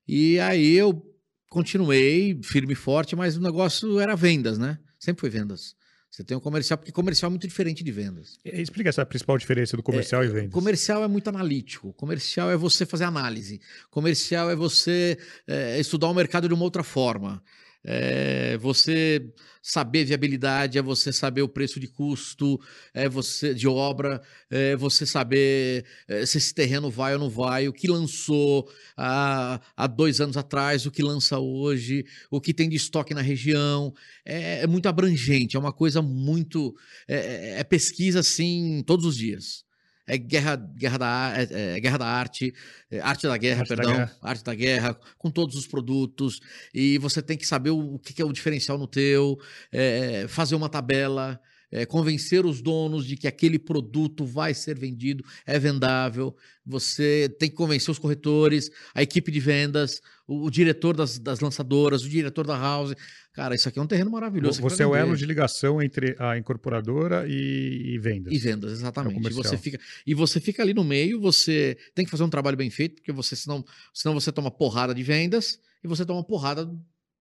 E 0.07 0.39
aí 0.41 0.75
eu 0.75 1.03
continuei 1.49 2.39
firme 2.43 2.73
e 2.73 2.77
forte, 2.77 3.15
mas 3.15 3.37
o 3.37 3.41
negócio 3.41 4.01
era 4.01 4.17
vendas, 4.17 4.59
né? 4.59 4.79
Sempre 4.99 5.21
foi 5.21 5.31
vendas. 5.31 5.77
Você 6.15 6.23
tem 6.23 6.37
um 6.37 6.41
comercial, 6.41 6.79
porque 6.79 6.93
comercial 6.93 7.29
é 7.29 7.31
muito 7.31 7.49
diferente 7.49 7.83
de 7.83 7.91
vendas. 7.91 8.39
Explica 8.45 8.89
essa 8.89 9.05
principal 9.05 9.37
diferença 9.37 9.77
do 9.77 9.83
comercial 9.83 10.23
é, 10.23 10.27
e 10.27 10.29
vendas. 10.29 10.53
Comercial 10.53 11.03
é 11.03 11.09
muito 11.09 11.27
analítico. 11.27 11.93
Comercial 11.95 12.53
é 12.53 12.57
você 12.57 12.87
fazer 12.87 13.03
análise. 13.03 13.61
Comercial 13.91 14.49
é 14.49 14.55
você 14.55 15.19
é, 15.45 15.81
estudar 15.81 16.09
o 16.09 16.15
mercado 16.15 16.47
de 16.47 16.55
uma 16.55 16.63
outra 16.63 16.85
forma. 16.85 17.43
É 17.85 18.57
você 18.59 19.23
saber 19.63 20.05
viabilidade, 20.05 20.79
é 20.79 20.83
você 20.83 21.13
saber 21.13 21.43
o 21.43 21.49
preço 21.49 21.81
de 21.81 21.89
custo, 21.89 22.61
é 22.93 23.09
você 23.09 23.55
de 23.55 23.67
obra, 23.67 24.21
é 24.51 24.77
você 24.77 25.07
saber 25.07 25.87
é, 26.07 26.27
se 26.27 26.37
esse 26.39 26.53
terreno 26.55 26.91
vai 26.91 27.15
ou 27.15 27.19
não 27.19 27.31
vai, 27.31 27.67
o 27.67 27.73
que 27.73 27.89
lançou 27.89 28.71
há, 28.97 29.61
há 29.75 29.87
dois 29.87 30.21
anos 30.21 30.37
atrás, 30.37 30.85
o 30.85 30.91
que 30.91 31.03
lança 31.03 31.39
hoje, 31.39 32.05
o 32.31 32.41
que 32.41 32.53
tem 32.53 32.69
de 32.69 32.77
estoque 32.77 33.15
na 33.15 33.23
região. 33.23 33.95
É, 34.25 34.63
é 34.63 34.67
muito 34.67 34.87
abrangente, 34.87 35.57
é 35.57 35.59
uma 35.59 35.73
coisa 35.73 36.03
muito. 36.03 36.75
É, 37.09 37.17
é, 37.17 37.61
é 37.61 37.65
pesquisa 37.65 38.21
assim 38.21 38.83
todos 38.87 39.07
os 39.07 39.17
dias 39.17 39.64
é 40.07 40.19
guerra, 40.19 40.57
guerra, 40.57 40.99
da, 40.99 41.33
é, 41.37 41.77
é 41.77 41.81
guerra 41.81 41.99
da 41.99 42.07
arte, 42.07 42.55
é 42.91 43.01
arte 43.01 43.27
da 43.27 43.37
guerra, 43.37 43.61
arte 43.61 43.69
perdão, 43.69 43.93
da 43.93 43.97
guerra. 43.99 44.19
arte 44.23 44.45
da 44.45 44.55
guerra, 44.55 45.01
com 45.19 45.31
todos 45.31 45.57
os 45.57 45.67
produtos, 45.67 46.41
e 46.73 46.99
você 46.99 47.23
tem 47.23 47.37
que 47.37 47.47
saber 47.47 47.71
o, 47.71 47.95
o 47.95 47.99
que 47.99 48.21
é 48.21 48.25
o 48.25 48.33
diferencial 48.33 48.79
no 48.79 48.87
teu, 48.87 49.39
é, 49.73 50.27
fazer 50.29 50.55
uma 50.55 50.69
tabela, 50.69 51.41
é, 51.71 51.85
convencer 51.85 52.47
os 52.47 52.63
donos 52.63 53.07
de 53.07 53.17
que 53.17 53.27
aquele 53.27 53.59
produto 53.59 54.25
vai 54.25 54.55
ser 54.55 54.79
vendido, 54.79 55.25
é 55.47 55.59
vendável. 55.59 56.35
Você 56.65 57.29
tem 57.39 57.51
que 57.51 57.57
convencer 57.57 57.91
os 57.91 57.99
corretores, 57.99 58.71
a 58.95 59.03
equipe 59.03 59.31
de 59.31 59.41
vendas, 59.41 60.01
o, 60.27 60.47
o 60.47 60.51
diretor 60.51 60.97
das, 60.97 61.19
das, 61.19 61.41
lançadoras, 61.41 62.05
o 62.05 62.09
diretor 62.09 62.47
da 62.47 62.57
house. 62.57 62.95
Cara, 63.33 63.55
isso 63.55 63.69
aqui 63.69 63.79
é 63.79 63.83
um 63.83 63.87
terreno 63.87 64.11
maravilhoso. 64.11 64.63
Você 64.63 64.83
é 64.83 64.87
o 64.87 64.95
elo 64.95 65.17
de 65.17 65.27
ligação 65.27 65.83
entre 65.83 66.17
a 66.19 66.39
incorporadora 66.39 67.27
e, 67.29 67.95
e 67.95 67.99
vendas. 67.99 68.33
E 68.33 68.39
vendas, 68.39 68.73
exatamente. 68.73 69.27
É 69.27 69.31
e, 69.31 69.33
você 69.33 69.59
fica, 69.59 69.79
e 70.07 70.15
você 70.15 70.41
fica 70.41 70.63
ali 70.63 70.73
no 70.73 70.85
meio, 70.85 71.21
você 71.21 71.77
tem 71.95 72.05
que 72.05 72.11
fazer 72.11 72.23
um 72.23 72.31
trabalho 72.31 72.57
bem 72.57 72.71
feito, 72.71 72.97
porque 72.97 73.13
você 73.13 73.35
senão, 73.35 73.65
senão 73.93 74.15
você 74.15 74.31
toma 74.31 74.51
porrada 74.51 74.95
de 74.95 75.03
vendas 75.03 75.59
e 75.83 75.89
você 75.89 76.07
toma 76.07 76.23
porrada 76.25 76.71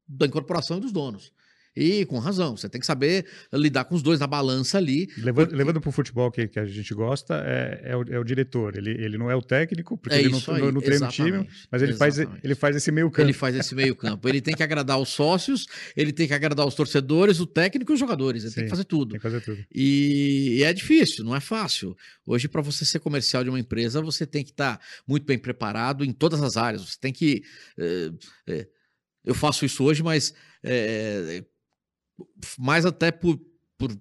da 0.07 0.25
incorporação 0.25 0.77
e 0.77 0.81
dos 0.81 0.91
donos. 0.91 1.31
E 1.75 2.05
com 2.05 2.19
razão, 2.19 2.55
você 2.55 2.69
tem 2.69 2.79
que 2.79 2.85
saber 2.85 3.25
lidar 3.51 3.85
com 3.85 3.95
os 3.95 4.03
dois 4.03 4.19
na 4.19 4.27
balança 4.27 4.77
ali. 4.77 5.09
Levando, 5.17 5.45
porque... 5.45 5.55
levando 5.55 5.81
para 5.81 5.89
o 5.89 5.91
futebol 5.91 6.31
que, 6.31 6.47
que, 6.47 6.59
a 6.59 6.65
gente 6.65 6.93
gosta, 6.93 7.43
é, 7.45 7.81
é, 7.85 7.97
o, 7.97 8.03
é, 8.03 8.19
o, 8.19 8.23
diretor. 8.23 8.77
Ele, 8.77 8.91
ele 8.91 9.17
não 9.17 9.29
é 9.29 9.35
o 9.35 9.41
técnico, 9.41 9.97
porque 9.97 10.15
é 10.15 10.19
ele 10.19 10.29
não, 10.29 10.39
não, 10.39 10.71
não 10.71 10.81
treina 10.81 11.07
o 11.07 11.11
time, 11.11 11.47
mas 11.71 11.81
ele 11.81 11.93
faz, 11.93 12.19
ele 12.19 12.55
faz 12.55 12.75
esse 12.75 12.91
meio 12.91 13.09
campo. 13.09 13.25
Ele 13.25 13.33
faz 13.33 13.55
esse 13.55 13.73
meio 13.73 13.95
campo. 13.95 14.29
ele 14.29 14.39
tem 14.39 14.55
que 14.55 14.61
agradar 14.61 14.99
os 14.99 15.09
sócios, 15.09 15.65
ele 15.97 16.13
tem 16.13 16.27
que 16.27 16.33
agradar 16.33 16.65
os 16.67 16.75
torcedores, 16.75 17.39
o 17.39 17.47
técnico 17.47 17.91
e 17.91 17.95
os 17.95 17.99
jogadores. 17.99 18.43
Ele 18.43 18.51
Sim, 18.51 18.55
tem 18.55 18.63
que 18.65 18.69
fazer 18.69 18.85
tudo. 18.85 19.11
Tem 19.11 19.19
que 19.19 19.23
fazer 19.23 19.41
tudo. 19.41 19.65
E, 19.73 20.57
e 20.59 20.63
é 20.63 20.71
difícil, 20.73 21.25
não 21.25 21.35
é 21.35 21.39
fácil. 21.39 21.95
Hoje, 22.25 22.47
para 22.47 22.61
você 22.61 22.85
ser 22.85 22.99
comercial 22.99 23.43
de 23.43 23.49
uma 23.49 23.59
empresa, 23.59 24.01
você 24.01 24.27
tem 24.27 24.43
que 24.43 24.51
estar 24.51 24.77
tá 24.77 24.83
muito 25.07 25.25
bem 25.25 25.39
preparado 25.39 26.05
em 26.05 26.13
todas 26.13 26.41
as 26.41 26.55
áreas. 26.55 26.81
Você 26.83 26.97
tem 26.99 27.11
que. 27.11 27.41
É, 27.77 28.11
é, 28.47 28.67
eu 29.25 29.33
faço 29.33 29.65
isso 29.65 29.83
hoje, 29.83 30.03
mas 30.03 30.33
é, 30.63 31.43
mais 32.57 32.85
até 32.85 33.11
por, 33.11 33.39
por 33.77 33.91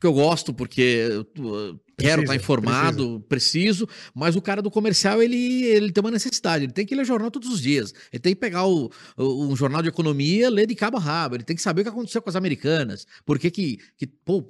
que 0.00 0.06
eu 0.06 0.12
gosto, 0.14 0.54
porque 0.54 1.08
eu 1.10 1.78
quero 1.98 2.22
estar 2.22 2.34
informado, 2.34 3.20
preciso, 3.28 3.86
mas 4.14 4.34
o 4.34 4.40
cara 4.40 4.62
do 4.62 4.70
comercial, 4.70 5.22
ele, 5.22 5.64
ele 5.64 5.92
tem 5.92 6.02
uma 6.02 6.10
necessidade, 6.10 6.64
ele 6.64 6.72
tem 6.72 6.86
que 6.86 6.94
ler 6.94 7.04
jornal 7.04 7.30
todos 7.30 7.50
os 7.50 7.60
dias, 7.60 7.92
ele 8.10 8.20
tem 8.20 8.34
que 8.34 8.40
pegar 8.40 8.66
o, 8.66 8.90
o, 9.16 9.46
um 9.46 9.54
jornal 9.54 9.82
de 9.82 9.88
economia, 9.88 10.48
ler 10.48 10.66
de 10.66 10.74
cabo 10.74 10.96
a 10.96 11.00
rabo, 11.00 11.36
ele 11.36 11.44
tem 11.44 11.54
que 11.54 11.60
saber 11.60 11.82
o 11.82 11.84
que 11.84 11.90
aconteceu 11.90 12.22
com 12.22 12.30
as 12.30 12.36
americanas, 12.36 13.06
por 13.26 13.38
que 13.38 13.50
que, 13.50 13.78
que 13.98 14.06
pô, 14.06 14.42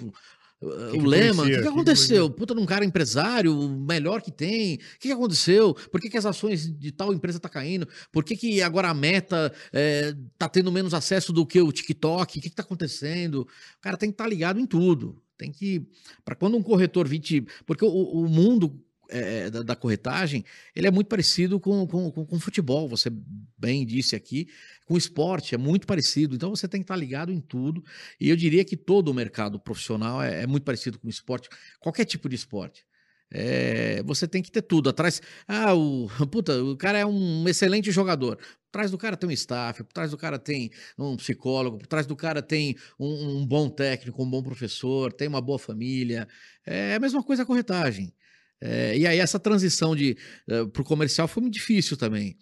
que 0.61 0.99
o 0.99 1.05
Lema, 1.07 1.43
o 1.43 1.47
que, 1.47 1.63
que, 1.63 1.69
aconteceu? 1.69 2.29
Que... 2.29 2.37
Puta, 2.37 2.55
num 2.55 2.67
cara 2.67 2.85
empresário, 2.85 3.59
o 3.59 3.69
melhor 3.69 4.21
que 4.21 4.31
tem. 4.31 4.75
O 4.75 4.79
que, 4.99 5.09
que 5.09 5.13
aconteceu? 5.13 5.75
Por 5.75 5.99
que, 5.99 6.11
que, 6.11 6.19
as 6.19 6.27
ações 6.27 6.71
de 6.71 6.93
tal 6.93 7.15
empresa 7.15 7.41
tá 7.41 7.49
caindo? 7.49 7.89
Por 8.13 8.23
que, 8.23 8.37
que 8.37 8.61
agora 8.61 8.91
a 8.91 8.95
meta 8.95 9.51
é, 9.73 10.15
tá 10.37 10.51
tendo 10.51 10.71
menos 10.71 10.93
acesso 10.93 11.33
do 11.33 11.47
que 11.47 11.61
o 11.63 11.73
TikTok? 11.73 12.39
O 12.39 12.43
que, 12.43 12.51
que 12.51 12.55
tá 12.55 12.63
acontecendo? 12.63 13.41
O 13.41 13.81
cara 13.81 13.97
tem 13.97 14.11
que 14.11 14.15
estar 14.15 14.25
tá 14.25 14.31
ligado 14.31 14.61
em 14.61 14.67
tudo. 14.67 15.23
Tem 15.39 15.51
que. 15.51 15.83
para 16.23 16.35
quando 16.35 16.59
um 16.59 16.63
corretor 16.63 17.09
vir 17.09 17.47
Porque 17.65 17.85
o, 17.85 17.89
o 17.89 18.29
mundo 18.29 18.79
é, 19.11 19.51
da, 19.51 19.63
da, 19.63 19.77
corretagem, 19.77 20.45
ele 20.75 20.87
é 20.87 20.91
muito 20.91 21.09
parecido 21.09 21.59
com, 21.59 21.87
com, 21.87 22.11
com, 22.11 22.27
com, 22.27 22.41
futebol, 22.41 22.89
você 22.89 23.11
bem 23.59 23.85
disse 23.85 24.17
aqui, 24.17 24.49
com 24.87 24.97
esporte, 24.97 25.55
é 25.55 25.59
muito 25.59 25.87
parecido. 25.87 26.35
Então 26.35 26.51
você 26.51 26.67
tem 26.69 26.81
que 26.81 26.85
estar 26.85 26.97
ligado 26.97 27.33
em 27.33 27.41
tudo. 27.41 27.85
E 28.21 28.29
eu 28.29 28.37
diria 28.37 28.65
que 28.65 28.77
todo 28.77 29.09
o 29.09 29.15
mercado 29.15 29.59
profissional 29.59 30.23
é, 30.23 30.43
é 30.43 30.47
muito 30.47 30.65
parecido 30.65 30.99
com 30.99 31.09
esporte, 31.09 31.49
qualquer 31.81 32.05
tipo 32.05 32.29
de 32.29 32.37
esporte. 32.37 32.85
É, 33.33 34.03
você 34.03 34.27
tem 34.27 34.43
que 34.43 34.51
ter 34.51 34.63
tudo 34.63 34.91
atrás. 34.91 35.23
Ah, 35.47 35.75
o, 35.75 36.09
puta, 36.31 36.63
o 36.63 36.77
cara 36.77 36.99
é 36.99 37.07
um 37.07 37.49
excelente 37.49 37.91
jogador. 37.91 38.37
Por 38.37 38.73
trás 38.73 38.91
do 38.91 38.99
cara 38.99 39.17
tem 39.17 39.29
um 39.29 39.33
staff, 39.33 39.83
por 39.85 39.93
trás 39.93 40.11
do 40.11 40.19
cara 40.19 40.39
tem 40.39 40.71
um 40.99 41.17
psicólogo, 41.17 41.79
por 41.79 41.87
trás 41.87 42.07
do 42.07 42.17
cara 42.17 42.43
tem 42.43 42.77
um, 42.99 43.39
um 43.39 43.47
bom 43.47 43.69
técnico, 43.69 44.23
um 44.23 44.31
bom 44.31 44.43
professor, 44.43 45.13
tem 45.13 45.29
uma 45.29 45.41
boa 45.41 45.59
família. 45.59 46.27
É 46.67 46.95
a 46.95 47.01
mesma 47.01 47.23
coisa 47.23 47.43
a 47.43 47.47
corretagem. 47.47 48.13
É, 48.61 48.97
e 48.97 49.07
aí 49.07 49.19
essa 49.19 49.39
transição 49.39 49.97
de 49.97 50.17
uh, 50.49 50.53
eh, 50.53 50.67
para 50.67 50.83
o 50.83 50.85
comercial 50.85 51.27
foi 51.27 51.43
muito 51.43 51.55
difícil 51.55 51.97
também, 51.97 52.37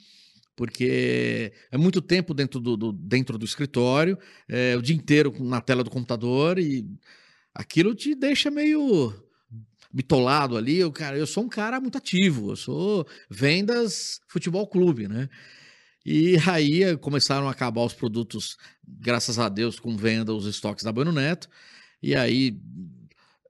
porque 0.56 1.52
é 1.70 1.78
muito 1.78 2.02
tempo 2.02 2.34
dentro 2.34 2.58
do, 2.58 2.76
do 2.76 2.92
dentro 2.92 3.38
do 3.38 3.44
escritório, 3.44 4.18
é, 4.48 4.76
o 4.76 4.82
dia 4.82 4.96
inteiro 4.96 5.32
na 5.38 5.60
tela 5.60 5.84
do 5.84 5.90
computador 5.90 6.58
e 6.58 6.84
aquilo 7.54 7.94
te 7.94 8.16
deixa 8.16 8.50
meio 8.50 9.14
bitolado 9.92 10.56
ali. 10.56 10.78
Eu, 10.78 10.90
cara, 10.92 11.16
eu 11.16 11.26
sou 11.26 11.44
um 11.44 11.48
cara 11.48 11.80
muito 11.80 11.98
ativo, 11.98 12.50
eu 12.50 12.56
sou 12.56 13.06
vendas 13.30 14.20
futebol 14.28 14.66
clube, 14.66 15.06
né? 15.08 15.28
E 16.04 16.36
aí 16.46 16.96
começaram 16.98 17.48
a 17.48 17.52
acabar 17.52 17.82
os 17.82 17.94
produtos, 17.94 18.56
graças 18.86 19.38
a 19.38 19.48
Deus, 19.48 19.78
com 19.78 19.96
venda, 19.96 20.34
os 20.34 20.46
estoques 20.46 20.84
da 20.84 20.92
Bueno 20.92 21.12
Neto. 21.12 21.48
E 22.02 22.14
aí 22.14 22.58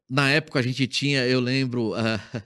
na 0.08 0.30
época 0.30 0.58
a 0.58 0.62
gente 0.62 0.86
tinha, 0.86 1.26
eu 1.26 1.40
lembro, 1.40 1.92
uh, 1.92 2.42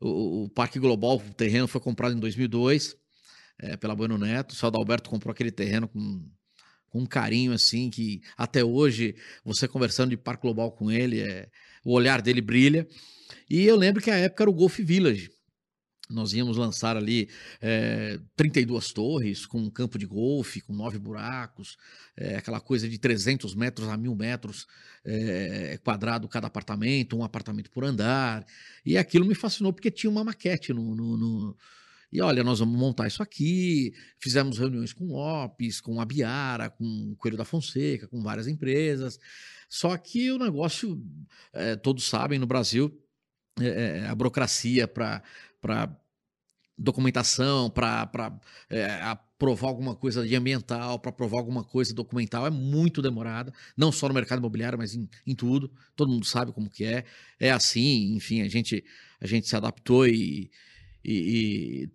o, 0.00 0.44
o, 0.44 0.48
Parque 0.48 0.78
Global, 0.78 1.16
o 1.16 1.34
terreno 1.34 1.68
foi 1.68 1.80
comprado 1.80 2.14
em 2.14 2.20
2002 2.20 2.96
é, 3.58 3.76
pela 3.76 3.94
Bueno 3.94 4.18
Neto. 4.18 4.52
O 4.52 4.54
Saldo 4.56 4.78
Alberto 4.78 5.10
comprou 5.10 5.32
aquele 5.32 5.50
terreno 5.50 5.88
com, 5.88 6.24
com 6.88 7.00
um 7.00 7.06
carinho 7.06 7.52
assim 7.52 7.90
que 7.90 8.22
até 8.36 8.64
hoje 8.64 9.14
você 9.44 9.68
conversando 9.68 10.10
de 10.10 10.16
Parque 10.16 10.42
Global 10.42 10.72
com 10.72 10.90
ele, 10.90 11.20
é, 11.20 11.48
o 11.84 11.92
olhar 11.92 12.22
dele 12.22 12.40
brilha. 12.40 12.86
E 13.48 13.64
eu 13.64 13.76
lembro 13.76 14.02
que 14.02 14.10
a 14.10 14.16
época 14.16 14.44
era 14.44 14.50
o 14.50 14.54
Golf 14.54 14.78
Village. 14.78 15.30
Nós 16.12 16.32
íamos 16.32 16.56
lançar 16.56 16.96
ali 16.96 17.28
é, 17.60 18.18
32 18.36 18.92
torres 18.92 19.46
com 19.46 19.58
um 19.58 19.70
campo 19.70 19.98
de 19.98 20.06
golfe, 20.06 20.60
com 20.60 20.72
nove 20.72 20.98
buracos, 20.98 21.76
é, 22.16 22.36
aquela 22.36 22.60
coisa 22.60 22.88
de 22.88 22.98
300 22.98 23.54
metros 23.54 23.88
a 23.88 23.96
mil 23.96 24.14
metros 24.14 24.66
é, 25.04 25.78
quadrado 25.82 26.28
cada 26.28 26.46
apartamento, 26.46 27.16
um 27.16 27.24
apartamento 27.24 27.70
por 27.70 27.84
andar. 27.84 28.44
E 28.84 28.96
aquilo 28.96 29.26
me 29.26 29.34
fascinou 29.34 29.72
porque 29.72 29.90
tinha 29.90 30.10
uma 30.10 30.24
maquete 30.24 30.72
no, 30.72 30.94
no, 30.94 31.16
no 31.16 31.56
e 32.12 32.20
olha, 32.20 32.44
nós 32.44 32.58
vamos 32.58 32.78
montar 32.78 33.06
isso 33.06 33.22
aqui. 33.22 33.94
Fizemos 34.18 34.58
reuniões 34.58 34.92
com 34.92 35.06
Lopes, 35.06 35.80
com 35.80 35.98
a 35.98 36.04
Biara, 36.04 36.68
com 36.68 36.84
o 36.84 37.16
Coelho 37.16 37.38
da 37.38 37.44
Fonseca, 37.44 38.06
com 38.06 38.22
várias 38.22 38.46
empresas. 38.46 39.18
Só 39.66 39.96
que 39.96 40.30
o 40.30 40.38
negócio, 40.38 41.02
é, 41.54 41.74
todos 41.74 42.04
sabem, 42.04 42.38
no 42.38 42.46
Brasil, 42.46 42.94
é, 43.58 44.06
a 44.06 44.14
burocracia 44.14 44.86
para 44.86 45.22
documentação, 46.82 47.70
para 47.70 48.38
é, 48.68 48.84
aprovar 49.02 49.68
alguma 49.68 49.94
coisa 49.94 50.26
de 50.26 50.34
ambiental, 50.34 50.98
para 50.98 51.10
aprovar 51.10 51.38
alguma 51.38 51.64
coisa 51.64 51.94
documental, 51.94 52.46
é 52.46 52.50
muito 52.50 53.00
demorada, 53.00 53.52
não 53.76 53.90
só 53.90 54.08
no 54.08 54.14
mercado 54.14 54.38
imobiliário, 54.38 54.78
mas 54.78 54.94
em, 54.94 55.08
em, 55.26 55.34
tudo. 55.34 55.70
Todo 55.96 56.10
mundo 56.10 56.24
sabe 56.24 56.52
como 56.52 56.68
que 56.70 56.84
é. 56.84 57.04
É 57.38 57.50
assim, 57.50 58.14
enfim, 58.14 58.42
a 58.42 58.48
gente, 58.48 58.84
a 59.20 59.26
gente 59.26 59.48
se 59.48 59.56
adaptou 59.56 60.06
e, 60.06 60.50
e, 61.04 61.12
e 61.12 61.90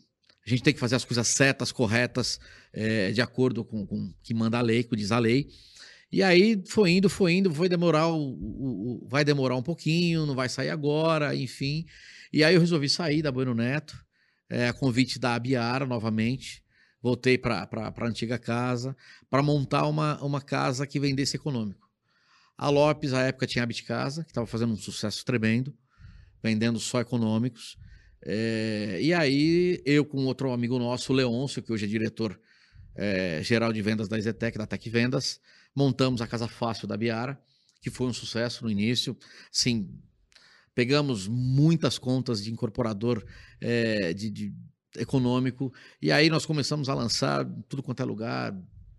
a 0.46 0.50
gente 0.50 0.64
tem 0.64 0.74
que 0.74 0.80
fazer 0.80 0.96
as 0.96 1.06
coisas 1.06 1.28
certas, 1.28 1.72
corretas, 1.72 2.40
é, 2.74 3.12
de 3.12 3.22
acordo 3.22 3.66
com 3.66 3.84
o 3.84 4.14
que 4.24 4.34
manda 4.34 4.58
a 4.58 4.62
lei, 4.62 4.84
que 4.84 4.96
diz 4.96 5.12
a 5.12 5.20
lei. 5.20 5.48
E 6.10 6.24
aí 6.24 6.64
foi 6.70 6.92
indo, 6.92 7.10
foi 7.10 7.34
indo, 7.34 7.54
foi 7.54 7.68
demorar, 7.68 8.08
o, 8.08 8.16
o, 8.16 9.04
o, 9.04 9.08
vai 9.10 9.26
demorar 9.26 9.58
um 9.58 9.62
pouquinho, 9.62 10.26
não 10.26 10.36
vai 10.36 10.48
sair 10.48 10.70
agora, 10.70 11.36
enfim. 11.36 11.86
E 12.32 12.44
aí 12.44 12.56
eu 12.56 12.62
resolvi 12.62 12.88
sair 12.88 13.22
da 13.22 13.32
Bueno 13.32 13.54
Neto, 13.54 13.98
é, 14.50 14.68
a 14.68 14.74
convite 14.74 15.20
da 15.20 15.36
Abiara 15.36 15.86
novamente. 15.86 16.64
Voltei 17.02 17.38
para 17.38 17.70
a 17.72 18.06
antiga 18.06 18.38
casa 18.38 18.96
para 19.30 19.44
montar 19.44 19.88
uma, 19.88 20.22
uma 20.24 20.42
casa 20.42 20.86
que 20.88 21.00
vendesse 21.00 21.36
econômico. 21.36 21.88
A 22.58 22.70
Lopes, 22.70 23.14
à 23.14 23.22
época, 23.22 23.46
tinha 23.46 23.64
Habit 23.64 23.84
Casa, 23.84 24.24
que 24.24 24.32
estava 24.32 24.48
fazendo 24.48 24.74
um 24.74 24.78
sucesso 24.78 25.24
tremendo, 25.24 25.78
vendendo 26.42 26.80
só 26.80 27.00
econômicos. 27.00 27.78
É, 28.26 28.98
e 29.00 29.14
aí, 29.14 29.80
eu 29.86 30.04
com 30.04 30.26
outro 30.26 30.52
amigo 30.52 30.80
nosso, 30.80 31.14
o 31.14 31.16
Leôncio, 31.16 31.62
que 31.62 31.72
hoje 31.72 31.86
é 31.86 31.88
diretor 31.88 32.40
é, 32.96 33.42
geral 33.44 33.72
de 33.72 33.82
vendas 33.82 34.08
da 34.08 34.20
Zetec, 34.20 34.58
da 34.58 34.66
Tec 34.66 34.90
Vendas, 34.90 35.40
montamos 35.76 36.20
a 36.20 36.28
Casa 36.28 36.48
Fácil 36.48 36.88
da 36.88 36.98
Biara, 36.98 37.40
que 37.80 37.92
foi 37.92 38.08
um 38.08 38.14
sucesso 38.14 38.64
no 38.64 38.72
início. 38.72 39.16
Sim, 39.52 39.88
pegamos 40.78 41.28
muitas 41.28 41.98
contas 41.98 42.44
de 42.44 42.52
incorporador 42.52 43.26
é, 43.60 44.14
de, 44.14 44.30
de, 44.30 44.54
econômico, 44.96 45.74
e 46.00 46.12
aí 46.12 46.30
nós 46.30 46.46
começamos 46.46 46.88
a 46.88 46.94
lançar 46.94 47.44
tudo 47.68 47.82
quanto 47.82 48.04
é 48.04 48.06
lugar, 48.06 48.56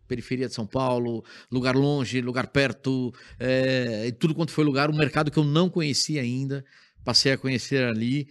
periferia 0.08 0.48
de 0.48 0.54
São 0.54 0.66
Paulo, 0.66 1.24
lugar 1.48 1.76
longe, 1.76 2.20
lugar 2.20 2.48
perto, 2.48 3.14
é, 3.38 4.10
tudo 4.10 4.34
quanto 4.34 4.50
foi 4.50 4.64
lugar, 4.64 4.90
um 4.90 4.96
mercado 4.96 5.30
que 5.30 5.38
eu 5.38 5.44
não 5.44 5.70
conhecia 5.70 6.20
ainda, 6.20 6.64
passei 7.04 7.30
a 7.30 7.38
conhecer 7.38 7.84
ali, 7.84 8.28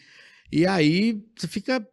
e 0.51 0.67
aí 0.67 1.25
você 1.33 1.47
fica, 1.47 1.87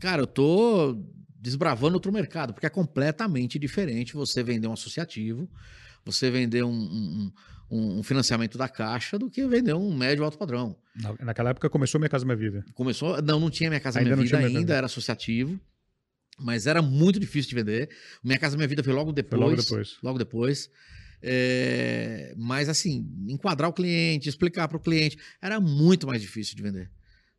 cara, 0.00 0.22
eu 0.22 0.26
tô 0.26 1.00
desbravando 1.40 1.94
outro 1.94 2.12
mercado, 2.12 2.52
porque 2.52 2.66
é 2.66 2.70
completamente 2.70 3.60
diferente 3.60 4.14
você 4.14 4.42
vender 4.42 4.66
um 4.66 4.72
associativo, 4.72 5.48
você 6.04 6.32
vender 6.32 6.64
um, 6.64 6.72
um, 6.72 7.32
um, 7.70 8.02
financiamento 8.02 8.56
da 8.56 8.68
Caixa 8.68 9.18
do 9.18 9.30
que 9.30 9.46
vender 9.46 9.74
um 9.74 9.94
médio 9.94 10.24
alto 10.24 10.38
padrão. 10.38 10.76
Naquela 11.20 11.50
época 11.50 11.68
começou 11.68 11.98
Minha 12.00 12.08
Casa 12.08 12.24
Minha 12.24 12.36
Vida. 12.36 12.64
Começou, 12.74 13.20
não, 13.22 13.40
não 13.40 13.50
tinha 13.50 13.68
Minha 13.68 13.80
Casa 13.80 13.98
ainda 13.98 14.16
Minha 14.16 14.24
Vida 14.24 14.38
ainda, 14.38 14.74
era 14.74 14.86
associativo, 14.86 15.58
mas 16.38 16.66
era 16.66 16.80
muito 16.80 17.18
difícil 17.18 17.50
de 17.50 17.54
vender. 17.56 17.90
Minha 18.22 18.38
Casa 18.38 18.56
Minha 18.56 18.68
Vida 18.68 18.82
foi 18.82 18.92
logo 18.92 19.12
depois. 19.12 19.38
Foi 19.38 19.48
logo 19.48 19.56
depois. 19.62 19.96
Logo 20.02 20.18
depois. 20.18 20.70
É, 21.22 22.34
mas 22.36 22.68
assim, 22.68 23.06
enquadrar 23.28 23.68
o 23.68 23.72
cliente, 23.72 24.28
explicar 24.28 24.68
para 24.68 24.76
o 24.76 24.80
cliente, 24.80 25.18
era 25.40 25.60
muito 25.60 26.06
mais 26.06 26.20
difícil 26.20 26.54
de 26.54 26.62
vender. 26.62 26.90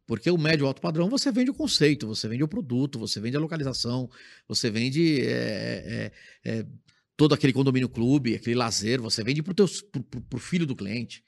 Porque 0.05 0.31
o 0.31 0.37
médio 0.37 0.65
alto 0.65 0.81
padrão 0.81 1.09
você 1.09 1.31
vende 1.31 1.51
o 1.51 1.53
conceito, 1.53 2.07
você 2.07 2.29
vende 2.29 2.41
o 2.41 2.47
produto, 2.47 2.97
você 2.97 3.19
vende 3.19 3.35
a 3.35 3.39
localização, 3.39 4.09
você 4.47 4.69
vende 4.71 5.21
é, 5.21 6.11
é, 6.45 6.59
é 6.59 6.65
todo 7.17 7.33
aquele 7.33 7.51
condomínio 7.51 7.89
clube, 7.89 8.35
aquele 8.35 8.55
lazer, 8.55 9.01
você 9.01 9.23
vende 9.23 9.41
para 9.41 9.65
o 9.65 10.39
filho 10.39 10.65
do 10.65 10.75
cliente. 10.75 11.23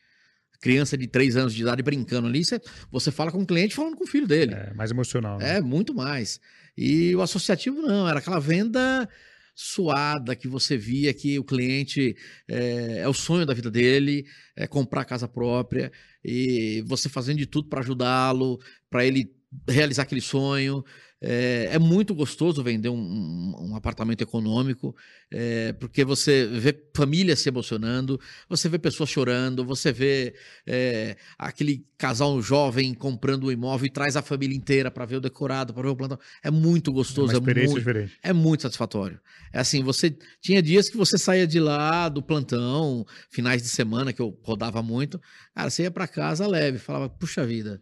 Criança 0.61 0.97
de 0.97 1.07
3 1.07 1.37
anos 1.37 1.53
de 1.53 1.61
idade 1.61 1.81
brincando 1.81 2.27
ali, 2.27 2.45
você, 2.45 2.61
você 2.91 3.11
fala 3.11 3.31
com 3.31 3.41
o 3.41 3.45
cliente 3.45 3.73
falando 3.73 3.95
com 3.95 4.03
o 4.03 4.07
filho 4.07 4.27
dele. 4.27 4.53
É 4.53 4.73
mais 4.73 4.91
emocional. 4.91 5.39
Né? 5.39 5.57
É, 5.57 5.61
muito 5.61 5.93
mais. 5.93 6.39
E 6.77 7.15
o 7.15 7.21
associativo 7.21 7.81
não, 7.81 8.07
era 8.07 8.19
aquela 8.19 8.39
venda 8.39 9.09
suada 9.55 10.35
que 10.35 10.47
você 10.47 10.77
via 10.77 11.13
que 11.13 11.37
o 11.39 11.43
cliente 11.43 12.15
é, 12.47 12.99
é, 12.99 13.07
o 13.07 13.13
sonho 13.13 13.45
da 13.45 13.53
vida 13.53 13.69
dele, 13.69 14.25
é 14.55 14.67
comprar 14.67 15.03
casa 15.03 15.27
própria 15.27 15.91
e 16.23 16.81
você 16.87 17.09
fazendo 17.09 17.39
de 17.39 17.45
tudo 17.45 17.67
para 17.67 17.81
ajudá-lo, 17.81 18.57
para 18.89 19.05
ele 19.05 19.33
realizar 19.67 20.03
aquele 20.03 20.21
sonho. 20.21 20.83
É, 21.21 21.69
é, 21.73 21.79
muito 21.79 22.15
gostoso 22.15 22.63
vender 22.63 22.87
um, 22.87 22.95
um, 22.95 23.71
um 23.71 23.75
apartamento 23.75 24.21
econômico, 24.21 24.95
é, 25.29 25.73
porque 25.73 26.05
você 26.05 26.45
vê 26.45 26.73
famílias 26.95 27.41
se 27.41 27.49
emocionando, 27.49 28.17
você 28.47 28.69
vê 28.69 28.79
pessoas 28.79 29.09
chorando, 29.09 29.65
você 29.65 29.91
vê 29.91 30.33
é, 30.65 31.17
aquele 31.37 31.85
casal 31.97 32.41
jovem 32.41 32.93
comprando 32.93 33.47
um 33.47 33.51
imóvel 33.51 33.87
e 33.87 33.89
traz 33.89 34.15
a 34.15 34.21
família 34.21 34.55
inteira 34.55 34.89
para 34.89 35.05
ver 35.05 35.17
o 35.17 35.21
decorado, 35.21 35.73
para 35.73 35.83
ver 35.83 35.89
o 35.89 35.95
plantão. 35.95 36.17
É 36.41 36.49
muito 36.49 36.89
gostoso, 36.89 37.33
é, 37.33 37.35
experiência 37.35 37.71
é 37.71 37.73
muito, 37.73 37.79
diferente. 37.79 38.19
é 38.23 38.31
muito 38.31 38.61
satisfatório. 38.61 39.19
É 39.51 39.59
assim, 39.59 39.83
você 39.83 40.17
tinha 40.39 40.61
dias 40.61 40.87
que 40.87 40.95
você 40.95 41.17
saía 41.17 41.45
de 41.45 41.59
lá 41.59 42.07
do 42.07 42.23
plantão, 42.23 43.05
finais 43.29 43.61
de 43.61 43.67
semana 43.67 44.13
que 44.13 44.21
eu 44.21 44.39
rodava 44.41 44.81
muito, 44.81 45.19
cara, 45.53 45.69
você 45.69 45.83
ia 45.83 45.91
para 45.91 46.07
casa 46.07 46.47
leve, 46.47 46.79
falava, 46.79 47.09
puxa 47.09 47.45
vida 47.45 47.81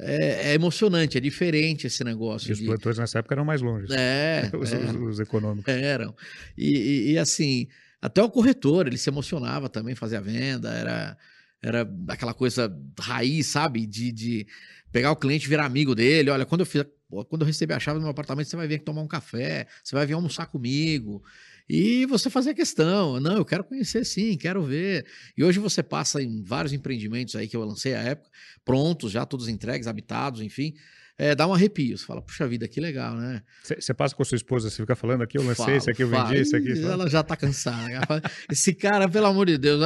é, 0.00 0.50
é, 0.50 0.54
emocionante, 0.54 1.18
é 1.18 1.20
diferente 1.20 1.86
esse 1.86 2.04
negócio. 2.04 2.50
E 2.50 2.52
os 2.52 2.58
de... 2.58 2.66
plantões 2.66 2.98
nessa 2.98 3.18
época 3.18 3.34
eram 3.34 3.44
mais 3.44 3.60
longe. 3.60 3.92
É. 3.92 4.48
os, 4.56 4.72
é. 4.72 4.76
Os, 4.76 4.94
os, 4.94 5.20
econômicos. 5.20 5.72
Eram. 5.72 6.14
E, 6.56 6.76
e, 6.76 7.12
e, 7.12 7.18
assim, 7.18 7.66
até 8.00 8.22
o 8.22 8.30
corretor, 8.30 8.86
ele 8.86 8.96
se 8.96 9.10
emocionava 9.10 9.68
também, 9.68 9.96
fazia 9.96 10.20
venda, 10.20 10.72
era, 10.72 11.18
era 11.60 11.90
aquela 12.08 12.32
coisa 12.32 12.72
raiz, 13.00 13.46
sabe? 13.46 13.86
De, 13.86 14.12
de 14.12 14.46
pegar 14.92 15.10
o 15.10 15.16
cliente 15.16 15.46
e 15.46 15.48
virar 15.48 15.64
amigo 15.64 15.94
dele. 15.94 16.30
Olha, 16.30 16.46
quando 16.46 16.60
eu 16.60 16.66
fiz. 16.66 16.84
Quando 17.30 17.40
eu 17.40 17.46
receber 17.46 17.72
a 17.72 17.80
chave 17.80 17.98
do 17.98 18.02
meu 18.02 18.10
apartamento, 18.10 18.48
você 18.48 18.56
vai 18.56 18.68
vir 18.68 18.74
aqui 18.74 18.84
tomar 18.84 19.00
um 19.00 19.08
café, 19.08 19.66
você 19.82 19.96
vai 19.96 20.04
vir 20.04 20.12
almoçar 20.12 20.44
comigo. 20.44 21.24
E 21.68 22.06
você 22.06 22.30
fazer 22.30 22.50
a 22.50 22.54
questão, 22.54 23.20
não, 23.20 23.36
eu 23.36 23.44
quero 23.44 23.62
conhecer 23.62 24.04
sim, 24.04 24.36
quero 24.36 24.62
ver. 24.62 25.06
E 25.36 25.44
hoje 25.44 25.58
você 25.58 25.82
passa 25.82 26.22
em 26.22 26.42
vários 26.42 26.72
empreendimentos 26.72 27.36
aí 27.36 27.46
que 27.46 27.56
eu 27.56 27.64
lancei 27.64 27.94
à 27.94 28.00
época, 28.00 28.30
prontos, 28.64 29.12
já 29.12 29.26
todos 29.26 29.48
entregues, 29.48 29.86
habitados, 29.86 30.40
enfim 30.40 30.74
é, 31.18 31.34
dá 31.34 31.48
um 31.48 31.52
arrepio. 31.52 31.98
Você 31.98 32.06
fala, 32.06 32.22
puxa 32.22 32.46
vida, 32.46 32.68
que 32.68 32.80
legal, 32.80 33.16
né? 33.16 33.42
Você 33.64 33.92
passa 33.92 34.14
com 34.14 34.22
a 34.22 34.24
sua 34.24 34.36
esposa, 34.36 34.70
você 34.70 34.76
fica 34.76 34.94
falando 34.94 35.22
aqui, 35.22 35.36
eu 35.36 35.42
lancei, 35.42 35.76
isso 35.76 35.90
aqui 35.90 36.04
eu 36.04 36.08
vendi, 36.08 36.40
isso 36.40 36.54
aqui. 36.54 36.80
Ela 36.80 37.10
já 37.10 37.24
tá 37.24 37.36
cansada. 37.36 37.90
Ela 37.90 38.06
fala, 38.06 38.22
Esse 38.50 38.72
cara, 38.72 39.08
pelo 39.08 39.26
amor 39.26 39.46
de 39.46 39.58
Deus, 39.58 39.80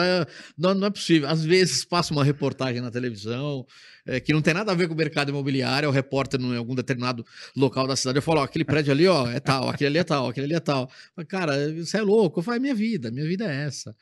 não, 0.58 0.74
não 0.74 0.86
é 0.88 0.90
possível. 0.90 1.30
Às 1.30 1.42
vezes 1.42 1.86
passa 1.86 2.12
uma 2.12 2.22
reportagem 2.22 2.82
na 2.82 2.90
televisão 2.90 3.64
é, 4.04 4.20
que 4.20 4.30
não 4.34 4.42
tem 4.42 4.52
nada 4.52 4.72
a 4.72 4.74
ver 4.74 4.88
com 4.88 4.94
o 4.94 4.96
mercado 4.96 5.30
imobiliário, 5.30 5.86
é 5.86 5.88
o 5.88 5.92
repórter 5.92 6.38
em 6.38 6.54
algum 6.54 6.74
determinado 6.74 7.24
local 7.56 7.86
da 7.86 7.96
cidade. 7.96 8.18
Eu 8.18 8.22
falo, 8.22 8.40
ó, 8.40 8.44
aquele 8.44 8.64
prédio 8.64 8.92
ali, 8.92 9.06
ó, 9.06 9.26
é 9.26 9.40
tal, 9.40 9.70
aquele 9.70 9.88
ali 9.88 9.98
é 9.98 10.04
tal, 10.04 10.28
aquele 10.28 10.44
ali 10.44 10.54
é 10.54 10.60
tal. 10.60 10.90
Falo, 11.16 11.26
cara, 11.26 11.72
você 11.74 11.96
é 11.96 12.02
louco. 12.02 12.40
Eu 12.40 12.44
falo, 12.44 12.58
é 12.58 12.60
minha 12.60 12.74
vida, 12.74 13.10
minha 13.10 13.26
vida 13.26 13.50
é 13.50 13.64
essa 13.64 13.96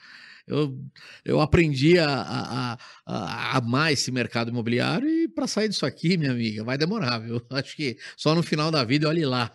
eu, 0.50 0.78
eu 1.24 1.40
aprendi 1.40 1.98
a, 1.98 2.08
a, 2.08 2.72
a, 2.72 2.78
a 3.06 3.56
amar 3.56 3.92
esse 3.92 4.10
mercado 4.10 4.50
imobiliário 4.50 5.08
e 5.08 5.28
para 5.28 5.46
sair 5.46 5.68
disso 5.68 5.86
aqui, 5.86 6.16
minha 6.16 6.32
amiga, 6.32 6.64
vai 6.64 6.76
demorar, 6.76 7.18
viu? 7.18 7.40
Acho 7.50 7.76
que 7.76 7.96
só 8.16 8.34
no 8.34 8.42
final 8.42 8.70
da 8.70 8.82
vida, 8.84 9.08
olhe 9.08 9.24
lá. 9.24 9.50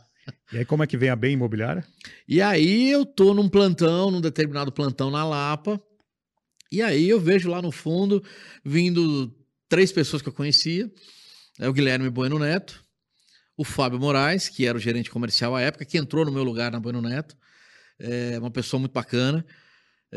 E 0.51 0.57
aí, 0.57 0.65
como 0.65 0.83
é 0.83 0.87
que 0.87 0.97
vem 0.97 1.09
a 1.09 1.15
bem 1.15 1.33
imobiliária? 1.33 1.85
E 2.27 2.41
aí, 2.41 2.89
eu 2.89 3.05
tô 3.05 3.33
num 3.33 3.47
plantão, 3.47 4.09
num 4.09 4.21
determinado 4.21 4.71
plantão 4.71 5.11
na 5.11 5.23
Lapa, 5.23 5.79
e 6.71 6.81
aí 6.81 7.07
eu 7.07 7.19
vejo 7.19 7.49
lá 7.49 7.61
no 7.61 7.71
fundo 7.71 8.23
vindo 8.63 9.33
três 9.69 9.91
pessoas 9.91 10.21
que 10.21 10.29
eu 10.29 10.33
conhecia: 10.33 10.91
é 11.59 11.69
o 11.69 11.73
Guilherme 11.73 12.09
Bueno 12.09 12.39
Neto, 12.39 12.83
o 13.55 13.63
Fábio 13.63 13.99
Moraes, 13.99 14.49
que 14.49 14.65
era 14.65 14.77
o 14.77 14.81
gerente 14.81 15.09
comercial 15.09 15.55
à 15.55 15.61
época, 15.61 15.85
que 15.85 15.97
entrou 15.97 16.25
no 16.25 16.31
meu 16.31 16.43
lugar 16.43 16.71
na 16.71 16.79
Bueno 16.79 17.01
Neto, 17.01 17.37
é 17.99 18.39
uma 18.39 18.51
pessoa 18.51 18.79
muito 18.79 18.93
bacana. 18.93 19.45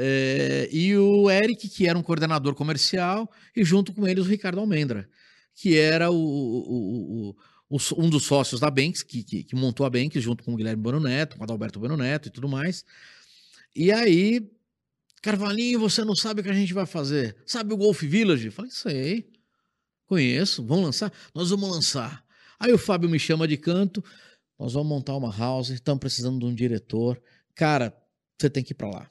É, 0.00 0.68
e 0.70 0.96
o 0.96 1.28
Eric, 1.28 1.68
que 1.68 1.88
era 1.88 1.98
um 1.98 2.02
coordenador 2.02 2.54
comercial, 2.54 3.28
e 3.54 3.64
junto 3.64 3.92
com 3.92 4.06
ele 4.06 4.20
o 4.20 4.24
Ricardo 4.24 4.60
Almendra, 4.60 5.08
que 5.54 5.76
era 5.76 6.08
o, 6.08 6.16
o, 6.16 7.36
o, 7.68 7.76
um 7.96 8.08
dos 8.08 8.24
sócios 8.24 8.60
da 8.60 8.70
Banks, 8.70 9.02
que, 9.02 9.24
que, 9.24 9.42
que, 9.42 9.56
montou 9.56 9.84
a 9.84 9.90
Banks 9.90 10.22
junto 10.22 10.44
com 10.44 10.54
o 10.54 10.56
Guilherme 10.56 10.80
Bueno 10.80 11.00
Neto, 11.00 11.36
com 11.36 11.42
o 11.42 11.44
Adalberto 11.44 11.80
Bueno 11.80 11.96
Neto 11.96 12.28
e 12.28 12.30
tudo 12.30 12.48
mais. 12.48 12.84
E 13.74 13.90
aí, 13.90 14.48
Carvalhinho, 15.20 15.80
você 15.80 16.04
não 16.04 16.14
sabe 16.14 16.40
o 16.40 16.44
que 16.44 16.50
a 16.50 16.54
gente 16.54 16.72
vai 16.72 16.86
fazer. 16.86 17.36
Sabe 17.44 17.74
o 17.74 17.76
Golf 17.76 18.00
Village? 18.02 18.50
Falei, 18.50 18.70
sei, 18.70 19.32
conheço, 20.06 20.64
vamos 20.64 20.84
lançar? 20.84 21.12
Nós 21.34 21.50
vamos 21.50 21.68
lançar. 21.68 22.24
Aí 22.60 22.72
o 22.72 22.78
Fábio 22.78 23.10
me 23.10 23.18
chama 23.18 23.48
de 23.48 23.56
canto, 23.56 24.02
nós 24.56 24.74
vamos 24.74 24.88
montar 24.88 25.16
uma 25.16 25.36
house, 25.36 25.70
estamos 25.70 25.98
precisando 25.98 26.38
de 26.38 26.44
um 26.44 26.54
diretor. 26.54 27.20
Cara, 27.52 27.92
você 28.38 28.48
tem 28.48 28.62
que 28.62 28.72
ir 28.72 28.76
para 28.76 28.88
lá. 28.88 29.10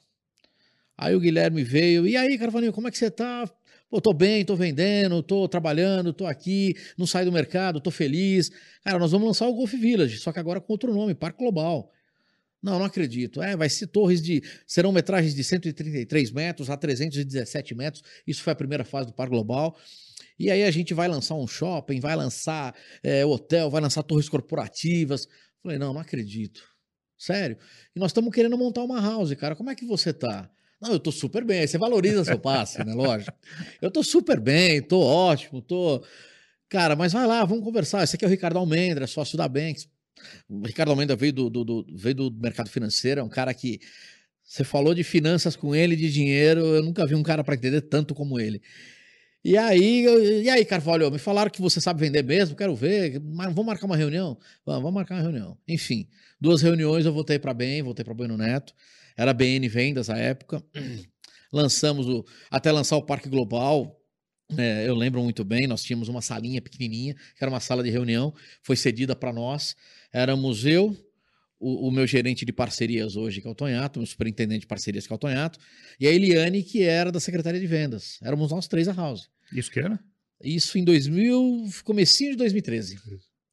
Aí 0.98 1.14
o 1.14 1.20
Guilherme 1.20 1.62
veio, 1.62 2.08
e 2.08 2.16
aí, 2.16 2.36
Carvalhinho, 2.36 2.72
como 2.72 2.88
é 2.88 2.90
que 2.90 2.98
você 2.98 3.08
tá? 3.08 3.48
Pô, 3.88 4.00
tô 4.00 4.12
bem, 4.12 4.44
tô 4.44 4.56
vendendo, 4.56 5.22
tô 5.22 5.48
trabalhando, 5.48 6.12
tô 6.12 6.26
aqui, 6.26 6.74
não 6.98 7.06
saí 7.06 7.24
do 7.24 7.30
mercado, 7.30 7.80
tô 7.80 7.90
feliz. 7.90 8.50
Cara, 8.84 8.98
nós 8.98 9.12
vamos 9.12 9.28
lançar 9.28 9.46
o 9.46 9.54
Golf 9.54 9.72
Village, 9.72 10.18
só 10.18 10.32
que 10.32 10.40
agora 10.40 10.60
com 10.60 10.72
outro 10.72 10.92
nome, 10.92 11.14
Parque 11.14 11.38
Global. 11.38 11.90
Não, 12.60 12.78
não 12.78 12.84
acredito. 12.84 13.40
É, 13.40 13.56
vai 13.56 13.68
ser 13.68 13.86
torres 13.86 14.20
de. 14.20 14.42
Serão 14.66 14.90
metragens 14.90 15.34
de 15.34 15.44
133 15.44 16.32
metros 16.32 16.68
a 16.68 16.76
317 16.76 17.74
metros. 17.74 18.02
Isso 18.26 18.42
foi 18.42 18.52
a 18.52 18.56
primeira 18.56 18.84
fase 18.84 19.06
do 19.06 19.14
Par 19.14 19.28
Global. 19.28 19.78
E 20.36 20.50
aí 20.50 20.64
a 20.64 20.70
gente 20.70 20.92
vai 20.92 21.06
lançar 21.06 21.36
um 21.36 21.46
shopping, 21.46 22.00
vai 22.00 22.16
lançar 22.16 22.74
é, 23.02 23.24
hotel, 23.24 23.70
vai 23.70 23.80
lançar 23.80 24.02
torres 24.02 24.28
corporativas. 24.28 25.28
Falei, 25.62 25.78
não, 25.78 25.94
não 25.94 26.00
acredito. 26.00 26.62
Sério? 27.16 27.56
E 27.94 28.00
nós 28.00 28.10
estamos 28.10 28.34
querendo 28.34 28.58
montar 28.58 28.82
uma 28.82 29.00
house, 29.00 29.32
cara. 29.34 29.54
Como 29.54 29.70
é 29.70 29.74
que 29.74 29.86
você 29.86 30.12
tá? 30.12 30.50
Não, 30.80 30.92
eu 30.92 31.00
tô 31.00 31.10
super 31.10 31.44
bem. 31.44 31.60
Aí 31.60 31.68
você 31.68 31.78
valoriza 31.78 32.24
seu 32.24 32.38
passe, 32.38 32.84
né? 32.84 32.94
Lógico. 32.94 33.36
Eu 33.82 33.90
tô 33.90 34.02
super 34.02 34.40
bem, 34.40 34.80
tô 34.80 35.00
ótimo, 35.00 35.60
tô. 35.60 36.04
Cara, 36.68 36.94
mas 36.94 37.12
vai 37.12 37.26
lá, 37.26 37.44
vamos 37.44 37.64
conversar. 37.64 38.04
Esse 38.04 38.16
aqui 38.16 38.24
é 38.24 38.28
o 38.28 38.30
Ricardo 38.30 38.58
Almendra, 38.58 39.06
sócio 39.06 39.36
da 39.36 39.48
Banks. 39.48 39.88
O 40.48 40.66
Ricardo 40.66 40.90
Almendra 40.90 41.16
veio 41.16 41.32
do, 41.32 41.50
do, 41.50 41.64
do, 41.64 41.86
veio 41.94 42.14
do 42.14 42.30
mercado 42.30 42.68
financeiro, 42.68 43.20
é 43.20 43.24
um 43.24 43.28
cara 43.28 43.52
que. 43.54 43.80
Você 44.44 44.64
falou 44.64 44.94
de 44.94 45.04
finanças 45.04 45.54
com 45.54 45.74
ele, 45.74 45.94
de 45.94 46.10
dinheiro, 46.10 46.60
eu 46.60 46.82
nunca 46.82 47.06
vi 47.06 47.14
um 47.14 47.22
cara 47.22 47.44
para 47.44 47.54
entender 47.54 47.82
tanto 47.82 48.14
como 48.14 48.40
ele. 48.40 48.62
E 49.44 49.56
aí, 49.56 50.04
e 50.42 50.48
aí, 50.48 50.64
Carvalho, 50.64 51.10
me 51.10 51.18
falaram 51.18 51.50
que 51.50 51.60
você 51.60 51.80
sabe 51.80 52.00
vender 52.00 52.24
mesmo, 52.24 52.56
quero 52.56 52.74
ver, 52.74 53.20
mas 53.20 53.48
vamos 53.48 53.66
marcar 53.66 53.86
uma 53.86 53.96
reunião? 53.96 54.38
Vamos, 54.64 54.82
vamos 54.82 54.94
marcar 54.94 55.16
uma 55.16 55.22
reunião. 55.22 55.56
Enfim, 55.66 56.08
duas 56.40 56.62
reuniões 56.62 57.06
eu 57.06 57.12
voltei 57.12 57.38
para 57.38 57.52
bem, 57.54 57.82
voltei 57.82 58.04
para 58.04 58.14
Bueno 58.14 58.36
Neto, 58.36 58.74
era 59.18 59.34
BN 59.34 59.68
Vendas 59.68 60.08
à 60.08 60.16
época, 60.16 60.64
lançamos 61.52 62.06
o, 62.06 62.24
até 62.50 62.70
lançar 62.70 62.96
o 62.96 63.02
Parque 63.02 63.28
Global, 63.28 64.00
é, 64.56 64.88
eu 64.88 64.94
lembro 64.94 65.22
muito 65.22 65.44
bem, 65.44 65.66
nós 65.66 65.82
tínhamos 65.82 66.08
uma 66.08 66.22
salinha 66.22 66.62
pequenininha, 66.62 67.14
que 67.14 67.42
era 67.44 67.50
uma 67.50 67.60
sala 67.60 67.82
de 67.82 67.90
reunião, 67.90 68.32
foi 68.62 68.76
cedida 68.76 69.14
para 69.16 69.32
nós, 69.32 69.74
éramos 70.12 70.64
eu, 70.64 70.96
o, 71.60 71.88
o, 71.88 71.90
meu 71.90 72.06
gerente 72.06 72.44
de 72.44 72.52
parcerias 72.52 73.16
hoje, 73.16 73.40
que 73.40 73.48
é 73.48 73.50
o 73.50 73.54
Tonhato, 73.54 73.98
meu 73.98 74.06
superintendente 74.06 74.60
de 74.60 74.66
parcerias, 74.68 75.06
que 75.06 75.12
é 75.12 75.16
o 75.16 75.18
Tonhato, 75.18 75.58
e 75.98 76.06
a 76.06 76.12
Eliane, 76.12 76.62
que 76.62 76.82
era 76.84 77.10
da 77.10 77.18
Secretaria 77.18 77.60
de 77.60 77.66
Vendas. 77.66 78.18
Éramos 78.22 78.52
nós 78.52 78.68
três 78.68 78.86
a 78.86 78.92
House. 78.92 79.28
Isso 79.52 79.68
que 79.68 79.80
era? 79.80 79.98
Isso 80.42 80.78
em 80.78 80.84
2000, 80.84 81.68
comecinho 81.84 82.30
de 82.30 82.36
2013. 82.36 83.00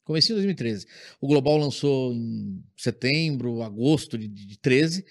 Comecinho 0.04 0.38
de 0.38 0.46
2013. 0.46 0.86
O 1.20 1.26
Global 1.26 1.58
lançou 1.58 2.14
em 2.14 2.62
setembro, 2.76 3.60
agosto 3.62 4.16
de, 4.16 4.28
de 4.28 4.56
13. 4.56 5.04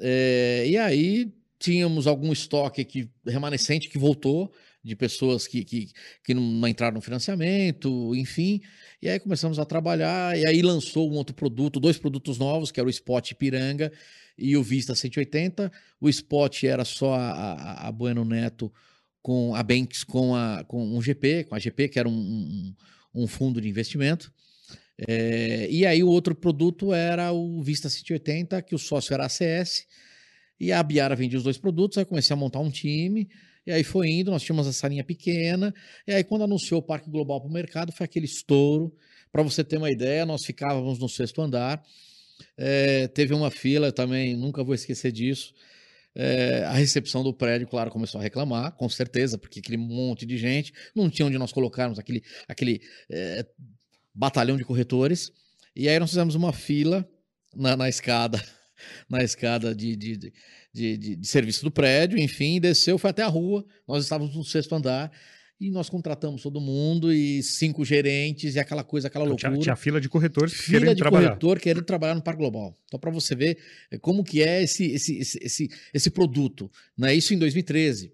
É, 0.00 0.64
e 0.66 0.76
aí 0.76 1.32
tínhamos 1.58 2.06
algum 2.06 2.32
estoque 2.32 2.80
aqui 2.80 3.08
remanescente 3.26 3.88
que 3.88 3.98
voltou 3.98 4.52
de 4.82 4.94
pessoas 4.94 5.46
que, 5.46 5.64
que, 5.64 5.88
que 6.22 6.34
não 6.34 6.68
entraram 6.68 6.94
no 6.94 7.00
financiamento, 7.00 8.14
enfim. 8.14 8.60
E 9.00 9.08
aí 9.08 9.18
começamos 9.18 9.58
a 9.58 9.64
trabalhar, 9.64 10.38
e 10.38 10.46
aí 10.46 10.60
lançou 10.60 11.10
um 11.10 11.14
outro 11.14 11.34
produto, 11.34 11.80
dois 11.80 11.96
produtos 11.96 12.36
novos, 12.36 12.70
que 12.70 12.78
era 12.78 12.86
o 12.86 12.90
Spot 12.90 13.32
Piranga 13.34 13.90
e 14.36 14.56
o 14.56 14.62
Vista 14.62 14.94
180. 14.94 15.72
O 15.98 16.08
Spot 16.08 16.64
era 16.64 16.84
só 16.84 17.14
a, 17.14 17.30
a, 17.30 17.88
a 17.88 17.92
Bueno 17.92 18.24
Neto 18.24 18.70
com 19.22 19.54
a 19.54 19.62
Banks 19.62 20.04
com, 20.04 20.36
a, 20.36 20.62
com 20.64 20.84
um 20.84 21.00
GP, 21.00 21.44
com 21.44 21.54
a 21.54 21.58
GP, 21.58 21.88
que 21.88 21.98
era 21.98 22.06
um, 22.06 22.12
um, 22.12 22.74
um 23.22 23.26
fundo 23.26 23.58
de 23.58 23.66
investimento. 23.66 24.30
É, 24.98 25.68
e 25.70 25.84
aí 25.84 26.02
o 26.02 26.08
outro 26.08 26.34
produto 26.34 26.92
era 26.92 27.32
o 27.32 27.62
Vista 27.62 27.88
180, 27.88 28.62
que 28.62 28.74
o 28.74 28.78
sócio 28.78 29.12
era 29.12 29.24
a 29.24 29.26
ACS, 29.26 29.86
e 30.58 30.72
a 30.72 30.82
Biara 30.82 31.16
vendia 31.16 31.38
os 31.38 31.44
dois 31.44 31.58
produtos, 31.58 31.98
aí 31.98 32.04
comecei 32.04 32.32
a 32.32 32.36
montar 32.36 32.60
um 32.60 32.70
time, 32.70 33.28
e 33.66 33.72
aí 33.72 33.82
foi 33.82 34.08
indo, 34.08 34.30
nós 34.30 34.42
tínhamos 34.42 34.66
essa 34.66 34.86
linha 34.86 35.02
pequena, 35.02 35.74
e 36.06 36.12
aí 36.12 36.22
quando 36.22 36.44
anunciou 36.44 36.80
o 36.80 36.82
Parque 36.82 37.10
Global 37.10 37.40
para 37.40 37.50
o 37.50 37.52
mercado, 37.52 37.92
foi 37.92 38.04
aquele 38.04 38.26
estouro. 38.26 38.94
Para 39.32 39.42
você 39.42 39.64
ter 39.64 39.78
uma 39.78 39.90
ideia, 39.90 40.24
nós 40.24 40.44
ficávamos 40.44 40.98
no 40.98 41.08
sexto 41.08 41.42
andar, 41.42 41.82
é, 42.56 43.08
teve 43.08 43.34
uma 43.34 43.50
fila, 43.50 43.90
também 43.90 44.36
nunca 44.36 44.62
vou 44.62 44.74
esquecer 44.74 45.10
disso. 45.10 45.52
É, 46.14 46.62
a 46.64 46.72
recepção 46.72 47.24
do 47.24 47.34
prédio, 47.34 47.66
claro, 47.66 47.90
começou 47.90 48.20
a 48.20 48.22
reclamar, 48.22 48.72
com 48.76 48.88
certeza, 48.88 49.36
porque 49.36 49.58
aquele 49.58 49.76
monte 49.76 50.24
de 50.24 50.38
gente, 50.38 50.72
não 50.94 51.10
tinha 51.10 51.26
onde 51.26 51.36
nós 51.36 51.52
colocarmos 51.52 51.98
aquele, 51.98 52.22
aquele 52.46 52.80
é, 53.10 53.44
batalhão 54.14 54.56
de 54.56 54.64
corretores. 54.64 55.32
E 55.74 55.88
aí 55.88 55.98
nós 55.98 56.10
fizemos 56.10 56.34
uma 56.34 56.52
fila 56.52 57.08
na, 57.54 57.76
na 57.76 57.88
escada, 57.88 58.42
na 59.08 59.22
escada 59.22 59.74
de, 59.74 59.96
de, 59.96 60.16
de 60.16 60.32
de, 60.74 60.96
de, 60.96 61.26
serviço 61.28 61.62
do 61.62 61.70
prédio, 61.70 62.18
enfim, 62.18 62.60
desceu, 62.60 62.98
foi 62.98 63.10
até 63.10 63.22
a 63.22 63.28
rua. 63.28 63.64
Nós 63.86 64.02
estávamos 64.02 64.34
no 64.34 64.42
sexto 64.42 64.74
andar 64.74 65.12
e 65.60 65.70
nós 65.70 65.88
contratamos 65.88 66.42
todo 66.42 66.60
mundo 66.60 67.12
e 67.12 67.40
cinco 67.44 67.84
gerentes 67.84 68.56
e 68.56 68.58
aquela 68.58 68.82
coisa, 68.82 69.06
aquela 69.06 69.24
loucura. 69.24 69.52
Tinha, 69.52 69.62
tinha 69.62 69.76
fila 69.76 70.00
de 70.00 70.08
corretores 70.08 70.52
fila 70.52 70.80
querendo 70.80 70.96
de 70.96 71.00
trabalhar. 71.00 71.28
corretor 71.28 71.60
querendo 71.60 71.84
trabalhar 71.84 72.16
no 72.16 72.22
Parque 72.22 72.40
Global. 72.40 72.76
Então, 72.86 72.98
para 72.98 73.12
você 73.12 73.36
ver 73.36 73.56
eh, 73.88 73.98
como 73.98 74.24
que 74.24 74.42
é 74.42 74.64
esse, 74.64 74.86
esse, 74.86 75.16
esse, 75.16 75.38
esse, 75.40 75.70
esse 75.94 76.10
produto. 76.10 76.68
Né? 76.98 77.14
Isso 77.14 77.32
em 77.32 77.38
2013. 77.38 78.12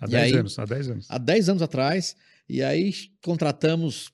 Há 0.00 0.06
10 0.06 0.32
anos, 0.34 0.58
há 0.58 0.64
10 0.64 0.88
anos. 0.88 1.06
Há 1.10 1.18
10 1.18 1.48
anos 1.50 1.62
atrás. 1.62 2.16
E 2.48 2.62
aí 2.62 2.94
contratamos 3.20 4.10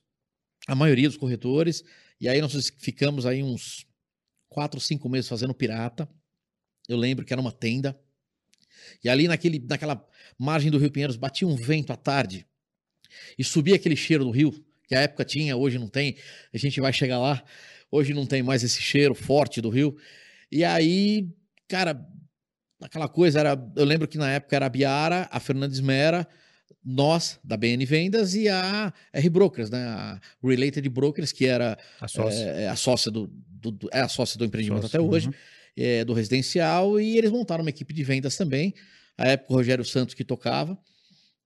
a 0.67 0.75
maioria 0.75 1.07
dos 1.07 1.17
corretores. 1.17 1.83
E 2.19 2.27
aí 2.27 2.41
nós 2.41 2.71
ficamos 2.77 3.25
aí 3.25 3.43
uns 3.43 3.85
4, 4.49 4.79
5 4.79 5.09
meses 5.09 5.29
fazendo 5.29 5.53
pirata. 5.53 6.09
Eu 6.87 6.97
lembro 6.97 7.25
que 7.25 7.33
era 7.33 7.41
uma 7.41 7.51
tenda. 7.51 7.99
E 9.03 9.09
ali 9.09 9.27
naquele, 9.27 9.59
naquela 9.59 10.05
margem 10.37 10.71
do 10.71 10.77
Rio 10.77 10.91
Pinheiros 10.91 11.15
batia 11.15 11.47
um 11.47 11.55
vento 11.55 11.91
à 11.91 11.95
tarde. 11.95 12.45
E 13.37 13.43
subia 13.43 13.75
aquele 13.75 13.95
cheiro 13.95 14.23
do 14.23 14.31
rio, 14.31 14.51
que 14.87 14.95
a 14.95 15.01
época 15.01 15.23
tinha, 15.23 15.55
hoje 15.55 15.77
não 15.77 15.87
tem. 15.87 16.17
A 16.53 16.57
gente 16.57 16.79
vai 16.79 16.93
chegar 16.93 17.19
lá. 17.19 17.43
Hoje 17.91 18.13
não 18.13 18.25
tem 18.25 18.43
mais 18.43 18.63
esse 18.63 18.81
cheiro 18.81 19.15
forte 19.15 19.61
do 19.61 19.69
rio. 19.69 19.97
E 20.51 20.63
aí, 20.63 21.29
cara, 21.67 22.05
aquela 22.81 23.07
coisa 23.07 23.39
era. 23.39 23.71
Eu 23.75 23.85
lembro 23.85 24.07
que 24.07 24.17
na 24.17 24.31
época 24.31 24.55
era 24.55 24.65
a 24.65 24.69
Biara, 24.69 25.27
a 25.31 25.39
Fernandes 25.39 25.79
Mera, 25.79 26.27
nós, 26.85 27.39
da 27.43 27.57
BN 27.57 27.83
Vendas, 27.85 28.35
e 28.35 28.47
a 28.47 28.93
R 29.11 29.29
Brokers, 29.29 29.69
né? 29.69 29.83
A 29.85 30.21
Related 30.43 30.87
Brokers, 30.89 31.31
que 31.31 31.45
era 31.45 31.77
a 31.99 32.07
sócia, 32.07 32.43
é, 32.43 32.67
a 32.67 32.75
sócia 32.75 33.09
do, 33.09 33.27
do, 33.27 33.71
do, 33.71 33.89
é 33.91 34.01
a 34.01 34.07
sócia 34.07 34.37
do 34.37 34.45
empreendimento 34.45 34.83
sócia, 34.83 34.99
até 34.99 35.07
hoje. 35.07 35.27
Uhum 35.27 35.33
é, 35.75 36.05
do 36.05 36.13
residencial 36.13 36.99
e 36.99 37.17
eles 37.17 37.31
montaram 37.31 37.63
uma 37.63 37.69
equipe 37.69 37.93
de 37.93 38.03
vendas 38.03 38.37
também. 38.37 38.73
A 39.17 39.27
época 39.29 39.53
o 39.53 39.55
Rogério 39.57 39.83
Santos 39.83 40.15
que 40.15 40.23
tocava, 40.23 40.77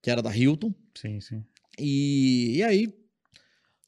que 0.01 0.09
era 0.09 0.21
da 0.21 0.35
Hilton. 0.35 0.73
Sim, 0.95 1.19
sim. 1.19 1.43
E, 1.77 2.57
e 2.57 2.63
aí 2.63 2.93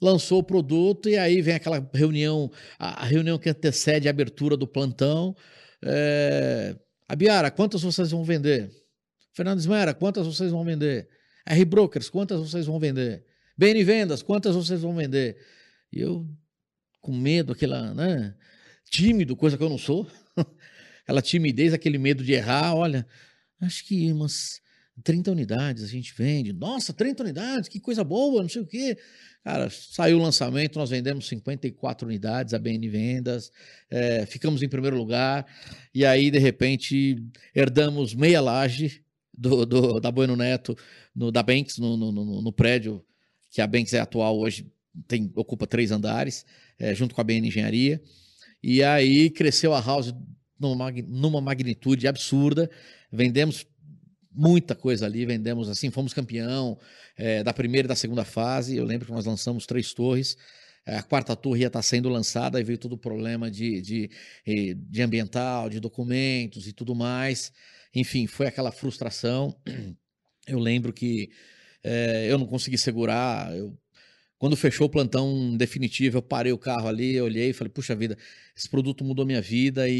lançou 0.02 0.39
o 0.39 0.43
produto 0.43 1.08
e 1.10 1.18
aí 1.18 1.41
vem 1.41 1.56
aquela 1.56 1.88
reunião, 1.93 2.52
a, 2.80 3.04
a 3.04 3.06
reunião 3.06 3.38
que 3.38 3.49
antecede 3.49 4.08
a 4.08 4.12
abertura 4.12 4.58
do 4.58 4.68
plantão. 4.68 5.36
É, 5.84 6.76
a 7.08 7.16
Biara, 7.16 7.52
quantas 7.52 7.82
vocês 7.84 8.12
vão 8.12 8.24
vender? 8.24 8.72
Fernando 9.34 9.60
Esmera, 9.60 9.93
quantas 9.93 10.26
vocês 10.26 10.52
vão 10.52 10.64
vender? 10.64 11.08
R 11.46 11.66
Brokers, 11.66 12.10
quantas 12.10 12.39
vocês 12.39 12.66
vão 12.66 12.80
vender? 12.80 13.26
BN 13.58 13.84
Vendas, 13.84 14.22
quantas 14.22 14.56
vocês 14.56 14.82
vão 14.82 14.96
vender? 14.96 15.38
E 15.92 16.00
eu, 16.00 16.28
com 17.00 17.16
medo, 17.16 17.54
aquela, 17.54 17.94
né? 17.94 18.36
Tímido, 18.89 19.36
coisa 19.36 19.58
que 19.58 19.64
eu 19.64 19.70
não 19.70 19.78
sou. 19.78 20.08
Aquela 21.04 21.22
timidez, 21.22 21.74
aquele 21.74 21.98
medo 21.98 22.24
de 22.24 22.32
errar, 22.32 22.76
olha, 22.76 23.06
acho 23.60 23.84
que 23.86 24.12
umas 24.12 24.62
30 25.04 25.32
unidades 25.32 25.84
a 25.84 25.88
gente 25.88 26.14
vende. 26.16 26.54
Nossa, 26.54 26.94
30 26.94 27.24
unidades, 27.24 27.70
que 27.70 27.80
coisa 27.80 28.04
boa, 28.04 28.42
não 28.42 28.50
sei 28.50 28.62
o 28.62 28.68
quê. 28.68 28.98
Cara, 29.44 29.70
saiu 29.70 30.20
o 30.20 30.22
lançamento, 30.22 30.78
nós 30.78 30.92
vendemos 30.92 31.28
54 31.28 32.08
unidades, 32.08 32.54
a 32.54 32.60
BN 32.60 32.88
Vendas, 32.88 33.52
é, 33.89 34.26
ficamos 34.26 34.62
em 34.62 34.70
primeiro 34.70 34.96
lugar, 34.96 35.46
e 35.94 36.06
aí, 36.06 36.30
de 36.30 36.38
repente, 36.38 37.24
herdamos 37.54 38.14
meia 38.14 38.39
laje 38.39 39.04
do, 39.34 39.66
do 39.66 40.00
da 40.00 40.12
Bueno 40.12 40.36
Neto, 40.36 40.78
no, 41.16 41.32
da 41.32 41.42
Banks, 41.42 41.78
no, 41.78 41.96
no, 41.98 42.42
no, 42.42 42.52
prédio, 42.54 43.04
que 43.50 43.62
a 43.62 43.68
Banks 43.68 43.94
é 43.94 44.00
atual 44.00 44.38
hoje, 44.38 44.72
tem, 45.08 45.32
ocupa 45.36 45.66
três 45.66 45.92
andares, 45.92 46.46
é, 46.78 46.94
junto 46.94 47.16
com 47.16 47.22
a 47.22 47.24
BN 47.24 47.48
Engenharia. 47.48 48.02
E 48.64 48.84
aí 48.84 49.30
cresceu 49.30 49.74
a 49.74 49.82
House 49.82 50.14
numa, 50.60 50.92
numa 50.92 51.42
magnitude 51.42 52.08
absurda. 52.08 52.70
Vendemos 53.12 53.66
muita 54.32 54.76
coisa 54.76 55.06
ali, 55.06 55.26
vendemos 55.26 55.68
assim, 55.70 55.90
fomos 55.90 56.14
campeão 56.14 56.78
é, 57.18 57.44
da 57.44 57.54
primeira 57.54 57.88
e 57.88 57.90
da 57.90 57.96
segunda 57.96 58.24
fase. 58.24 58.78
Eu 58.78 58.86
lembro 58.86 59.08
que 59.08 59.12
nós 59.12 59.26
lançamos 59.26 59.66
três 59.66 59.94
torres. 59.94 60.38
A 60.86 61.04
quarta 61.04 61.36
torre 61.36 61.62
ia 61.62 61.68
estar 61.68 61.82
sendo 61.82 62.10
lançada, 62.10 62.58
aí 62.58 62.64
veio 62.64 62.78
todo 62.78 62.94
o 62.94 62.98
problema 62.98 63.52
de, 63.52 63.82
de, 63.82 64.10
de 64.76 65.02
ambiental, 65.02 65.70
de 65.70 65.80
documentos 65.80 66.68
e 66.68 66.74
tudo 66.74 66.96
mais. 66.96 67.52
Enfim, 67.94 68.28
foi 68.28 68.48
aquela 68.48 68.72
frustração. 68.72 69.56
Eu 70.48 70.58
lembro 70.58 70.92
que 70.92 71.30
é, 71.84 72.28
eu 72.30 72.38
não 72.38 72.48
consegui 72.48 72.78
segurar, 72.78 73.56
eu 73.56 73.78
quando 74.42 74.58
fechou 74.58 74.88
o 74.88 74.89
plantão 74.89 75.56
definitivo, 75.56 76.18
eu 76.18 76.22
parei 76.24 76.52
o 76.52 76.58
carro 76.58 76.88
ali, 76.88 77.22
olhei 77.22 77.52
e 77.52 77.54
falei, 77.54 77.72
puxa 77.72 77.96
vida, 77.96 78.18
esse 78.58 78.68
produto 78.68 79.04
mudou 79.04 79.24
minha 79.24 79.39
vida 79.39 79.88
e, 79.88 79.94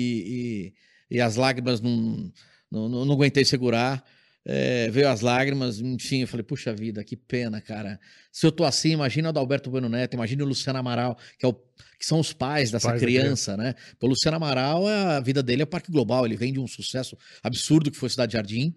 e, 1.12 1.18
e 1.18 1.22
as 1.22 1.36
lágrimas 1.36 1.80
não, 1.80 2.34
não, 2.72 2.90
não, 2.90 3.06
não, 3.06 3.14
aguentei 3.14 3.46
segurar. 3.46 4.04
é, 4.44 4.90
veio 4.90 5.10
as 5.10 5.22
lágrimas, 5.22 5.80
enfim, 5.80 6.22
eu 6.22 6.28
falei, 6.28 6.44
puxa 6.44 6.74
vida, 6.74 7.04
que 7.04 7.16
pena, 7.16 7.62
cara. 7.62 8.00
Se 8.32 8.44
eu 8.44 8.52
tô 8.52 8.64
assim, 8.64 8.94
imagina 8.94 9.28
o 9.28 9.30
Adalberto 9.30 9.70
Bueno 9.70 9.88
Neto, 9.88 10.16
imagina 10.16 10.44
o 10.44 10.48
Luciano 10.48 10.80
Amaral, 10.80 11.16
que, 11.38 11.46
é 11.46 11.48
o, 11.50 11.54
que 12.02 12.08
são 12.08 12.20
os 12.20 12.34
pais 12.34 12.72
dessa 12.72 12.88
pais 12.90 13.00
criança, 13.00 13.56
né? 13.56 13.76
O 14.02 14.08
Luciano 14.08 14.36
Amaral, 14.36 14.88
a 14.88 15.20
vida 15.20 15.44
dele 15.44 15.62
é 15.62 15.66
o 15.66 15.68
Parque 15.68 15.92
Global, 15.92 16.26
ele 16.26 16.36
vem 16.36 16.52
de 16.52 16.60
um 16.60 16.68
sucesso 16.68 17.16
absurdo 17.44 17.92
que 17.92 17.98
foi 17.98 18.10
Cidade 18.10 18.34
Jardim. 18.34 18.76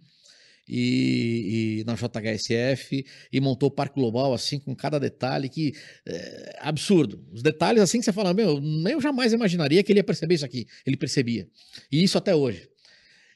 E, 0.66 1.80
e, 1.80 1.84
na 1.84 1.94
JHSF 1.94 3.04
e 3.30 3.40
montou 3.40 3.68
o 3.68 3.72
Parque 3.72 3.96
Global 3.96 4.32
assim 4.32 4.58
com 4.58 4.74
cada 4.74 4.98
detalhe 4.98 5.48
que 5.48 5.72
é, 6.06 6.58
absurdo. 6.60 7.22
Os 7.32 7.42
detalhes 7.42 7.82
assim 7.82 7.98
que 7.98 8.04
você 8.04 8.12
fala, 8.12 8.34
meu, 8.34 8.60
eu 8.90 9.00
jamais 9.00 9.32
imaginaria 9.32 9.82
que 9.82 9.92
ele 9.92 10.00
ia 10.00 10.04
perceber 10.04 10.34
isso 10.34 10.44
aqui. 10.44 10.66
Ele 10.86 10.96
percebia. 10.96 11.48
E 11.90 12.02
isso 12.02 12.16
até 12.16 12.34
hoje. 12.34 12.68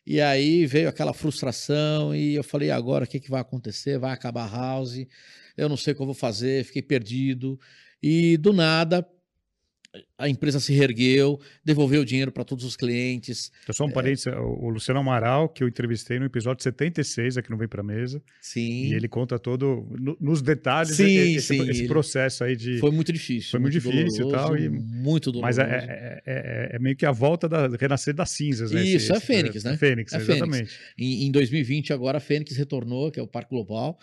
E 0.06 0.20
aí 0.20 0.66
veio 0.66 0.88
aquela 0.88 1.14
frustração 1.14 2.14
e 2.14 2.34
eu 2.34 2.44
falei, 2.44 2.70
agora 2.70 3.04
o 3.04 3.08
que, 3.08 3.20
que 3.20 3.30
vai 3.30 3.40
acontecer? 3.40 3.98
Vai 3.98 4.12
acabar 4.12 4.44
a 4.44 4.56
house, 4.56 5.06
eu 5.56 5.68
não 5.68 5.76
sei 5.76 5.92
o 5.92 5.96
que 5.96 6.02
eu 6.02 6.06
vou 6.06 6.14
fazer, 6.14 6.64
fiquei 6.64 6.82
perdido. 6.82 7.58
E 8.02 8.36
do 8.38 8.52
nada, 8.52 9.06
a 10.16 10.28
empresa 10.28 10.58
se 10.60 10.72
reergueu, 10.72 11.40
devolveu 11.64 12.02
o 12.02 12.04
dinheiro 12.04 12.32
para 12.32 12.44
todos 12.44 12.64
os 12.64 12.76
clientes. 12.76 13.52
Então, 13.62 13.74
só 13.74 13.84
um 13.84 13.90
é... 13.90 13.92
parênteses, 13.92 14.26
o 14.26 14.68
Luciano 14.68 15.00
Amaral, 15.00 15.48
que 15.48 15.62
eu 15.62 15.68
entrevistei 15.68 16.18
no 16.18 16.26
episódio 16.26 16.62
76, 16.62 17.38
aqui 17.38 17.50
não 17.50 17.58
vem 17.58 17.68
para 17.68 17.82
mesa. 17.82 18.22
Sim. 18.40 18.86
E 18.86 18.94
ele 18.94 19.08
conta 19.08 19.38
todo, 19.38 19.86
no, 19.98 20.16
nos 20.20 20.42
detalhes, 20.42 20.96
sim, 20.96 21.04
esse, 21.04 21.56
sim. 21.56 21.70
esse, 21.70 21.86
processo 21.86 22.44
aí 22.44 22.56
de... 22.56 22.78
Foi 22.78 22.90
muito 22.90 23.12
difícil. 23.12 23.50
Foi 23.52 23.60
muito, 23.60 23.74
muito 23.74 23.96
difícil 23.96 24.28
e 24.28 24.32
tal. 24.32 24.56
E... 24.56 24.68
Muito 24.68 25.30
doloroso. 25.30 25.58
Mas 25.58 25.58
é, 25.58 25.62
é, 25.62 26.22
é, 26.26 26.76
é, 26.76 26.78
meio 26.78 26.96
que 26.96 27.06
a 27.06 27.12
volta 27.12 27.48
da 27.48 27.68
renascer 27.68 28.14
das 28.14 28.30
cinzas, 28.30 28.72
né? 28.72 28.82
Isso, 28.82 29.12
esse, 29.12 29.12
é 29.12 29.20
Fênix, 29.20 29.64
né? 29.64 29.74
É 29.74 29.76
Fênix, 29.76 30.12
é 30.12 30.16
exatamente. 30.16 30.56
Fênix. 30.56 30.78
Em, 30.98 31.26
em 31.26 31.30
2020, 31.30 31.92
agora, 31.92 32.18
a 32.18 32.20
Fênix 32.20 32.56
retornou, 32.56 33.10
que 33.10 33.20
é 33.20 33.22
o 33.22 33.26
Parque 33.26 33.50
Global. 33.50 33.98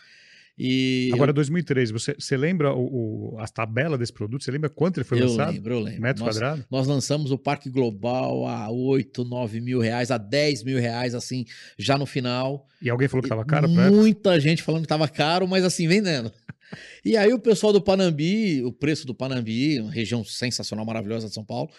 E 0.57 1.09
Agora, 1.13 1.31
eu... 1.31 1.33
2013, 1.33 1.91
você, 1.91 2.15
você 2.17 2.37
lembra 2.37 2.73
o, 2.73 3.33
o, 3.35 3.39
a 3.39 3.47
tabela 3.47 3.97
desse 3.97 4.13
produto? 4.13 4.43
Você 4.43 4.51
lembra 4.51 4.69
quanto 4.69 4.97
ele 4.97 5.03
foi 5.03 5.19
eu 5.19 5.27
lançado? 5.27 5.49
Eu 5.49 5.53
lembro, 5.53 5.73
eu 5.73 5.79
lembro. 5.79 6.01
Metro 6.01 6.23
nós, 6.23 6.35
quadrado? 6.35 6.65
Nós 6.71 6.87
lançamos 6.87 7.31
o 7.31 7.37
Parque 7.37 7.69
Global 7.69 8.47
a 8.47 8.71
8, 8.71 9.25
9 9.25 9.59
mil 9.59 9.79
reais, 9.79 10.11
a 10.11 10.17
10 10.17 10.63
mil 10.63 10.79
reais, 10.79 11.13
assim, 11.13 11.45
já 11.77 11.97
no 11.97 12.05
final. 12.05 12.65
E 12.81 12.89
alguém 12.89 13.07
falou 13.07 13.21
que 13.21 13.27
estava 13.27 13.43
caro? 13.43 13.67
Muita 13.67 14.39
gente 14.39 14.63
falando 14.63 14.81
que 14.81 14.85
estava 14.85 15.07
caro, 15.09 15.45
mas 15.47 15.65
assim, 15.65 15.87
vendendo. 15.87 16.31
E 17.03 17.17
aí 17.17 17.33
o 17.33 17.39
pessoal 17.39 17.73
do 17.73 17.81
Panambi, 17.81 18.63
o 18.63 18.71
preço 18.71 19.05
do 19.05 19.13
Panambi, 19.13 19.79
uma 19.81 19.91
região 19.91 20.23
sensacional, 20.23 20.85
maravilhosa 20.85 21.27
de 21.27 21.33
São 21.33 21.43
Paulo, 21.43 21.69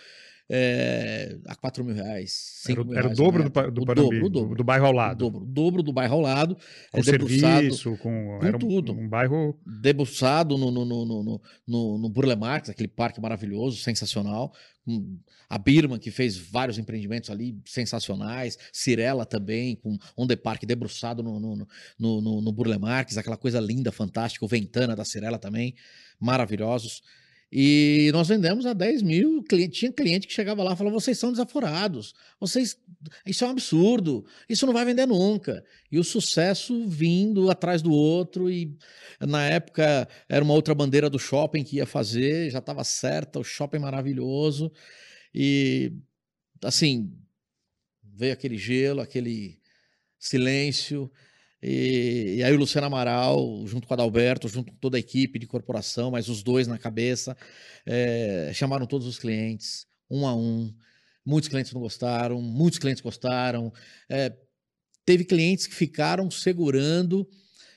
é, 0.48 1.38
a 1.46 1.56
4 1.56 1.84
mil 1.84 1.94
reais. 1.94 2.62
Era, 2.68 2.84
mil 2.84 2.92
era 2.92 3.02
reais, 3.02 3.18
o 3.18 3.22
dobro 3.22 3.50
do, 3.50 3.70
do, 3.70 3.82
o 3.82 3.86
Panambi, 3.86 4.20
dobro, 4.20 4.28
dobro, 4.30 4.56
do, 4.56 4.64
bairro 4.64 4.86
ao 4.86 4.92
lado. 4.92 5.26
O 5.26 5.30
dobro, 5.30 5.42
o 5.42 5.46
dobro 5.46 5.82
do 5.82 5.92
bairro 5.92 6.14
ao 6.14 6.20
lado. 6.20 6.56
Com 6.92 7.00
é, 7.00 7.02
serviço, 7.02 7.96
com, 7.98 8.38
com 8.40 8.58
tudo. 8.58 8.92
Um, 8.92 9.02
um 9.02 9.08
bairro... 9.08 9.58
Debruçado 9.66 10.56
no, 10.56 10.70
no, 10.70 10.84
no, 10.84 11.04
no, 11.04 11.42
no, 11.66 11.98
no 11.98 12.08
Burle 12.08 12.36
Marx, 12.36 12.68
aquele 12.68 12.88
parque 12.88 13.20
maravilhoso, 13.20 13.78
sensacional. 13.78 14.52
A 15.48 15.58
Birman, 15.58 15.98
que 15.98 16.12
fez 16.12 16.36
vários 16.36 16.78
empreendimentos 16.78 17.28
ali 17.28 17.60
sensacionais. 17.64 18.56
Cirela 18.72 19.26
também, 19.26 19.74
com 19.74 19.98
um 20.16 20.26
The 20.26 20.36
Park 20.36 20.64
debruçado 20.64 21.24
no, 21.24 21.40
no, 21.40 21.56
no, 21.56 22.20
no, 22.20 22.40
no 22.40 22.52
Burle 22.52 22.78
Marx, 22.78 23.16
aquela 23.16 23.36
coisa 23.36 23.58
linda, 23.58 23.90
fantástica. 23.90 24.44
O 24.44 24.48
Ventana 24.48 24.94
da 24.94 25.04
Cirela 25.04 25.38
também, 25.38 25.74
maravilhosos. 26.20 27.02
E 27.50 28.10
nós 28.12 28.26
vendemos 28.28 28.66
a 28.66 28.72
10 28.72 29.02
mil. 29.02 29.42
Tinha 29.70 29.92
cliente 29.92 30.26
que 30.26 30.32
chegava 30.32 30.62
lá 30.62 30.72
e 30.72 30.76
falava: 30.76 30.98
vocês 30.98 31.18
são 31.18 31.30
desaforados, 31.30 32.14
vocês. 32.40 32.76
Isso 33.24 33.44
é 33.44 33.46
um 33.46 33.50
absurdo, 33.50 34.26
isso 34.48 34.66
não 34.66 34.72
vai 34.72 34.84
vender 34.84 35.06
nunca. 35.06 35.64
E 35.90 35.98
o 35.98 36.04
sucesso 36.04 36.86
vindo 36.88 37.50
atrás 37.50 37.82
do 37.82 37.92
outro. 37.92 38.50
E 38.50 38.76
na 39.20 39.48
época 39.48 40.08
era 40.28 40.44
uma 40.44 40.54
outra 40.54 40.74
bandeira 40.74 41.08
do 41.08 41.18
shopping 41.18 41.62
que 41.62 41.76
ia 41.76 41.86
fazer, 41.86 42.50
já 42.50 42.58
estava 42.58 42.82
certa, 42.82 43.38
o 43.38 43.44
shopping 43.44 43.78
maravilhoso. 43.78 44.72
E 45.32 45.92
assim, 46.64 47.12
veio 48.02 48.32
aquele 48.32 48.58
gelo, 48.58 49.00
aquele 49.00 49.60
silêncio. 50.18 51.10
E, 51.68 52.36
e, 52.36 52.44
aí 52.44 52.54
o 52.54 52.58
Luciano 52.58 52.86
Amaral, 52.86 53.66
junto 53.66 53.88
com 53.88 53.92
o 53.92 53.96
Adalberto, 53.96 54.46
junto 54.46 54.70
com 54.70 54.78
toda 54.78 54.96
a 54.96 55.00
equipe 55.00 55.36
de 55.36 55.48
corporação, 55.48 56.12
mas 56.12 56.28
os 56.28 56.40
dois 56.40 56.68
na 56.68 56.78
cabeça, 56.78 57.36
é, 57.84 58.52
chamaram 58.54 58.86
todos 58.86 59.04
os 59.04 59.18
clientes, 59.18 59.84
um 60.08 60.28
a 60.28 60.32
um. 60.32 60.72
Muitos 61.24 61.48
clientes 61.48 61.72
não 61.72 61.80
gostaram, 61.80 62.40
muitos 62.40 62.78
clientes 62.78 63.02
gostaram. 63.02 63.72
É, 64.08 64.32
teve 65.04 65.24
clientes 65.24 65.66
que 65.66 65.74
ficaram 65.74 66.30
segurando. 66.30 67.28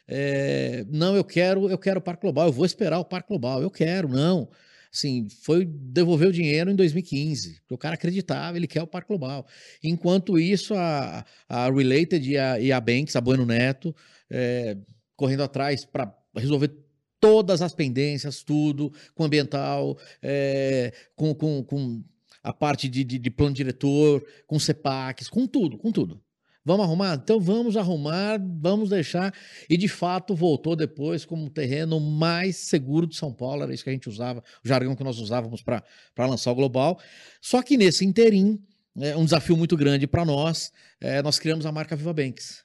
É, 0.08 0.86
não, 0.88 1.16
eu 1.16 1.24
quero, 1.24 1.68
eu 1.68 1.78
quero 1.80 2.00
o 2.00 2.04
Parque 2.04 2.22
Global, 2.22 2.46
eu 2.46 2.54
vou 2.54 2.68
esperar 2.68 3.00
o 3.00 3.06
Parque 3.06 3.30
Global, 3.30 3.60
eu 3.60 3.72
quero, 3.72 4.08
não 4.08 4.48
assim, 4.92 5.28
foi 5.44 5.66
devolver 5.66 6.30
o 6.30 6.34
dinheiro 6.34 6.72
em 6.72 6.76
2015, 6.76 7.60
porque 7.62 7.74
o 7.74 7.78
cara 7.78 7.96
acreditava, 7.96 8.58
ele 8.58 8.68
quer 8.68 8.82
o 8.82 8.88
Parque 8.88 9.10
Global. 9.10 9.46
Enquanto 9.84 10.40
isso, 10.40 10.74
a, 10.74 11.26
a 11.48 11.70
Related 11.70 12.30
e 12.30 12.38
a, 12.38 12.60
e 12.60 12.72
a 12.72 12.82
Banks, 12.82 13.16
a 13.16 13.22
Bueno 13.22 13.46
Neto, 13.46 13.96
é, 14.30 14.78
correndo 15.16 15.44
atrás 15.44 15.86
para 15.86 16.14
resolver 16.36 16.72
todas 17.20 17.62
as 17.62 17.74
pendências, 17.74 18.44
tudo, 18.44 18.92
com 19.14 19.26
ambiental, 19.26 19.98
é, 20.22 20.94
com, 21.16 21.36
com, 21.36 21.64
com 21.64 22.04
a 22.42 22.54
parte 22.54 22.88
de, 22.88 23.04
de, 23.04 23.20
de 23.20 23.30
plano 23.30 23.54
diretor, 23.54 24.26
com 24.48 24.58
CEPACs, 24.58 25.30
com 25.30 25.46
tudo, 25.46 25.78
com 25.78 25.92
tudo. 25.92 26.22
Vamos 26.64 26.86
arrumar? 26.86 27.16
Então 27.16 27.40
vamos 27.40 27.78
arrumar, 27.78 28.40
vamos 28.40 28.90
deixar. 28.90 29.34
E 29.70 29.78
de 29.78 29.88
fato 29.88 30.36
voltou 30.36 30.76
depois 30.76 31.26
como 31.26 31.46
o 31.46 31.50
terreno 31.50 32.00
mais 32.00 32.58
seguro 32.58 33.08
de 33.08 33.16
São 33.16 33.34
Paulo, 33.34 33.64
era 33.64 33.74
isso 33.74 33.84
que 33.84 33.90
a 33.90 33.94
gente 33.94 34.10
usava, 34.10 34.44
o 34.64 34.68
jargão 34.68 34.96
que 34.96 35.04
nós 35.04 35.20
usávamos 35.20 35.62
para 35.62 35.84
lançar 36.18 36.52
o 36.52 36.56
Global. 36.56 37.00
Só 37.42 37.62
que 37.62 37.78
nesse 37.78 38.06
interim, 38.06 38.62
é 39.00 39.16
um 39.16 39.24
desafio 39.24 39.56
muito 39.56 39.78
grande 39.78 40.06
para 40.06 40.26
nós, 40.26 40.72
é, 41.00 41.22
nós 41.22 41.40
criamos 41.40 41.66
a 41.66 41.72
marca 41.72 41.96
Viva 41.96 42.14
Banks, 42.14 42.64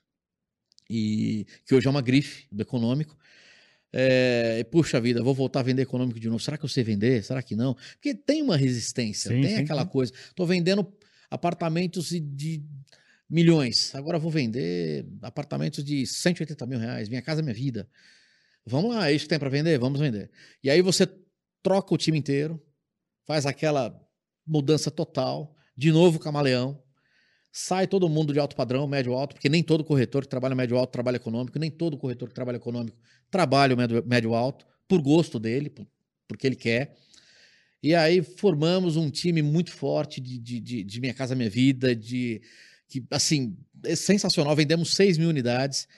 e, 0.90 1.46
que 1.64 1.74
hoje 1.74 1.86
é 1.86 1.90
uma 1.90 2.02
grife 2.02 2.46
do 2.50 2.62
econômico. 2.62 3.16
É, 3.96 4.64
puxa 4.64 5.00
vida, 5.00 5.22
vou 5.22 5.32
voltar 5.32 5.60
a 5.60 5.62
vender 5.62 5.82
econômico 5.82 6.18
de 6.18 6.28
novo. 6.28 6.42
Será 6.42 6.58
que 6.58 6.64
eu 6.64 6.68
sei 6.68 6.82
vender? 6.82 7.22
Será 7.22 7.40
que 7.40 7.54
não? 7.54 7.74
Porque 7.74 8.12
tem 8.12 8.42
uma 8.42 8.56
resistência, 8.56 9.30
sim, 9.30 9.40
tem 9.40 9.56
sim, 9.56 9.62
aquela 9.62 9.84
sim. 9.84 9.88
coisa. 9.88 10.12
Estou 10.12 10.44
vendendo 10.44 10.92
apartamentos 11.30 12.08
de 12.08 12.62
milhões. 13.34 13.92
Agora 13.96 14.16
vou 14.16 14.30
vender 14.30 15.04
apartamentos 15.20 15.82
de 15.82 16.06
180 16.06 16.64
mil 16.66 16.78
reais. 16.78 17.08
Minha 17.08 17.20
casa, 17.20 17.42
minha 17.42 17.52
vida. 17.52 17.88
Vamos 18.64 18.94
lá, 18.94 19.10
é 19.10 19.12
isso 19.12 19.24
que 19.24 19.28
tem 19.30 19.40
para 19.40 19.50
vender? 19.50 19.76
Vamos 19.76 19.98
vender. 19.98 20.30
E 20.62 20.70
aí 20.70 20.80
você 20.80 21.04
troca 21.60 21.92
o 21.92 21.98
time 21.98 22.16
inteiro, 22.16 22.62
faz 23.26 23.44
aquela 23.44 24.00
mudança 24.46 24.88
total, 24.88 25.54
de 25.76 25.90
novo 25.90 26.20
camaleão, 26.20 26.80
sai 27.50 27.88
todo 27.88 28.08
mundo 28.08 28.32
de 28.32 28.38
alto 28.38 28.54
padrão, 28.54 28.86
médio 28.86 29.14
alto, 29.14 29.34
porque 29.34 29.48
nem 29.48 29.62
todo 29.62 29.82
corretor 29.82 30.22
que 30.22 30.28
trabalha 30.28 30.54
médio 30.54 30.78
alto 30.78 30.92
trabalha 30.92 31.16
econômico, 31.16 31.58
nem 31.58 31.70
todo 31.70 31.98
corretor 31.98 32.28
que 32.28 32.34
trabalha 32.34 32.56
econômico 32.56 32.96
trabalha 33.30 33.74
o 33.74 33.76
médio, 33.76 34.04
médio 34.06 34.32
alto, 34.32 34.64
por 34.86 35.02
gosto 35.02 35.40
dele, 35.40 35.74
porque 36.28 36.46
ele 36.46 36.56
quer. 36.56 36.94
E 37.82 37.94
aí 37.94 38.22
formamos 38.22 38.96
um 38.96 39.10
time 39.10 39.42
muito 39.42 39.72
forte 39.72 40.20
de, 40.20 40.38
de, 40.38 40.60
de, 40.60 40.84
de 40.84 41.00
Minha 41.00 41.12
Casa 41.12 41.34
Minha 41.34 41.50
Vida, 41.50 41.96
de 41.96 42.40
que, 42.94 43.04
assim, 43.10 43.56
é 43.84 43.96
sensacional. 43.96 44.54
Vendemos 44.54 44.94
6 44.94 45.18
mil 45.18 45.28
unidades, 45.28 45.88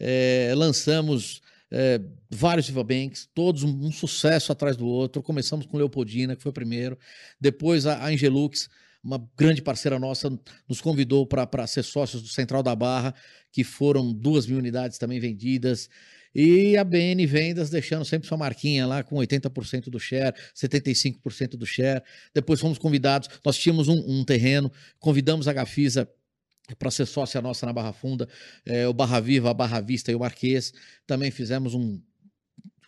é, 0.00 0.52
lançamos 0.56 1.40
é, 1.70 2.00
vários 2.28 2.66
Viva 2.66 2.82
Banks, 2.82 3.28
todos 3.32 3.62
um, 3.62 3.86
um, 3.86 3.92
sucesso 3.92 4.50
atrás 4.50 4.76
do 4.76 4.84
outro. 4.84 5.22
Começamos 5.22 5.64
com 5.64 5.76
Leopoldina, 5.76 6.34
que 6.34 6.42
foi 6.42 6.50
o 6.50 6.52
primeiro. 6.52 6.98
Depois 7.40 7.86
a, 7.86 7.98
a 7.98 8.08
Angelux, 8.08 8.68
uma 9.02 9.24
grande 9.36 9.62
parceira 9.62 9.96
nossa, 9.96 10.36
nos 10.68 10.80
convidou 10.80 11.24
para 11.24 11.66
ser 11.68 11.84
sócios 11.84 12.20
do 12.20 12.28
Central 12.28 12.64
da 12.64 12.74
Barra, 12.74 13.14
que 13.52 13.62
foram 13.62 14.12
duas 14.12 14.44
mil 14.46 14.58
unidades 14.58 14.98
também 14.98 15.20
vendidas. 15.20 15.88
E 16.34 16.76
a 16.76 16.82
BN 16.82 17.24
Vendas 17.26 17.70
deixando 17.70 18.04
sempre 18.04 18.26
sua 18.26 18.38
marquinha 18.38 18.86
lá 18.86 19.04
com 19.04 19.16
80% 19.16 19.84
do 19.88 20.00
share, 20.00 20.34
75% 20.54 21.50
do 21.50 21.66
share. 21.66 22.02
Depois 22.34 22.60
fomos 22.60 22.78
convidados, 22.78 23.28
nós 23.44 23.56
tínhamos 23.56 23.86
um, 23.86 24.02
um 24.06 24.24
terreno, 24.24 24.70
convidamos 24.98 25.46
a 25.46 25.52
Gafisa 25.52 26.08
para 26.78 26.90
ser 26.90 27.06
sócia 27.06 27.40
nossa 27.40 27.66
na 27.66 27.72
Barra 27.72 27.92
Funda, 27.92 28.28
é, 28.64 28.86
o 28.86 28.92
Barra 28.92 29.20
Viva, 29.20 29.50
a 29.50 29.54
Barra 29.54 29.80
Vista 29.80 30.10
e 30.10 30.14
o 30.14 30.20
Marquês. 30.20 30.72
Também 31.06 31.30
fizemos 31.30 31.74
um 31.74 32.00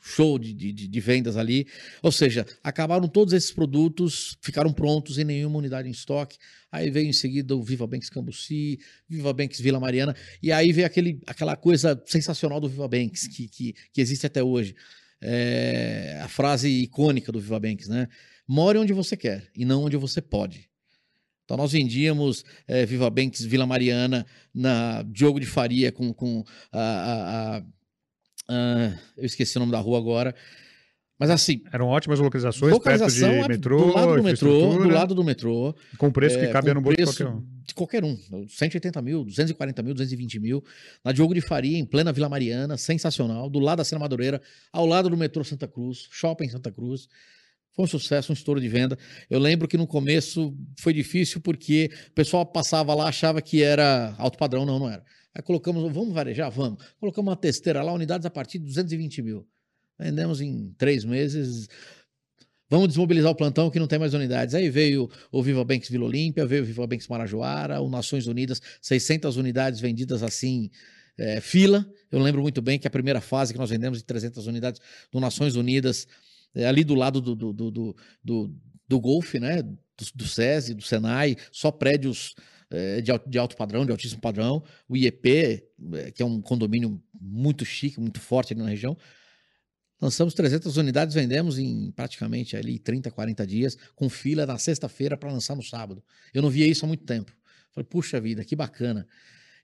show 0.03 0.37
de, 0.39 0.53
de, 0.53 0.73
de, 0.73 1.01
vendas 1.01 1.37
ali. 1.37 1.67
Ou 2.03 2.11
seja, 2.11 2.45
acabaram 2.63 3.07
todos 3.07 3.33
esses 3.33 3.53
produtos, 3.53 4.37
ficaram 4.43 4.73
prontos 4.73 5.17
em 5.17 5.25
nenhuma 5.25 5.59
unidade 5.59 5.89
em 5.89 5.93
estoque. 5.93 6.37
Aí 6.71 6.91
veio 6.91 7.09
em 7.09 7.13
seguida 7.13 7.55
o 7.55 7.63
Viva 7.63 7.87
Banks 7.87 8.11
Cambuci, 8.11 8.81
Viva 9.09 9.33
Banks 9.33 9.61
Vila 9.61 9.79
Mariana, 9.79 10.17
e 10.43 10.51
aí 10.51 10.73
veio 10.73 10.87
aquele, 10.87 11.21
aquela 11.27 11.55
coisa 11.55 12.03
sensacional 12.07 12.61
do 12.61 12.69
Viva 12.69 12.89
Banks, 12.89 13.29
que, 13.29 13.47
que, 13.47 13.75
que 13.93 14.01
existe 14.01 14.27
até 14.27 14.43
hoje. 14.43 14.75
É, 15.21 16.19
a 16.21 16.29
frase 16.29 16.69
icônica 16.69 17.31
do 17.31 17.41
Viva 17.41 17.61
Banks, 17.61 17.87
né? 17.87 18.09
More 18.49 18.79
onde 18.79 18.93
você 18.93 19.17
quer 19.17 19.49
e 19.57 19.65
não 19.65 19.85
onde 19.85 19.97
você 19.97 20.21
pode. 20.21 20.69
Então 21.45 21.57
nós 21.57 21.73
vendíamos 21.73 22.45
é, 22.67 22.87
Viva 22.87 23.11
Banks 23.11 23.45
Vila 23.45 23.67
Mariana 23.67 24.27
na 24.55 25.03
Diogo 25.03 25.41
de 25.41 25.47
Faria 25.47 25.91
com, 25.91 26.13
com 26.13 26.45
a, 26.73 26.81
a, 26.81 27.63
a, 28.49 28.99
eu 29.17 29.25
esqueci 29.25 29.57
o 29.57 29.61
nome 29.61 29.73
da 29.73 29.79
rua 29.79 29.99
agora. 29.99 30.35
Mas 31.23 31.31
assim. 31.31 31.63
Eram 31.73 31.87
ótimas 31.87 32.19
localizações, 32.19 32.73
localização 32.73 33.31
perto 33.31 33.43
de 33.45 33.49
metrô. 33.49 33.79
Do 33.79 33.93
lado 33.95 34.17
do 34.17 34.23
metrô, 34.25 34.79
do 34.79 34.89
lado 34.89 35.15
do 35.15 35.25
metrô. 35.25 35.75
Com 35.97 36.11
preço 36.11 36.37
que 36.37 36.47
é, 36.47 36.49
cabia 36.49 36.75
no 36.75 36.81
bolso 36.81 36.97
de 36.97 37.05
qualquer 37.05 37.29
um. 37.29 37.45
De 37.65 37.75
qualquer 37.75 38.05
um. 38.05 38.49
180 38.49 39.01
mil, 39.01 39.25
240 39.25 39.83
mil, 39.85 39.95
220 39.95 40.41
mil. 40.41 40.65
Na 41.05 41.13
Diogo 41.13 41.33
de 41.33 41.41
Faria, 41.41 41.79
em 41.79 41.85
plena 41.85 42.13
Vila 42.13 42.29
Mariana, 42.29 42.77
sensacional. 42.77 43.49
Do 43.49 43.61
lado 43.61 43.79
da 43.79 43.85
Cena 43.85 44.01
Madureira, 44.01 44.43
ao 44.73 44.85
lado 44.85 45.09
do 45.09 45.17
metrô 45.17 45.45
Santa 45.45 45.69
Cruz, 45.69 46.09
shopping 46.11 46.49
Santa 46.49 46.73
Cruz. 46.73 47.09
Foi 47.75 47.85
um 47.85 47.89
sucesso, 47.89 48.33
um 48.33 48.35
estouro 48.35 48.61
de 48.61 48.69
venda. 48.69 48.99
Eu 49.31 49.39
lembro 49.39 49.67
que 49.67 49.79
no 49.79 49.87
começo 49.87 50.55
foi 50.79 50.93
difícil 50.93 51.41
porque 51.41 51.91
o 52.09 52.13
pessoal 52.13 52.45
passava 52.45 52.95
lá, 52.95 53.09
achava 53.09 53.41
que 53.41 53.63
era 53.63 54.15
alto 54.19 54.37
padrão, 54.37 54.67
não, 54.67 54.79
não 54.79 54.91
era. 54.91 55.03
Aí 55.35 55.43
colocamos, 55.43 55.91
vamos 55.93 56.13
varejar? 56.13 56.51
Vamos. 56.51 56.85
Colocamos 57.01 57.31
uma 57.31 57.37
testeira 57.37 57.83
lá, 57.83 57.93
unidades 57.93 58.27
a 58.27 58.31
partir 58.31 58.59
de 58.59 58.67
220 58.67 59.23
mil. 59.23 59.47
Vendemos 59.99 60.41
em 60.41 60.75
três 60.77 61.05
meses. 61.05 61.69
Vamos 62.69 62.89
desmobilizar 62.89 63.31
o 63.31 63.35
plantão 63.35 63.71
que 63.71 63.79
não 63.79 63.87
tem 63.87 63.99
mais 63.99 64.15
unidades. 64.15 64.55
Aí 64.55 64.69
veio 64.69 65.09
o 65.31 65.43
Viva 65.43 65.65
Banks 65.65 65.89
Vila 65.89 66.05
Olímpia, 66.05 66.45
veio 66.45 66.63
o 66.63 66.67
Viva 66.67 66.87
Banks 66.87 67.09
Marajoara, 67.09 67.81
o 67.81 67.89
Nações 67.89 68.27
Unidas, 68.27 68.61
600 68.81 69.37
unidades 69.37 69.81
vendidas 69.81 70.23
assim, 70.23 70.71
é, 71.19 71.41
fila. 71.41 71.87
Eu 72.11 72.19
lembro 72.19 72.43
muito 72.43 72.61
bem 72.61 72.79
que 72.79 72.87
a 72.87 72.91
primeira 72.91 73.21
fase 73.21 73.53
que 73.53 73.59
nós 73.59 73.71
vendemos 73.71 73.99
de 73.99 74.05
300 74.05 74.47
unidades 74.47 74.81
do 75.11 75.21
Nações 75.21 75.55
Unidas, 75.55 76.07
ali 76.55 76.85
do 76.85 76.95
lado 76.95 77.21
do, 77.21 77.35
do, 77.35 77.53
do, 77.53 77.97
do, 78.23 78.55
do 78.89 79.01
Golfe, 79.01 79.39
né? 79.41 79.63
Do, 79.63 79.77
do 80.15 80.27
SESI, 80.27 80.75
do 80.75 80.83
Senai, 80.83 81.37
só 81.51 81.71
prédios 81.71 82.35
é, 82.71 83.01
de, 83.01 83.13
de 83.27 83.39
alto 83.39 83.57
padrão, 83.57 83.85
de 83.85 83.93
altíssimo 83.93 84.21
padrão. 84.21 84.63
O 84.89 84.97
IEP, 84.97 85.65
é, 85.95 86.11
que 86.11 86.23
é 86.23 86.27
um 86.27 86.41
condomínio 86.41 87.03
muito 87.21 87.65
chique, 87.65 88.01
muito 88.01 88.21
forte 88.21 88.53
ali 88.53 88.63
na 88.63 88.69
região, 88.69 88.97
Lançamos 90.03 90.35
300 90.35 90.77
unidades, 90.79 91.15
vendemos 91.15 91.61
em 91.61 91.93
praticamente 91.93 92.57
ali 92.57 92.77
30, 92.77 93.09
40 93.09 93.47
dias, 93.47 93.79
com 93.95 94.11
fila 94.11 94.45
na 94.45 94.59
sexta-feira 94.59 95.17
para 95.17 95.31
lançar 95.31 95.55
no 95.55 95.63
sábado. 95.63 96.03
Eu 96.35 96.43
não 96.43 96.51
via 96.51 96.67
isso 96.67 96.85
há 96.85 96.89
muito 96.89 97.05
tempo. 97.05 97.33
Falei, 97.71 97.87
puxa 97.89 98.21
vida, 98.21 98.45
que 98.45 98.57
bacana. 98.57 99.07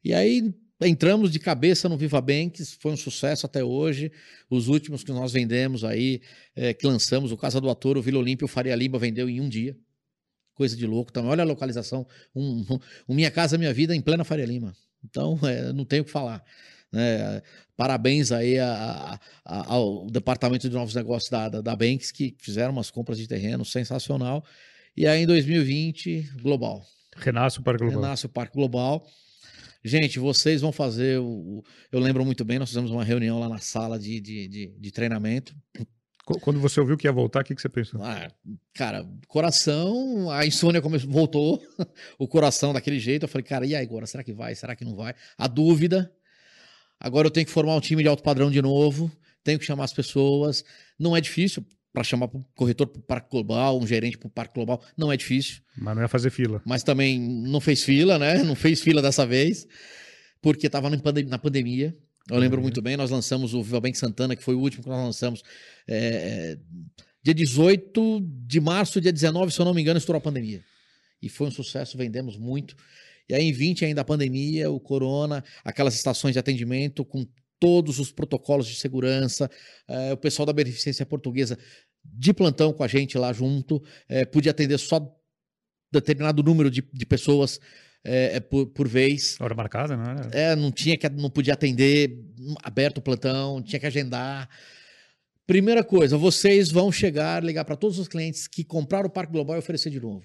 E 0.02 0.14
aí 0.14 0.54
entramos 0.80 1.30
de 1.32 1.38
cabeça 1.38 1.88
no 1.88 1.96
Viva 1.96 2.20
Banks, 2.20 2.76
foi 2.80 2.92
um 2.92 2.96
sucesso 2.96 3.46
até 3.46 3.64
hoje. 3.64 4.12
Os 4.48 4.68
últimos 4.68 5.02
que 5.02 5.10
nós 5.12 5.32
vendemos 5.32 5.84
aí, 5.84 6.20
é, 6.54 6.72
que 6.72 6.86
lançamos, 6.86 7.32
o 7.32 7.36
Casa 7.36 7.60
do 7.60 7.68
Ator, 7.68 7.96
o 7.96 8.02
Vila 8.02 8.18
Olímpia, 8.18 8.44
o 8.44 8.48
Faria 8.48 8.74
Lima 8.76 8.98
vendeu 8.98 9.28
em 9.28 9.40
um 9.40 9.48
dia. 9.48 9.76
Coisa 10.54 10.76
de 10.76 10.86
louco 10.86 11.12
também. 11.12 11.30
Olha 11.30 11.42
a 11.42 11.46
localização. 11.46 12.06
Um, 12.34 12.64
um, 12.70 12.78
um 13.08 13.14
Minha 13.14 13.30
Casa 13.30 13.58
Minha 13.58 13.72
Vida 13.72 13.94
em 13.94 14.00
plena 14.00 14.24
Faria 14.24 14.46
Lima. 14.46 14.74
Então, 15.04 15.38
é, 15.42 15.72
não 15.72 15.84
tenho 15.84 16.02
o 16.02 16.04
que 16.04 16.10
falar. 16.10 16.44
Né? 16.92 17.42
Parabéns 17.76 18.32
aí 18.32 18.58
a, 18.58 19.20
a, 19.44 19.72
ao 19.72 20.10
Departamento 20.10 20.68
de 20.68 20.74
Novos 20.74 20.94
Negócios 20.94 21.30
da, 21.30 21.48
da, 21.48 21.60
da 21.60 21.76
Banks, 21.76 22.10
que 22.10 22.36
fizeram 22.38 22.72
umas 22.72 22.90
compras 22.90 23.18
de 23.18 23.26
terreno 23.26 23.64
sensacional. 23.64 24.44
E 24.96 25.06
aí, 25.06 25.22
em 25.22 25.26
2020, 25.26 26.32
Global. 26.42 26.84
Renasce 27.16 27.60
o 27.60 27.62
Parque 27.62 27.84
Global. 27.84 28.02
Renasce 28.02 28.26
o 28.26 28.28
Parque 28.28 28.54
Global. 28.54 29.06
Gente, 29.84 30.18
vocês 30.18 30.60
vão 30.60 30.72
fazer. 30.72 31.18
O, 31.20 31.62
eu 31.90 32.00
lembro 32.00 32.24
muito 32.24 32.44
bem, 32.44 32.58
nós 32.58 32.68
fizemos 32.68 32.90
uma 32.90 33.04
reunião 33.04 33.38
lá 33.38 33.48
na 33.48 33.58
sala 33.58 33.98
de, 33.98 34.20
de, 34.20 34.48
de, 34.48 34.66
de 34.78 34.90
treinamento. 34.90 35.54
Quando 36.42 36.60
você 36.60 36.78
ouviu 36.78 36.96
que 36.96 37.06
ia 37.06 37.12
voltar, 37.12 37.40
o 37.40 37.44
que, 37.44 37.54
que 37.54 37.62
você 37.62 37.70
pensou? 37.70 38.02
Ah, 38.02 38.30
cara, 38.74 39.08
coração, 39.26 40.30
a 40.30 40.44
insônia 40.44 40.82
começou, 40.82 41.10
voltou, 41.10 41.62
o 42.18 42.28
coração 42.28 42.72
daquele 42.72 42.98
jeito. 42.98 43.22
Eu 43.22 43.28
falei, 43.28 43.44
cara, 43.44 43.64
e 43.64 43.74
aí 43.74 43.82
agora? 43.82 44.06
Será 44.06 44.22
que 44.22 44.32
vai? 44.32 44.54
Será 44.54 44.76
que 44.76 44.84
não 44.84 44.94
vai? 44.94 45.14
A 45.38 45.46
dúvida. 45.46 46.12
Agora 47.00 47.28
eu 47.28 47.30
tenho 47.30 47.46
que 47.46 47.52
formar 47.52 47.76
um 47.76 47.80
time 47.80 48.02
de 48.02 48.08
alto 48.08 48.22
padrão 48.22 48.50
de 48.50 48.60
novo, 48.60 49.10
tenho 49.42 49.58
que 49.58 49.64
chamar 49.64 49.84
as 49.84 49.92
pessoas. 49.92 50.64
Não 50.98 51.16
é 51.16 51.20
difícil 51.20 51.64
para 51.98 52.04
chamar 52.04 52.26
o 52.26 52.44
corretor 52.54 52.86
para 52.86 53.00
o 53.00 53.02
Parque 53.02 53.28
Global, 53.28 53.76
um 53.76 53.84
gerente 53.84 54.16
para 54.16 54.28
o 54.28 54.30
Parque 54.30 54.54
Global, 54.54 54.80
não 54.96 55.10
é 55.10 55.16
difícil. 55.16 55.60
Mas 55.76 55.96
não 55.96 56.02
é 56.04 56.06
fazer 56.06 56.30
fila. 56.30 56.62
Mas 56.64 56.84
também 56.84 57.18
não 57.18 57.60
fez 57.60 57.82
fila, 57.82 58.20
né? 58.20 58.40
Não 58.44 58.54
fez 58.54 58.80
fila 58.80 59.02
dessa 59.02 59.26
vez, 59.26 59.66
porque 60.40 60.68
estava 60.68 60.88
na 60.88 61.38
pandemia. 61.38 61.96
Eu 62.30 62.38
lembro 62.38 62.58
uhum. 62.58 62.62
muito 62.62 62.80
bem, 62.80 62.96
nós 62.96 63.10
lançamos 63.10 63.52
o 63.52 63.64
Viva 63.64 63.80
Bank 63.80 63.98
Santana, 63.98 64.36
que 64.36 64.44
foi 64.44 64.54
o 64.54 64.60
último 64.60 64.84
que 64.84 64.88
nós 64.88 65.02
lançamos. 65.02 65.42
É, 65.88 66.56
dia 67.20 67.34
18 67.34 68.20
de 68.46 68.60
março, 68.60 69.00
dia 69.00 69.12
19, 69.12 69.52
se 69.52 69.60
eu 69.60 69.64
não 69.64 69.74
me 69.74 69.82
engano, 69.82 69.98
estourou 69.98 70.18
a 70.18 70.22
pandemia. 70.22 70.62
E 71.20 71.28
foi 71.28 71.48
um 71.48 71.50
sucesso, 71.50 71.98
vendemos 71.98 72.36
muito. 72.36 72.76
E 73.28 73.34
aí, 73.34 73.42
em 73.42 73.52
20, 73.52 73.86
ainda 73.86 74.02
a 74.02 74.04
pandemia, 74.04 74.70
o 74.70 74.78
corona, 74.78 75.42
aquelas 75.64 75.96
estações 75.96 76.34
de 76.34 76.38
atendimento 76.38 77.04
com 77.04 77.26
todos 77.58 77.98
os 77.98 78.12
protocolos 78.12 78.66
de 78.66 78.76
segurança, 78.76 79.50
é, 79.86 80.12
o 80.12 80.16
pessoal 80.16 80.46
da 80.46 80.52
Beneficência 80.52 81.04
Portuguesa 81.04 81.58
de 82.04 82.32
plantão 82.32 82.72
com 82.72 82.82
a 82.82 82.88
gente 82.88 83.18
lá 83.18 83.32
junto, 83.32 83.82
é, 84.08 84.24
podia 84.24 84.50
atender 84.50 84.78
só 84.78 85.14
determinado 85.90 86.42
número 86.42 86.70
de, 86.70 86.82
de 86.92 87.06
pessoas 87.06 87.60
é, 88.04 88.40
por, 88.40 88.66
por 88.68 88.88
vez. 88.88 89.36
Hora 89.40 89.54
marcada, 89.54 89.96
não 89.96 90.04
era? 90.04 90.30
É, 90.32 90.56
não 90.56 90.70
tinha 90.70 90.96
que, 90.96 91.08
não 91.08 91.30
podia 91.30 91.54
atender 91.54 92.24
aberto 92.62 92.98
o 92.98 93.02
plantão, 93.02 93.62
tinha 93.62 93.78
que 93.78 93.86
agendar. 93.86 94.48
Primeira 95.46 95.82
coisa, 95.82 96.16
vocês 96.16 96.70
vão 96.70 96.92
chegar, 96.92 97.42
ligar 97.42 97.64
para 97.64 97.76
todos 97.76 97.98
os 97.98 98.06
clientes 98.06 98.46
que 98.46 98.62
compraram 98.64 99.08
o 99.08 99.10
Parque 99.10 99.32
Global 99.32 99.56
e 99.56 99.58
oferecer 99.58 99.90
de 99.90 100.00
novo. 100.00 100.24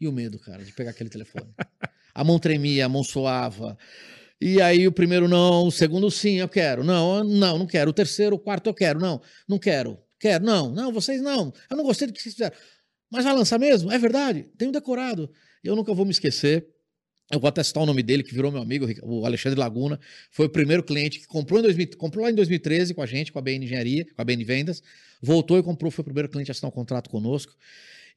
E 0.00 0.08
o 0.08 0.12
medo, 0.12 0.38
cara, 0.38 0.64
de 0.64 0.72
pegar 0.72 0.90
aquele 0.90 1.10
telefone. 1.10 1.46
A 2.16 2.22
mão 2.22 2.38
tremia, 2.38 2.86
a 2.86 2.88
mão 2.88 3.02
suava. 3.02 3.76
E 4.40 4.60
aí 4.60 4.86
o 4.86 4.92
primeiro 4.92 5.28
não, 5.28 5.66
o 5.66 5.70
segundo 5.70 6.10
sim, 6.10 6.36
eu 6.36 6.48
quero. 6.48 6.84
Não, 6.84 7.24
não, 7.24 7.58
não 7.58 7.66
quero. 7.66 7.90
O 7.90 7.94
terceiro, 7.94 8.36
o 8.36 8.38
quarto 8.38 8.68
eu 8.68 8.74
quero. 8.74 9.00
Não, 9.00 9.20
não 9.48 9.58
quero. 9.58 9.98
Quero. 10.18 10.44
Não, 10.44 10.70
não, 10.70 10.92
vocês 10.92 11.20
não. 11.22 11.52
Eu 11.70 11.76
não 11.76 11.84
gostei 11.84 12.06
do 12.06 12.12
que 12.12 12.20
vocês 12.20 12.34
fizeram. 12.34 12.56
Mas 13.10 13.24
vai 13.24 13.34
lançar 13.34 13.58
mesmo? 13.58 13.92
É 13.92 13.98
verdade. 13.98 14.50
Tenho 14.58 14.72
decorado. 14.72 15.30
Eu 15.62 15.76
nunca 15.76 15.94
vou 15.94 16.04
me 16.04 16.10
esquecer. 16.10 16.66
Eu 17.30 17.40
vou 17.40 17.48
atestar 17.48 17.82
o 17.82 17.86
nome 17.86 18.02
dele, 18.02 18.22
que 18.22 18.34
virou 18.34 18.52
meu 18.52 18.60
amigo, 18.60 18.86
o 19.02 19.24
Alexandre 19.24 19.58
Laguna. 19.58 19.98
Foi 20.30 20.46
o 20.46 20.48
primeiro 20.48 20.82
cliente 20.82 21.18
que 21.18 21.26
comprou, 21.26 21.58
em 21.58 21.62
2000, 21.62 21.96
comprou 21.96 22.24
lá 22.24 22.30
em 22.30 22.34
2013 22.34 22.92
com 22.92 23.00
a 23.00 23.06
gente, 23.06 23.32
com 23.32 23.38
a 23.38 23.42
BN 23.42 23.64
Engenharia, 23.64 24.04
com 24.04 24.20
a 24.20 24.24
BN 24.24 24.44
Vendas. 24.44 24.82
Voltou 25.22 25.58
e 25.58 25.62
comprou, 25.62 25.90
foi 25.90 26.02
o 26.02 26.04
primeiro 26.04 26.28
cliente 26.28 26.50
a 26.50 26.52
assinar 26.52 26.68
um 26.68 26.74
contrato 26.74 27.08
conosco. 27.08 27.54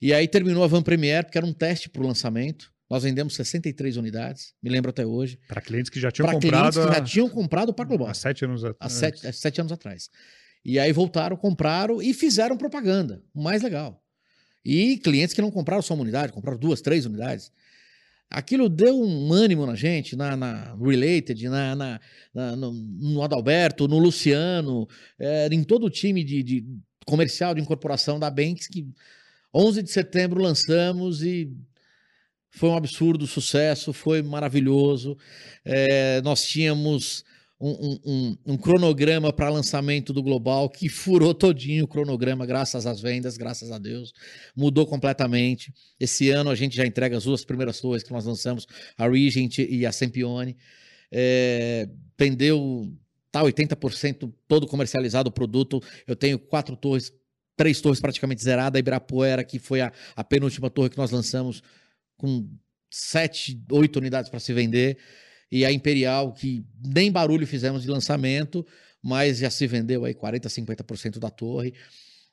E 0.01 0.13
aí 0.13 0.27
terminou 0.27 0.63
a 0.63 0.67
Van 0.67 0.83
Premier, 0.83 1.23
porque 1.23 1.37
era 1.37 1.47
um 1.47 1.53
teste 1.53 1.89
para 1.89 2.01
o 2.01 2.05
lançamento. 2.05 2.71
Nós 2.89 3.03
vendemos 3.03 3.35
63 3.35 3.97
unidades, 3.97 4.53
me 4.63 4.69
lembro 4.69 4.89
até 4.89 5.05
hoje. 5.05 5.37
Para 5.47 5.61
clientes 5.61 5.89
que 5.89 5.99
já 5.99 6.09
tinham 6.09 6.27
pra 6.27 6.35
comprado. 6.35 6.73
Clientes 6.73 6.89
que 6.89 6.99
já 6.99 7.05
tinham 7.05 7.29
comprado 7.29 7.69
o 7.69 7.73
Parque 7.73 7.89
Global. 7.89 8.09
Há 8.09 8.13
sete 8.13 8.45
anos 8.45 8.63
atrás. 8.63 8.77
Há 8.79 8.89
sete, 8.89 9.27
há 9.27 9.33
sete 9.33 9.59
anos 9.59 9.73
atrás. 9.73 10.09
E 10.63 10.79
aí 10.79 10.91
voltaram, 10.91 11.35
compraram 11.35 12.01
e 12.01 12.13
fizeram 12.13 12.57
propaganda. 12.57 13.21
O 13.33 13.41
mais 13.41 13.61
legal. 13.61 14.01
E 14.63 14.97
clientes 14.97 15.33
que 15.33 15.41
não 15.41 15.51
compraram 15.51 15.81
só 15.81 15.93
uma 15.93 16.03
unidade, 16.03 16.33
compraram 16.33 16.59
duas, 16.59 16.81
três 16.81 17.05
unidades. 17.05 17.51
Aquilo 18.29 18.67
deu 18.67 19.01
um 19.01 19.31
ânimo 19.31 19.65
na 19.65 19.75
gente, 19.75 20.15
na, 20.15 20.35
na 20.35 20.75
Related, 20.75 21.47
na, 21.47 21.75
na, 21.75 21.99
na 22.33 22.55
no, 22.57 22.73
no, 22.73 23.23
Adalberto, 23.23 23.87
no 23.87 23.97
Luciano, 23.97 24.85
é, 25.17 25.47
em 25.49 25.63
todo 25.63 25.85
o 25.85 25.89
time 25.89 26.23
de, 26.23 26.43
de, 26.43 26.65
comercial 27.05 27.55
de 27.55 27.61
incorporação 27.61 28.19
da 28.19 28.29
Banks, 28.29 28.67
que 28.67 28.85
11 29.53 29.81
de 29.81 29.89
setembro 29.89 30.41
lançamos 30.41 31.23
e 31.23 31.49
foi 32.57 32.69
um 32.69 32.75
absurdo 32.75 33.27
sucesso, 33.27 33.93
foi 33.93 34.21
maravilhoso. 34.23 35.15
É, 35.63 36.21
nós 36.21 36.43
tínhamos 36.43 37.23
um, 37.59 37.99
um, 38.05 38.37
um 38.53 38.57
cronograma 38.57 39.31
para 39.31 39.49
lançamento 39.49 40.11
do 40.11 40.23
Global 40.23 40.69
que 40.69 40.89
furou 40.89 41.33
todinho 41.33 41.85
o 41.85 41.87
cronograma, 41.87 42.45
graças 42.45 42.85
às 42.85 42.99
vendas, 42.99 43.37
graças 43.37 43.71
a 43.71 43.77
Deus. 43.77 44.11
Mudou 44.55 44.87
completamente. 44.87 45.71
Esse 45.99 46.31
ano 46.31 46.49
a 46.49 46.55
gente 46.55 46.75
já 46.75 46.85
entrega 46.85 47.15
as 47.15 47.25
duas 47.25 47.45
primeiras 47.45 47.79
torres 47.79 48.01
que 48.01 48.11
nós 48.11 48.25
lançamos, 48.25 48.67
a 48.97 49.07
Regent 49.07 49.59
e 49.59 49.85
a 49.85 49.91
Sempione. 49.91 50.57
É, 51.11 51.87
pendeu 52.15 52.91
tá 53.31 53.43
80% 53.43 54.33
todo 54.47 54.65
comercializado 54.65 55.29
o 55.29 55.31
produto. 55.31 55.79
Eu 56.07 56.15
tenho 56.15 56.39
quatro 56.39 56.75
torres, 56.75 57.13
três 57.55 57.79
torres 57.81 57.99
praticamente 57.99 58.43
zeradas, 58.43 58.77
a 58.77 58.79
Ibirapuera, 58.79 59.43
que 59.43 59.59
foi 59.59 59.81
a, 59.81 59.91
a 60.15 60.23
penúltima 60.23 60.71
torre 60.71 60.89
que 60.89 60.97
nós 60.97 61.11
lançamos 61.11 61.61
com 62.17 62.49
sete, 62.89 63.61
oito 63.71 63.97
unidades 63.97 64.29
para 64.29 64.39
se 64.39 64.53
vender. 64.53 64.97
E 65.51 65.63
a 65.63 65.71
Imperial, 65.71 66.33
que 66.33 66.65
nem 66.83 67.11
barulho 67.11 67.47
fizemos 67.47 67.83
de 67.83 67.89
lançamento, 67.89 68.65
mas 69.01 69.37
já 69.37 69.49
se 69.49 69.65
vendeu 69.65 70.03
aí 70.03 70.13
40%, 70.13 70.41
50% 70.47 71.19
da 71.19 71.29
torre. 71.29 71.73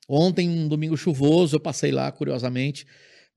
Ontem, 0.09 0.49
um 0.49 0.67
domingo 0.67 0.97
chuvoso, 0.97 1.57
eu 1.57 1.61
passei 1.61 1.93
lá, 1.93 2.11
curiosamente, 2.11 2.87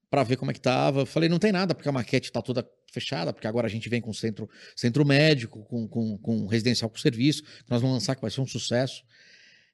para 0.10 0.24
ver 0.24 0.38
como 0.38 0.52
é 0.52 0.54
que 0.54 0.60
tava. 0.60 1.06
Falei, 1.06 1.30
não 1.30 1.40
tem 1.40 1.52
nada, 1.52 1.76
porque 1.76 1.88
a 1.88 1.92
maquete 1.92 2.30
está 2.30 2.42
toda 2.42 2.68
fechada, 2.92 3.32
porque 3.32 3.48
agora 3.48 3.68
a 3.68 3.70
gente 3.70 3.88
vem 3.90 4.02
com 4.02 4.12
centro, 4.14 4.50
centro 4.76 5.06
médico, 5.06 5.64
com, 5.66 5.88
com, 5.88 6.18
com 6.18 6.48
residencial 6.48 6.90
com 6.90 6.98
serviço, 6.98 7.44
que 7.44 7.70
nós 7.70 7.82
vamos 7.82 7.96
lançar, 7.96 8.16
que 8.16 8.22
vai 8.22 8.32
ser 8.32 8.42
um 8.42 8.48
sucesso. 8.48 9.04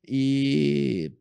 E 0.05 1.11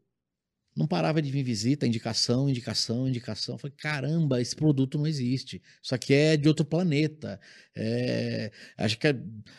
Não 0.74 0.86
parava 0.86 1.20
de 1.20 1.30
vir 1.30 1.42
visita, 1.42 1.86
indicação, 1.86 2.48
indicação, 2.48 3.06
indicação. 3.06 3.58
Falei, 3.58 3.74
caramba, 3.76 4.40
esse 4.40 4.56
produto 4.56 4.96
não 4.96 5.06
existe. 5.06 5.62
Isso 5.82 5.94
aqui 5.94 6.14
é 6.14 6.36
de 6.36 6.48
outro 6.48 6.64
planeta. 6.64 7.38
É, 7.74 8.50
acho 8.78 8.98
que 8.98 9.08
é, 9.08 9.12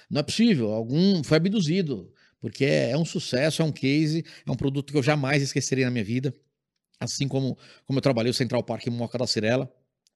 não 0.09 0.22
é 0.22 0.24
possível. 0.24 0.72
Algum 0.72 1.24
foi 1.24 1.38
abduzido, 1.38 2.11
porque 2.41 2.66
é, 2.66 2.91
é, 2.91 2.97
um 2.97 3.05
sucesso, 3.05 3.61
é 3.61 3.66
um 3.66 3.72
case, 3.72 4.26
é 4.45 4.51
um 4.51 4.55
produto 4.55 4.91
que 4.91 4.97
eu 4.97 5.03
jamais 5.03 5.43
esquecerei 5.43 5.86
na 5.86 5.91
minha 5.91 6.03
vida. 6.03 6.34
Assim 6.99 7.28
como, 7.28 7.57
como 7.86 7.99
eu 7.99 8.01
trabalhei 8.01 8.32
o 8.32 8.34
Central 8.34 8.64
Park 8.64 8.88
em 8.88 8.89
Moca 8.89 9.18
da 9.18 9.28
Cirela. 9.28 9.72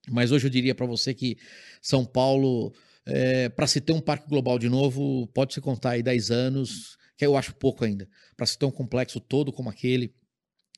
Mas 0.09 0.31
hoje 0.31 0.47
eu 0.47 0.49
diria 0.49 0.73
para 0.73 0.85
você 0.87 1.13
que 1.13 1.37
São 1.79 2.03
Paulo, 2.03 2.73
é, 3.05 3.49
para 3.49 3.67
se 3.67 3.79
ter 3.81 3.93
um 3.93 4.01
parque 4.01 4.27
global 4.27 4.57
de 4.57 4.69
novo, 4.69 5.27
pode 5.27 5.53
se 5.53 5.61
contar 5.61 5.91
aí 5.91 6.01
10 6.01 6.31
anos, 6.31 6.97
que 7.15 7.25
eu 7.25 7.37
acho 7.37 7.53
pouco 7.53 7.85
ainda. 7.85 8.09
Para 8.35 8.47
se 8.47 8.57
ter 8.57 8.65
um 8.65 8.71
complexo 8.71 9.19
todo 9.19 9.51
como 9.51 9.69
aquele 9.69 10.13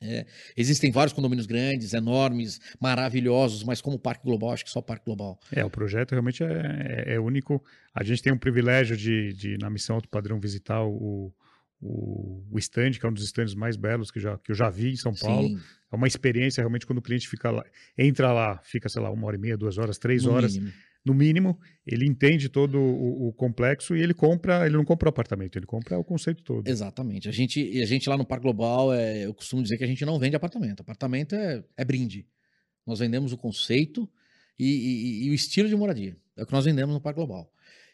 é, 0.02 0.26
existem 0.56 0.92
vários 0.92 1.14
condomínios 1.14 1.46
grandes, 1.46 1.94
enormes, 1.94 2.60
maravilhosos, 2.80 3.64
mas 3.64 3.82
como 3.82 4.00
Parque 4.00 4.24
Global, 4.24 4.52
acho 4.52 4.64
que 4.64 4.72
só 4.72 4.82
Parque 4.82 5.06
Global. 5.06 5.40
É, 5.52 5.64
o 5.64 5.70
projeto 5.70 6.12
realmente 6.12 6.44
é, 6.44 7.06
é, 7.08 7.14
é 7.16 7.20
único. 7.20 7.64
A 7.94 8.04
gente 8.04 8.22
tem 8.22 8.32
um 8.32 8.38
privilégio 8.38 8.96
de, 8.96 9.34
de 9.34 9.58
na 9.58 9.70
Missão 9.70 9.96
Alto 9.96 10.08
Padrão, 10.08 10.40
visitar 10.40 10.82
o, 10.84 11.34
o, 11.82 12.46
o 12.50 12.60
stand, 12.60 12.92
que 12.92 13.06
é 13.06 13.10
um 13.10 13.14
dos 13.14 13.24
stands 13.24 13.54
mais 13.54 13.76
belos 13.76 14.10
que, 14.10 14.20
já, 14.20 14.38
que 14.38 14.52
eu 14.52 14.56
já 14.56 14.70
vi 14.70 14.92
em 14.92 14.98
São 14.98 15.14
Paulo. 15.14 15.50
Sim. 15.50 15.60
É 15.92 15.96
uma 15.96 16.08
experiência 16.08 16.62
realmente 16.62 16.86
quando 16.86 17.00
o 17.00 17.02
cliente 17.02 17.28
fica 17.28 17.52
lá, 17.52 17.66
entra 17.98 18.32
lá, 18.32 18.60
fica, 18.64 18.88
sei 18.88 19.02
lá, 19.02 19.10
uma 19.12 19.28
hora 19.28 19.36
e 19.36 19.40
meia, 19.40 19.58
duas 19.58 19.78
horas, 19.78 19.98
três 19.98 20.24
no 20.24 20.34
horas. 20.34 20.56
Mínimo 20.56 20.74
no 21.10 21.16
mínimo, 21.16 21.60
ele 21.86 22.06
entende 22.06 22.48
todo 22.48 22.78
o, 22.80 23.28
o, 23.28 23.34
complexo 23.34 23.96
e 23.96 24.02
ele 24.02 24.14
compra, 24.14 24.66
ele 24.66 24.78
não 24.78 24.86
compra 24.86 25.08
o 25.08 25.10
apartamento, 25.10 25.58
ele 25.58 25.66
compra 25.66 25.98
o 25.98 26.04
conceito 26.04 26.44
todo. 26.44 26.68
Exatamente. 26.68 27.28
A 27.28 27.32
gente, 27.32 27.82
a 27.82 27.86
gente 27.86 28.08
lá 28.08 28.16
no 28.16 28.26
Parque 28.26 28.44
Global, 28.44 28.94
é, 28.94 29.26
eu 29.26 29.34
costumo 29.34 29.64
dizer 29.64 29.78
que 29.78 29.84
a 29.84 29.88
gente 29.88 30.06
não 30.06 30.20
vende 30.20 30.36
apartamento. 30.36 30.82
Apartamento 30.82 31.36
é, 31.36 31.64
é 31.76 31.84
brinde. 31.84 32.28
Nós 32.86 33.00
vendemos 33.00 33.34
o 33.34 33.38
conceito 33.38 34.08
e, 34.58 34.66
e, 34.66 35.26
e, 35.26 35.30
o 35.32 35.34
estilo 35.34 35.68
de 35.68 35.76
moradia. 35.76 36.16
É 36.38 36.44
o 36.44 36.46
que 36.46 36.54
nós 36.54 36.66
vendemos 36.66 36.94
no 36.94 37.02
Parque 37.02 37.18
Global. 37.18 37.52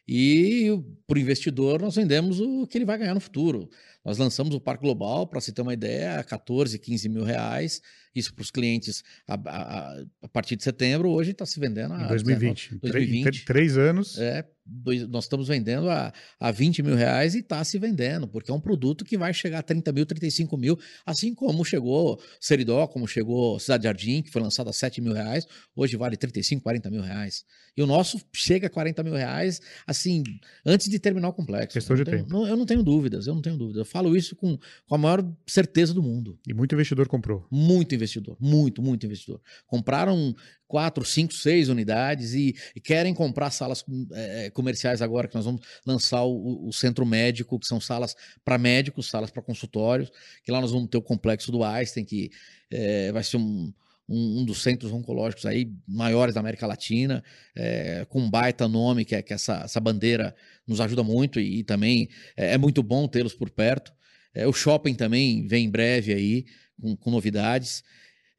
E 0.08 0.70
para 1.08 1.18
o 1.18 1.22
investidor, 1.22 1.82
nós 1.82 1.96
vendemos 1.96 2.40
o 2.40 2.68
que 2.68 2.78
ele 2.78 2.86
vai 2.86 2.98
ganhar 2.98 3.14
no 3.14 3.20
futuro. 3.20 3.70
Nós 4.06 4.20
lançamos 4.20 4.54
o 4.54 4.62
Parque 4.62 4.84
Global, 4.84 5.26
para 5.26 5.42
se 5.42 5.52
ter 5.52 5.64
uma 5.64 5.74
ideia, 5.74 6.20
a 6.20 6.24
14, 6.24 6.78
15 6.78 7.10
mil 7.10 7.24
reais. 7.24 7.82
Isso 8.16 8.34
para 8.34 8.44
os 8.44 8.52
clientes 8.52 9.04
a, 9.28 9.34
a, 9.34 10.04
a, 10.22 10.28
partir 10.30 10.56
de 10.56 10.64
setembro. 10.64 11.10
Hoje 11.10 11.32
está 11.32 11.46
se 11.46 11.60
vendendo 11.60 11.96
a. 11.96 12.04
Em 12.04 12.08
2020. 12.08 12.78
2020. 12.78 13.24
Três, 13.24 13.44
três 13.44 13.78
anos. 13.78 14.18
É, 14.18 14.46
dois, 14.66 15.08
nós 15.08 15.26
estamos 15.26 15.50
vendendo 15.50 15.90
a, 15.90 16.14
a 16.40 16.52
20 16.52 16.82
mil 16.82 16.96
reais 16.96 17.36
e 17.36 17.40
está 17.40 17.64
se 17.64 17.78
vendendo, 17.78 18.28
porque 18.28 18.50
é 18.50 18.54
um 18.54 18.60
produto 18.60 19.04
que 19.04 19.18
vai 19.18 19.34
chegar 19.34 19.60
a 19.60 19.64
30 19.64 19.92
mil, 19.92 20.06
35 20.06 20.58
mil, 20.58 20.80
assim 21.06 21.36
como 21.36 21.64
chegou 21.64 22.20
Seridó, 22.40 22.88
como 22.88 23.08
chegou 23.08 23.60
Cidade 23.60 23.84
Jardim, 23.84 24.22
que 24.22 24.32
foi 24.32 24.42
lançado 24.42 24.70
a 24.70 24.74
7 24.74 25.02
mil 25.02 25.14
reais, 25.14 25.46
hoje 25.76 25.98
vale 25.98 26.16
35, 26.18 26.64
40 26.64 26.90
mil 26.90 27.02
reais. 27.02 27.44
E 27.78 27.84
o 27.84 27.86
nosso 27.88 28.20
chega 28.34 28.68
a 28.68 28.70
40 28.70 29.04
mil 29.04 29.14
reais, 29.14 29.62
assim, 29.86 30.24
antes 30.66 30.90
de 30.90 30.98
terminar 30.98 31.28
o 31.28 31.34
complexo. 31.34 31.74
Questão 31.74 31.96
de 31.96 32.06
tenho, 32.06 32.20
tempo. 32.20 32.32
Não, 32.32 32.48
eu 32.48 32.56
não 32.56 32.66
tenho 32.66 32.82
dúvidas, 32.82 33.28
eu 33.28 33.36
não 33.36 33.42
tenho 33.42 33.58
dúvidas. 33.58 33.88
Falo 33.96 34.14
isso 34.14 34.36
com, 34.36 34.60
com 34.90 34.96
a 34.96 34.98
maior 34.98 35.26
certeza 35.48 35.94
do 35.94 36.04
mundo. 36.04 36.38
E 36.46 36.54
muito 36.54 36.76
investidor 36.76 37.08
comprou. 37.08 37.48
Muito 37.50 37.96
investidor, 37.96 38.36
muito, 38.42 38.82
muito 38.82 39.06
investidor. 39.06 39.40
Compraram 39.66 40.36
quatro, 40.68 41.06
cinco, 41.06 41.34
seis 41.34 41.70
unidades 41.70 42.34
e, 42.34 42.54
e 42.76 42.82
querem 42.82 43.14
comprar 43.14 43.52
salas 43.52 43.86
é, 44.12 44.50
comerciais 44.50 45.02
agora, 45.02 45.30
que 45.30 45.36
nós 45.36 45.46
vamos 45.46 45.62
lançar 45.88 46.26
o, 46.26 46.68
o 46.68 46.74
centro 46.74 47.06
médico, 47.06 47.58
que 47.58 47.66
são 47.66 47.80
salas 47.80 48.18
para 48.44 48.58
médicos, 48.58 49.10
salas 49.10 49.32
para 49.32 49.42
consultórios, 49.42 50.12
que 50.44 50.52
lá 50.52 50.60
nós 50.60 50.74
vamos 50.74 50.90
ter 50.90 50.98
o 50.98 51.02
complexo 51.02 51.50
do 51.50 51.64
Einstein, 51.64 52.04
que 52.04 52.32
é, 52.70 53.14
vai 53.14 53.24
ser 53.24 53.38
um, 53.38 53.72
um, 54.08 54.42
um, 54.42 54.46
dos 54.46 54.62
centros 54.62 54.92
oncológicos 54.92 55.46
aí 55.46 55.72
maiores 55.88 56.36
da 56.36 56.40
América 56.40 56.68
Latina, 56.68 57.24
é, 57.56 58.06
com 58.10 58.22
um 58.22 58.30
baita 58.30 58.68
nome, 58.68 59.06
que, 59.06 59.16
é, 59.16 59.22
que 59.22 59.34
essa, 59.34 59.62
essa 59.64 59.80
bandeira 59.80 60.36
nos 60.68 60.80
ajuda 60.80 61.04
muito 61.04 61.40
e, 61.40 61.60
e 61.60 61.64
também 61.64 62.10
é, 62.38 62.54
é 62.54 62.58
muito 62.58 62.84
bom 62.84 63.08
tê-los 63.08 63.34
por 63.34 63.50
perto. 63.50 63.94
É, 64.34 64.46
o 64.48 64.54
shopping 64.54 64.94
também 64.94 65.48
vem 65.48 65.66
em 65.66 65.70
breve 65.70 66.14
aí, 66.14 66.46
com, 66.80 66.96
com 66.96 67.12
novidades. 67.12 67.84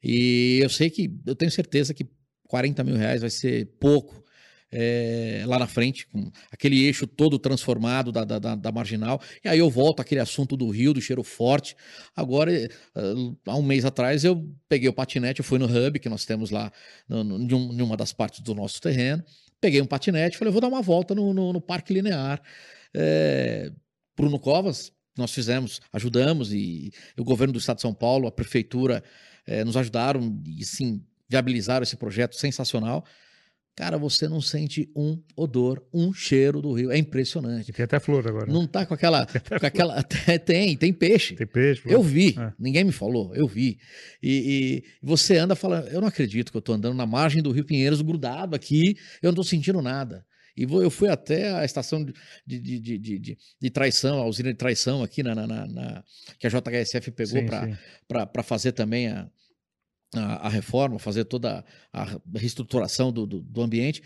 E 0.01 0.59
eu 0.61 0.69
sei 0.69 0.89
que, 0.89 1.11
eu 1.25 1.35
tenho 1.35 1.51
certeza 1.51 1.93
que 1.93 2.07
40 2.43 2.83
mil 2.83 2.95
reais 2.95 3.21
vai 3.21 3.29
ser 3.29 3.65
pouco 3.79 4.23
é, 4.71 5.43
lá 5.45 5.57
na 5.57 5.67
frente, 5.67 6.07
com 6.07 6.29
aquele 6.51 6.83
eixo 6.83 7.07
todo 7.07 7.39
transformado 7.39 8.11
da, 8.11 8.23
da, 8.23 8.55
da, 8.55 8.71
marginal. 8.71 9.21
E 9.43 9.47
aí 9.47 9.59
eu 9.59 9.69
volto 9.69 10.01
àquele 10.01 10.19
assunto 10.19 10.57
do 10.57 10.69
rio, 10.69 10.93
do 10.93 11.01
cheiro 11.01 11.23
forte. 11.23 11.75
Agora, 12.15 12.53
eh, 12.53 12.69
há 13.45 13.55
um 13.55 13.61
mês 13.61 13.85
atrás, 13.85 14.23
eu 14.23 14.45
peguei 14.67 14.89
o 14.89 14.93
patinete, 14.93 15.39
eu 15.39 15.45
fui 15.45 15.57
no 15.57 15.65
hub 15.65 15.99
que 15.99 16.09
nós 16.09 16.25
temos 16.25 16.49
lá 16.49 16.71
em 17.09 17.81
uma 17.81 17.95
das 17.95 18.11
partes 18.11 18.41
do 18.41 18.53
nosso 18.53 18.81
terreno. 18.81 19.23
Peguei 19.59 19.81
um 19.81 19.87
patinete, 19.87 20.37
falei, 20.37 20.51
vou 20.51 20.61
dar 20.61 20.67
uma 20.67 20.81
volta 20.81 21.15
no, 21.15 21.33
no, 21.33 21.53
no 21.53 21.61
Parque 21.61 21.93
Linear. 21.93 22.41
É, 22.93 23.71
Bruno 24.15 24.39
Covas, 24.39 24.91
nós 25.17 25.31
fizemos, 25.31 25.79
ajudamos, 25.91 26.53
e 26.53 26.91
o 27.17 27.23
governo 27.23 27.53
do 27.53 27.59
estado 27.59 27.77
de 27.77 27.81
São 27.81 27.93
Paulo, 27.93 28.27
a 28.27 28.31
prefeitura, 28.31 29.03
nos 29.65 29.77
ajudaram 29.77 30.41
e 30.45 30.65
sim 30.65 31.01
viabilizaram 31.29 31.83
esse 31.83 31.95
projeto 31.95 32.35
sensacional. 32.35 33.05
Cara, 33.77 33.95
você 33.95 34.27
não 34.27 34.41
sente 34.41 34.89
um 34.95 35.21
odor, 35.35 35.85
um 35.93 36.11
cheiro 36.11 36.63
do 36.63 36.73
rio. 36.73 36.89
É 36.89 36.97
impressionante. 36.97 37.71
Tem 37.71 37.83
até 37.83 37.99
flor 37.99 38.27
agora. 38.27 38.51
Não 38.51 38.65
tá 38.65 38.87
com 38.87 38.95
aquela. 38.95 39.27
com 39.27 39.65
aquela 39.67 40.01
tem, 40.43 40.75
tem 40.75 40.91
peixe. 40.91 41.35
Tem 41.35 41.45
peixe. 41.45 41.81
Flor. 41.81 41.93
Eu 41.93 42.01
vi. 42.01 42.35
É. 42.39 42.51
Ninguém 42.57 42.83
me 42.83 42.91
falou, 42.91 43.35
eu 43.35 43.47
vi. 43.47 43.77
E, 44.21 44.81
e, 44.81 44.83
você 44.99 45.37
anda 45.37 45.55
falando, 45.55 45.89
eu 45.89 46.01
não 46.01 46.07
acredito 46.07 46.51
que 46.51 46.57
eu 46.57 46.61
tô 46.61 46.73
andando 46.73 46.95
na 46.95 47.05
margem 47.05 47.39
do 47.39 47.51
Rio 47.51 47.63
Pinheiros, 47.63 48.01
grudado 48.01 48.55
aqui, 48.55 48.97
eu 49.21 49.27
não 49.27 49.35
tô 49.35 49.43
sentindo 49.43 49.79
nada. 49.79 50.25
E 50.57 50.65
vou, 50.65 50.81
eu 50.81 50.89
fui 50.89 51.07
até 51.07 51.51
a 51.53 51.63
estação 51.63 52.03
de, 52.03 52.13
de, 52.47 52.79
de, 52.79 52.97
de, 52.97 53.37
de 53.61 53.69
traição, 53.69 54.17
a 54.17 54.25
usina 54.25 54.49
de 54.49 54.57
traição 54.57 55.03
aqui 55.03 55.21
na, 55.21 55.35
na, 55.35 55.45
na 55.45 56.03
que 56.39 56.47
a 56.47 56.49
JHSF 56.49 57.11
pegou 57.11 57.43
para 58.07 58.41
fazer 58.41 58.71
também 58.71 59.07
a, 59.07 59.29
a, 60.13 60.47
a, 60.47 60.49
reforma, 60.49 60.99
fazer 60.99 61.25
toda 61.25 61.63
a 61.91 62.19
reestruturação 62.35 63.11
do, 63.11 63.25
do, 63.25 63.41
do, 63.41 63.61
ambiente. 63.61 64.01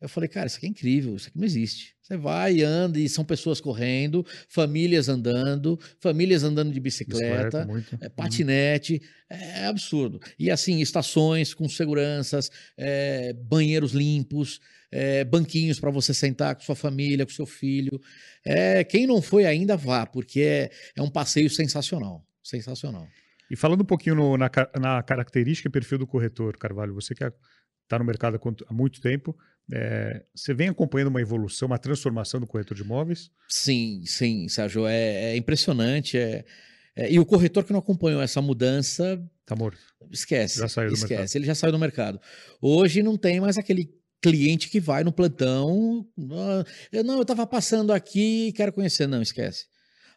Eu 0.00 0.08
falei, 0.08 0.28
cara, 0.28 0.46
isso 0.46 0.56
aqui 0.56 0.66
é 0.66 0.68
incrível, 0.68 1.16
isso 1.16 1.28
aqui 1.28 1.38
não 1.38 1.44
existe. 1.44 1.96
Você 2.00 2.16
vai, 2.16 2.62
anda 2.62 2.98
e 2.98 3.08
são 3.08 3.24
pessoas 3.24 3.60
correndo, 3.60 4.24
famílias 4.48 5.08
andando, 5.08 5.78
famílias 5.98 6.44
andando 6.44 6.72
de 6.72 6.80
bicicleta, 6.80 7.64
bicicleta 7.64 8.06
é, 8.06 8.08
patinete, 8.08 9.02
é 9.28 9.66
absurdo. 9.66 10.20
E 10.38 10.50
assim, 10.50 10.80
estações 10.80 11.52
com 11.52 11.68
seguranças, 11.68 12.50
é, 12.76 13.32
banheiros 13.32 13.92
limpos, 13.92 14.60
é, 14.90 15.24
banquinhos 15.24 15.80
para 15.80 15.90
você 15.90 16.14
sentar 16.14 16.54
com 16.54 16.62
sua 16.62 16.76
família, 16.76 17.26
com 17.26 17.32
seu 17.32 17.46
filho. 17.46 18.00
É, 18.44 18.84
quem 18.84 19.06
não 19.06 19.20
foi 19.20 19.44
ainda, 19.44 19.76
vá, 19.76 20.06
porque 20.06 20.40
é, 20.40 20.70
é 20.96 21.02
um 21.02 21.10
passeio 21.10 21.50
sensacional. 21.50 22.24
Sensacional. 22.42 23.06
E 23.50 23.56
falando 23.56 23.82
um 23.82 23.86
pouquinho 23.86 24.14
no, 24.14 24.36
na, 24.36 24.50
na, 24.78 25.02
característica 25.02 25.68
e 25.68 25.72
perfil 25.72 25.98
do 25.98 26.06
corretor, 26.06 26.56
Carvalho, 26.58 26.94
você 26.94 27.14
que 27.14 27.24
está 27.24 27.98
no 27.98 28.04
mercado 28.04 28.38
há 28.68 28.72
muito 28.72 29.00
tempo, 29.00 29.36
é, 29.72 30.24
você 30.34 30.52
vem 30.52 30.68
acompanhando 30.68 31.08
uma 31.08 31.20
evolução, 31.20 31.66
uma 31.66 31.78
transformação 31.78 32.40
do 32.40 32.46
corretor 32.46 32.76
de 32.76 32.82
imóveis? 32.82 33.30
Sim, 33.48 34.02
sim, 34.04 34.48
Sérgio, 34.48 34.86
é, 34.86 35.32
é 35.32 35.36
impressionante. 35.36 36.18
É, 36.18 36.44
é, 36.94 37.10
e 37.10 37.18
o 37.18 37.24
corretor 37.24 37.64
que 37.64 37.72
não 37.72 37.80
acompanhou 37.80 38.20
essa 38.20 38.42
mudança. 38.42 39.22
Está 39.40 39.56
morto. 39.56 39.78
Esquece. 40.10 40.58
Já 40.58 40.68
saiu 40.68 40.88
do 40.88 40.94
esquece, 40.94 41.14
mercado. 41.14 41.36
ele 41.36 41.46
já 41.46 41.54
saiu 41.54 41.72
do 41.72 41.78
mercado. 41.78 42.20
Hoje 42.60 43.02
não 43.02 43.16
tem 43.16 43.40
mais 43.40 43.56
aquele 43.56 43.90
cliente 44.20 44.68
que 44.68 44.80
vai 44.80 45.04
no 45.04 45.12
plantão. 45.12 46.06
Ah, 46.32 46.64
não, 47.02 47.16
eu 47.16 47.22
estava 47.22 47.46
passando 47.46 47.92
aqui 47.92 48.48
e 48.48 48.52
quero 48.52 48.72
conhecer. 48.72 49.06
Não, 49.06 49.22
esquece 49.22 49.66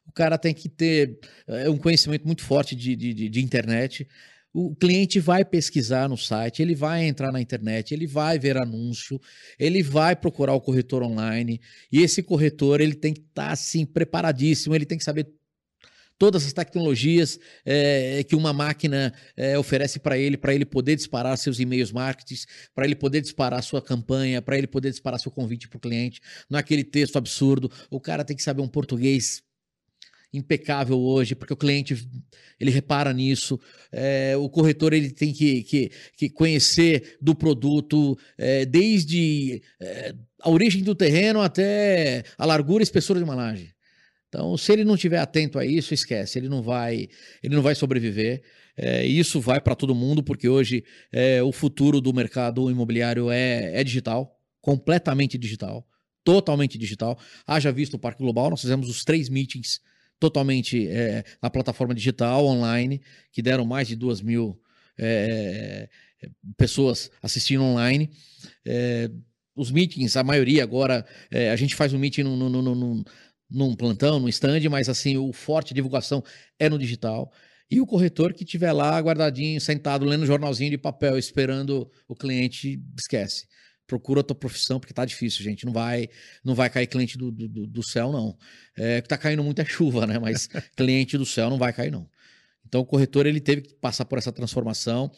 o 0.08 0.12
cara 0.12 0.38
tem 0.38 0.54
que 0.54 0.68
ter 0.68 1.20
é, 1.48 1.70
um 1.70 1.78
conhecimento 1.78 2.26
muito 2.26 2.44
forte 2.44 2.76
de, 2.76 2.96
de, 2.96 3.30
de 3.30 3.42
internet. 3.42 4.08
O 4.54 4.76
cliente 4.76 5.20
vai 5.20 5.46
pesquisar 5.46 6.10
no 6.10 6.18
site, 6.18 6.62
ele 6.62 6.76
vai 6.76 7.06
entrar 7.06 7.32
na 7.32 7.40
internet, 7.40 7.94
ele 7.94 8.06
vai 8.06 8.38
ver 8.38 8.58
anúncio, 8.58 9.20
ele 9.58 9.82
vai 9.82 10.14
procurar 10.14 10.54
o 10.54 10.60
corretor 10.60 11.02
online 11.04 11.62
e 11.90 12.02
esse 12.02 12.22
corretor 12.22 12.82
ele 12.82 12.94
tem 12.94 13.14
que 13.14 13.22
estar 13.22 13.48
tá, 13.48 13.52
assim 13.54 13.86
preparadíssimo, 13.86 14.76
ele 14.76 14.86
tem 14.86 14.98
que 14.98 15.06
saber 15.06 15.28
todas 16.22 16.46
as 16.46 16.54
tecnologias 16.54 17.40
é, 17.66 18.24
que 18.26 18.36
uma 18.36 18.52
máquina 18.52 19.12
é, 19.36 19.58
oferece 19.58 20.00
para 20.00 20.18
ele, 20.18 20.38
para 20.38 20.54
ele 20.54 20.66
poder 20.66 20.96
disparar 20.98 21.36
seus 21.38 21.60
e-mails 21.60 21.92
marketing, 21.92 22.36
para 22.76 22.86
ele 22.86 22.94
poder 22.94 23.22
disparar 23.22 23.64
sua 23.64 23.82
campanha, 23.82 24.40
para 24.40 24.58
ele 24.58 24.68
poder 24.68 24.92
disparar 24.92 25.20
seu 25.20 25.32
convite 25.32 25.68
para 25.68 25.78
o 25.78 25.80
cliente, 25.80 26.22
não 26.48 26.58
é 26.58 26.60
aquele 26.60 26.84
texto 26.84 27.16
absurdo. 27.16 27.72
O 27.90 28.00
cara 28.00 28.24
tem 28.24 28.36
que 28.36 28.44
saber 28.44 28.62
um 28.62 28.68
português 28.68 29.42
impecável 30.34 30.98
hoje, 31.00 31.36
porque 31.36 31.54
o 31.54 31.58
cliente 31.58 32.08
ele 32.60 32.72
repara 32.72 33.12
nisso. 33.14 33.60
É, 33.92 34.36
o 34.38 34.50
corretor 34.50 34.94
ele 34.94 35.10
tem 35.10 35.34
que, 35.34 35.64
que, 35.64 35.92
que 36.16 36.30
conhecer 36.30 37.18
do 37.22 37.36
produto 37.36 38.18
é, 38.38 38.66
desde 38.66 39.62
é, 39.80 40.16
a 40.42 40.50
origem 40.50 40.84
do 40.84 40.96
terreno 40.96 41.42
até 41.42 42.24
a 42.38 42.46
largura 42.46 42.82
e 42.82 42.86
espessura 42.86 43.20
de 43.20 43.24
uma 43.24 43.36
laje. 43.36 43.74
Então, 44.30 44.56
se 44.58 44.72
ele 44.72 44.86
não 44.86 44.96
estiver 44.96 45.20
atento 45.20 45.60
a 45.60 45.66
isso, 45.66 45.94
esquece, 45.94 46.40
ele 46.40 46.48
não 46.48 46.62
vai, 46.62 47.10
ele 47.44 47.54
não 47.54 47.62
vai 47.62 47.76
sobreviver. 47.76 48.42
É, 48.78 49.06
isso 49.06 49.42
vai 49.42 49.60
para 49.60 49.76
todo 49.76 49.94
mundo, 49.94 50.24
porque 50.24 50.48
hoje 50.48 50.86
é, 51.12 51.44
o 51.44 51.52
futuro 51.52 52.00
do 52.00 52.14
mercado 52.14 52.72
imobiliário 52.72 53.30
é, 53.30 53.82
é 53.82 53.84
digital, 53.84 54.40
completamente 54.62 55.38
digital, 55.38 55.86
totalmente 56.24 56.78
digital. 56.78 57.20
Haja 57.46 57.74
visto 57.74 57.96
o 57.96 58.00
Parque 58.00 58.24
Global, 58.24 58.50
nós 58.50 58.62
fizemos 58.62 58.90
os 58.90 59.04
três 59.04 59.28
meetings 59.28 59.82
totalmente 60.22 60.88
é, 60.88 61.24
na 61.42 61.50
plataforma 61.50 61.96
digital, 61.96 62.46
online, 62.46 63.02
que 63.32 63.42
deram 63.42 63.66
mais 63.66 63.88
de 63.88 63.96
duas 63.96 64.22
mil 64.22 64.62
é, 64.96 65.90
pessoas 66.56 67.10
assistindo 67.24 67.64
online. 67.64 68.12
É, 68.64 69.10
os 69.56 69.72
meetings, 69.72 70.16
a 70.16 70.24
maioria 70.24 70.64
agora, 70.64 71.06
a 71.52 71.56
gente 71.58 71.76
faz 71.76 71.92
um 71.92 72.00
meeting 72.00 72.24
num, 72.24 72.38
num, 72.38 72.62
num, 72.62 73.04
num 73.50 73.76
plantão, 73.76 74.18
num 74.18 74.30
stand, 74.30 74.62
mas 74.70 74.88
assim, 74.88 75.18
o 75.18 75.34
forte 75.34 75.74
divulgação 75.74 76.24
é 76.58 76.70
no 76.70 76.80
digital. 76.80 77.32
E 77.70 77.82
o 77.82 77.86
corretor 77.86 78.34
que 78.34 78.46
estiver 78.46 78.72
lá 78.72 78.98
guardadinho, 79.00 79.60
sentado, 79.60 80.06
lendo 80.06 80.26
jornalzinho 80.26 80.72
de 80.72 80.78
papel, 80.78 81.18
esperando 81.18 81.92
o 82.08 82.16
cliente, 82.16 82.82
esquece 82.98 83.46
procura 83.92 84.22
a 84.22 84.24
tua 84.24 84.36
profissão, 84.36 84.80
porque 84.80 84.94
tá 84.94 85.04
difícil, 85.04 85.44
gente. 85.44 85.66
Não 85.66 85.74
vai 85.74 86.08
não 86.46 86.56
vai 86.56 86.70
cair 86.70 86.88
cliente 86.88 87.18
do, 87.18 87.30
do, 87.30 87.68
do 87.68 87.84
céu, 87.84 88.10
não. 88.10 88.38
É 88.78 89.02
que 89.02 89.10
tá 89.10 89.18
caindo 89.18 89.44
muita 89.44 89.66
chuva, 89.66 90.08
né? 90.08 90.18
Mas 90.18 90.48
cliente 90.78 91.18
do 91.18 91.26
céu 91.26 91.50
não 91.50 91.58
vai 91.58 91.74
cair, 91.74 91.92
não. 91.92 92.10
Então, 92.66 92.80
o 92.80 92.86
corretor 92.86 93.26
ele 93.26 93.42
teve 93.42 93.64
que 93.64 93.74
passar 93.74 94.06
por 94.06 94.18
essa 94.18 94.32
transformação. 94.32 95.12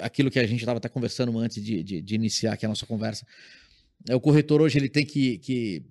Aquilo 0.00 0.28
que 0.28 0.40
a 0.40 0.46
gente 0.46 0.58
estava 0.58 0.78
até 0.78 0.88
conversando 0.88 1.38
antes 1.38 1.62
de, 1.62 1.84
de, 1.84 2.02
de, 2.02 2.14
iniciar 2.16 2.54
aqui 2.54 2.66
a 2.66 2.68
nossa 2.68 2.84
conversa. 2.84 3.24
É, 4.08 4.16
o 4.16 4.20
corretor 4.20 4.60
hoje 4.60 4.76
ele 4.76 4.88
tem 4.88 5.06
que, 5.06 5.38
que 5.38 5.84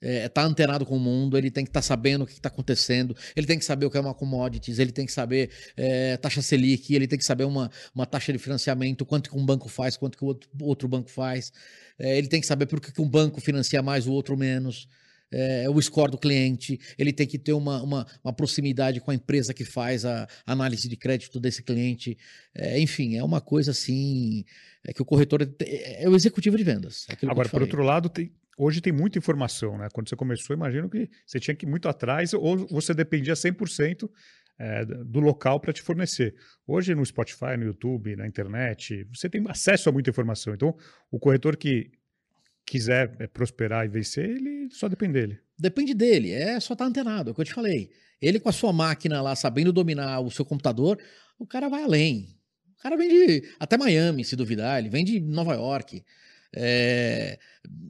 é, 0.00 0.28
tá 0.28 0.42
antenado 0.42 0.86
com 0.86 0.96
o 0.96 1.00
mundo, 1.00 1.36
ele 1.36 1.50
tem 1.50 1.64
que 1.64 1.70
estar 1.70 1.80
tá 1.80 1.86
sabendo 1.86 2.24
o 2.24 2.26
que 2.26 2.32
está 2.32 2.48
acontecendo, 2.48 3.14
ele 3.36 3.46
tem 3.46 3.58
que 3.58 3.64
saber 3.64 3.86
o 3.86 3.90
que 3.90 3.98
é 3.98 4.00
uma 4.00 4.14
commodities, 4.14 4.78
ele 4.78 4.92
tem 4.92 5.04
que 5.04 5.12
saber 5.12 5.50
é, 5.76 6.16
taxa 6.16 6.40
Selic, 6.40 6.94
ele 6.94 7.06
tem 7.06 7.18
que 7.18 7.24
saber 7.24 7.44
uma, 7.44 7.70
uma 7.94 8.06
taxa 8.06 8.32
de 8.32 8.38
financiamento, 8.38 9.04
quanto 9.04 9.30
que 9.30 9.36
um 9.36 9.44
banco 9.44 9.68
faz, 9.68 9.96
quanto 9.96 10.16
que 10.16 10.24
o 10.24 10.28
outro, 10.28 10.48
outro 10.60 10.88
banco 10.88 11.10
faz, 11.10 11.52
é, 11.98 12.16
ele 12.16 12.28
tem 12.28 12.40
que 12.40 12.46
saber 12.46 12.66
por 12.66 12.80
que, 12.80 12.92
que 12.92 13.00
um 13.00 13.08
banco 13.08 13.40
financia 13.40 13.82
mais, 13.82 14.06
o 14.06 14.12
outro 14.12 14.36
menos. 14.36 14.88
É, 15.32 15.70
o 15.70 15.80
score 15.80 16.10
do 16.10 16.18
cliente, 16.18 16.80
ele 16.98 17.12
tem 17.12 17.24
que 17.24 17.38
ter 17.38 17.52
uma, 17.52 17.80
uma, 17.80 18.04
uma, 18.24 18.32
proximidade 18.32 19.00
com 19.00 19.12
a 19.12 19.14
empresa 19.14 19.54
que 19.54 19.64
faz 19.64 20.04
a 20.04 20.26
análise 20.44 20.88
de 20.88 20.96
crédito 20.96 21.38
desse 21.38 21.62
cliente. 21.62 22.18
É, 22.52 22.80
enfim, 22.80 23.16
é 23.16 23.22
uma 23.22 23.40
coisa 23.40 23.70
assim. 23.70 24.44
É 24.84 24.92
que 24.92 25.00
o 25.00 25.04
corretor 25.04 25.42
é, 25.42 26.02
é 26.02 26.08
o 26.08 26.16
executivo 26.16 26.56
de 26.56 26.64
vendas. 26.64 27.06
É 27.08 27.26
Agora, 27.28 27.48
por 27.48 27.62
outro 27.62 27.80
lado, 27.84 28.08
tem, 28.08 28.32
hoje 28.60 28.82
tem 28.82 28.92
muita 28.92 29.18
informação, 29.18 29.78
né? 29.78 29.88
Quando 29.92 30.08
você 30.08 30.14
começou, 30.14 30.54
imagino 30.54 30.88
que 30.88 31.08
você 31.26 31.40
tinha 31.40 31.54
que 31.54 31.64
ir 31.64 31.68
muito 31.68 31.88
atrás 31.88 32.34
ou 32.34 32.68
você 32.68 32.92
dependia 32.92 33.32
100% 33.32 34.08
é, 34.58 34.84
do 34.84 35.20
local 35.20 35.58
para 35.58 35.72
te 35.72 35.80
fornecer. 35.80 36.34
Hoje 36.66 36.94
no 36.94 37.04
Spotify, 37.04 37.56
no 37.56 37.64
YouTube, 37.64 38.14
na 38.16 38.26
internet, 38.26 39.06
você 39.12 39.30
tem 39.30 39.42
acesso 39.48 39.88
a 39.88 39.92
muita 39.92 40.10
informação. 40.10 40.52
Então, 40.52 40.76
o 41.10 41.18
corretor 41.18 41.56
que 41.56 41.90
quiser 42.66 43.16
é, 43.18 43.26
prosperar 43.26 43.86
e 43.86 43.88
vencer, 43.88 44.28
ele 44.28 44.68
só 44.70 44.86
depende 44.88 45.14
dele. 45.14 45.38
Depende 45.58 45.94
dele, 45.94 46.30
é 46.30 46.60
só 46.60 46.74
estar 46.74 46.84
tá 46.84 46.88
antenado, 46.88 47.30
é 47.30 47.32
o 47.32 47.34
que 47.34 47.40
eu 47.40 47.46
te 47.46 47.54
falei. 47.54 47.90
Ele 48.20 48.38
com 48.38 48.50
a 48.50 48.52
sua 48.52 48.72
máquina 48.72 49.22
lá, 49.22 49.34
sabendo 49.34 49.72
dominar 49.72 50.20
o 50.20 50.30
seu 50.30 50.44
computador, 50.44 50.98
o 51.38 51.46
cara 51.46 51.70
vai 51.70 51.82
além. 51.82 52.28
O 52.78 52.82
cara 52.82 52.96
vem 52.96 53.08
de 53.08 53.48
até 53.58 53.78
Miami, 53.78 54.22
se 54.24 54.36
duvidar, 54.36 54.78
ele 54.78 54.90
vem 54.90 55.04
de 55.04 55.18
Nova 55.18 55.54
York. 55.54 56.04
É, 56.54 57.38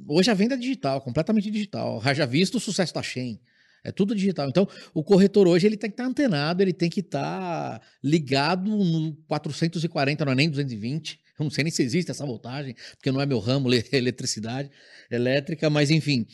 hoje 0.07 0.31
a 0.31 0.35
venda 0.35 0.55
é 0.55 0.59
digital, 0.59 1.01
completamente 1.01 1.51
digital. 1.51 2.03
Já 2.15 2.27
visto 2.27 2.57
o 2.57 2.61
sucesso 2.61 2.95
da 2.95 3.03
Shein. 3.03 3.41
É 3.83 3.91
tudo 3.91 4.15
digital. 4.15 4.49
Então, 4.49 4.69
o 4.93 5.03
corretor 5.03 5.49
hoje 5.49 5.67
ele 5.67 5.77
tem 5.77 5.89
que 5.89 5.95
estar 5.95 6.05
tá 6.05 6.11
antenado, 6.11 6.63
ele 6.63 6.73
tem 6.73 6.91
que 6.91 7.01
estar 7.01 7.79
tá 7.79 7.87
ligado 8.05 8.71
no 8.71 9.15
440, 9.27 10.25
não 10.25 10.33
é 10.33 10.35
nem 10.35 10.51
220. 10.51 11.19
Eu 11.39 11.45
não 11.45 11.51
sei 11.51 11.65
nem 11.65 11.71
se 11.71 11.83
existe 11.83 12.11
essa 12.11 12.27
voltagem, 12.27 12.75
porque 12.97 13.11
não 13.11 13.21
é 13.21 13.27
meu 13.27 13.39
ramo, 13.39 13.69
eletricidade 13.93 14.71
elétrica, 15.11 15.71
mas 15.71 15.91
enfim. 15.91 16.27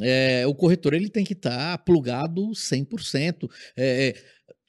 É, 0.00 0.46
o 0.46 0.54
corretor 0.54 0.94
ele 0.94 1.08
tem 1.08 1.24
que 1.24 1.32
estar 1.32 1.76
tá 1.76 1.78
plugado 1.78 2.50
100%. 2.50 3.48
É, 3.76 4.14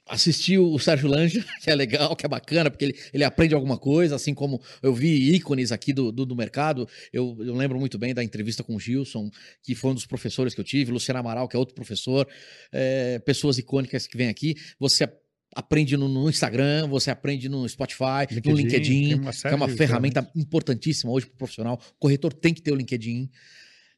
assistir 0.09 0.57
o 0.57 0.77
Sérgio 0.79 1.07
Lange, 1.07 1.43
que 1.61 1.69
é 1.69 1.75
legal, 1.75 2.15
que 2.15 2.25
é 2.25 2.29
bacana, 2.29 2.69
porque 2.69 2.85
ele, 2.85 2.99
ele 3.13 3.23
aprende 3.23 3.53
alguma 3.53 3.77
coisa, 3.77 4.15
assim 4.15 4.33
como 4.33 4.61
eu 4.81 4.93
vi 4.93 5.35
ícones 5.35 5.71
aqui 5.71 5.93
do, 5.93 6.11
do, 6.11 6.25
do 6.25 6.35
mercado. 6.35 6.87
Eu, 7.13 7.37
eu, 7.39 7.53
lembro 7.53 7.79
muito 7.79 7.97
bem 7.97 8.13
da 8.13 8.23
entrevista 8.23 8.63
com 8.63 8.75
o 8.75 8.79
Gilson, 8.79 9.29
que 9.63 9.75
foi 9.75 9.91
um 9.91 9.93
dos 9.93 10.05
professores 10.05 10.53
que 10.53 10.59
eu 10.59 10.65
tive, 10.65 10.91
Luciano 10.91 11.19
Amaral, 11.19 11.47
que 11.47 11.55
é 11.55 11.59
outro 11.59 11.75
professor, 11.75 12.27
é, 12.71 13.19
pessoas 13.19 13.57
icônicas 13.57 14.07
que 14.07 14.17
vêm 14.17 14.29
aqui. 14.29 14.55
Você 14.79 15.07
aprende 15.55 15.95
no, 15.95 16.07
no, 16.07 16.29
Instagram, 16.29 16.87
você 16.87 17.11
aprende 17.11 17.47
no 17.47 17.67
Spotify, 17.67 18.27
LinkedIn, 18.29 18.49
no 18.49 18.57
LinkedIn, 18.57 19.21
que 19.41 19.47
é 19.47 19.55
uma 19.55 19.69
ferramenta 19.69 20.29
importantíssima 20.35 21.11
hoje 21.11 21.27
para 21.27 21.35
o 21.35 21.37
profissional. 21.37 21.79
O 21.95 21.99
corretor 21.99 22.33
tem 22.33 22.53
que 22.53 22.61
ter 22.61 22.71
o 22.71 22.75
LinkedIn. 22.75 23.29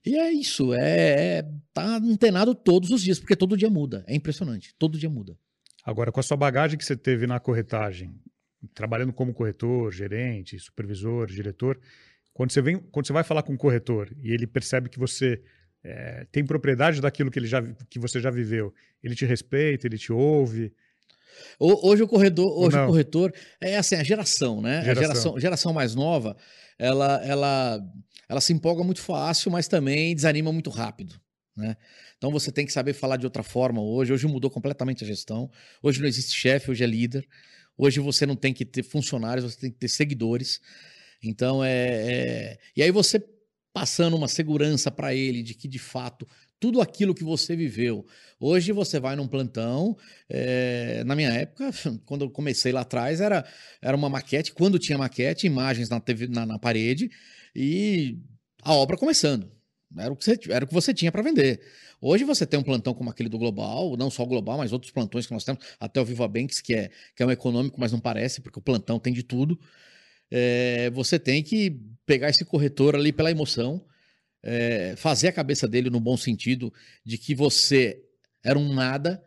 E 0.04 0.18
é 0.18 0.32
isso, 0.32 0.74
é, 0.74 1.40
é 1.40 1.46
tá 1.72 1.98
antenado 1.98 2.56
todos 2.56 2.90
os 2.90 3.04
dias, 3.04 3.20
porque 3.20 3.36
todo 3.36 3.56
dia 3.56 3.70
muda. 3.70 4.04
É 4.08 4.16
impressionante, 4.16 4.74
todo 4.80 4.98
dia 4.98 5.10
muda. 5.10 5.38
Agora, 5.84 6.12
com 6.12 6.20
a 6.20 6.24
sua 6.24 6.38
bagagem 6.38 6.78
que 6.78 6.86
você 6.86 6.96
teve 6.96 7.26
na 7.26 7.40
corretagem, 7.40 8.14
trabalhando 8.74 9.12
como 9.12 9.34
corretor, 9.34 9.92
gerente, 9.92 10.60
supervisor, 10.60 11.28
diretor, 11.28 11.80
quando 12.34 12.52
você, 12.52 12.62
vem, 12.62 12.78
quando 12.78 13.08
você 13.08 13.14
vai 13.14 13.24
falar 13.24 13.44
com 13.44 13.54
um 13.54 13.58
corretor 13.58 14.10
e 14.22 14.32
ele 14.32 14.48
percebe 14.48 14.90
que 14.90 15.00
você 15.00 15.42
é, 15.84 16.26
tem 16.32 16.46
propriedade 16.46 17.02
daquilo 17.02 17.32
que, 17.32 17.40
ele 17.40 17.48
já, 17.48 17.62
que 17.90 18.00
você 18.00 18.20
já 18.20 18.30
viveu, 18.30 18.74
ele 19.04 19.16
te 19.16 19.26
respeita, 19.26 19.88
ele 19.88 19.98
te 19.98 20.14
ouve. 20.14 20.74
Hoje 21.60 22.04
o 22.04 22.08
corredor, 22.08 22.58
hoje 22.58 22.78
o 22.78 22.88
corretor 22.88 23.34
é 23.60 23.78
assim 23.78 23.96
a 23.96 24.04
geração, 24.04 24.62
né? 24.62 24.84
Geração. 24.84 24.92
A 24.92 25.08
geração, 25.08 25.40
geração 25.40 25.74
mais 25.74 25.96
nova, 25.96 26.38
ela, 26.78 27.22
ela, 27.26 27.82
ela 28.30 28.42
se 28.42 28.54
empolga 28.54 28.84
muito 28.84 29.02
fácil, 29.02 29.50
mas 29.50 29.68
também 29.68 30.14
desanima 30.14 30.52
muito 30.52 30.70
rápido. 30.70 31.20
Né? 31.62 31.78
Então 32.18 32.32
você 32.32 32.52
tem 32.52 32.66
que 32.66 32.74
saber 32.74 32.94
falar 32.94 33.18
de 33.18 33.26
outra 33.26 33.44
forma 33.44 33.82
hoje. 33.82 34.12
Hoje 34.12 34.26
mudou 34.26 34.50
completamente 34.50 35.04
a 35.04 35.08
gestão. 35.08 35.50
Hoje 35.82 36.02
não 36.02 36.08
existe 36.08 36.34
chefe, 36.34 36.72
hoje 36.72 36.84
é 36.84 36.88
líder. 36.88 37.28
Hoje 37.78 38.00
você 38.00 38.26
não 38.26 38.36
tem 38.36 38.54
que 38.54 38.66
ter 38.66 38.84
funcionários, 38.84 39.46
você 39.46 39.60
tem 39.60 39.72
que 39.72 39.78
ter 39.78 39.88
seguidores. 39.88 40.60
Então 41.24 41.64
é. 41.64 41.72
é... 41.74 42.60
E 42.76 42.82
aí 42.82 42.92
você 42.92 43.24
passando 43.72 44.18
uma 44.18 44.28
segurança 44.28 44.92
para 44.92 45.14
ele 45.16 45.42
de 45.42 45.54
que 45.54 45.68
de 45.68 45.80
fato 45.80 46.28
tudo 46.60 46.82
aquilo 46.82 47.16
que 47.16 47.24
você 47.24 47.56
viveu. 47.56 48.06
Hoje 48.40 48.72
você 48.72 49.00
vai 49.00 49.16
num 49.16 49.28
plantão. 49.28 49.96
É... 50.28 51.04
na 51.06 51.16
minha 51.16 51.30
época, 51.30 51.72
quando 52.06 52.26
eu 52.26 52.30
comecei 52.32 52.72
lá 52.72 52.82
atrás, 52.82 53.22
era, 53.22 53.46
era 53.82 53.96
uma 53.96 54.10
maquete. 54.10 54.52
Quando 54.52 54.80
tinha 54.80 54.98
maquete, 54.98 55.46
imagens 55.46 55.90
na, 55.90 56.00
TV, 56.00 56.28
na, 56.28 56.46
na 56.46 56.58
parede 56.58 57.12
e 57.56 58.18
a 58.64 58.74
obra 58.74 58.98
começando. 58.98 59.61
Era 59.98 60.12
o 60.12 60.16
que 60.16 60.24
você, 60.24 60.40
era 60.50 60.66
o 60.66 60.68
que 60.68 60.74
você 60.74 60.94
tinha 60.94 61.12
para 61.12 61.22
vender. 61.22 61.62
Hoje 62.02 62.24
você 62.24 62.46
tem 62.46 62.60
um 62.60 62.64
plantão 62.64 62.94
como 62.94 63.10
aquele 63.10 63.30
do 63.30 63.38
Global, 63.38 63.96
não 63.98 64.10
só 64.10 64.24
o 64.24 64.26
Global, 64.26 64.58
mas 64.58 64.72
outros 64.72 64.92
plantões 64.92 65.28
que 65.28 65.34
nós 65.34 65.44
temos, 65.44 65.64
até 65.80 66.02
o 66.02 66.06
Viva 66.06 66.28
Banks, 66.28 66.62
que 66.62 66.74
é, 66.74 66.90
que 67.16 67.22
é 67.22 67.26
um 67.26 67.32
econômico, 67.32 67.80
mas 67.80 67.92
não 67.92 68.00
parece, 68.00 68.42
porque 68.42 68.58
o 68.58 68.62
plantão 68.62 69.00
tem 69.00 69.14
de 69.14 69.24
tudo. 69.24 69.60
É, 70.30 70.90
você 70.92 71.20
tem 71.20 71.44
que 71.44 71.80
pegar 72.06 72.30
esse 72.30 72.44
corretor 72.46 72.96
ali 72.96 73.12
pela 73.12 73.30
emoção, 73.30 73.86
é, 74.42 74.96
fazer 74.98 75.28
a 75.28 75.34
cabeça 75.34 75.68
dele 75.68 75.90
no 75.90 76.00
bom 76.00 76.18
sentido 76.18 76.74
de 77.06 77.18
que 77.18 77.36
você 77.36 78.02
era 78.44 78.58
um 78.58 78.74
nada 78.74 79.24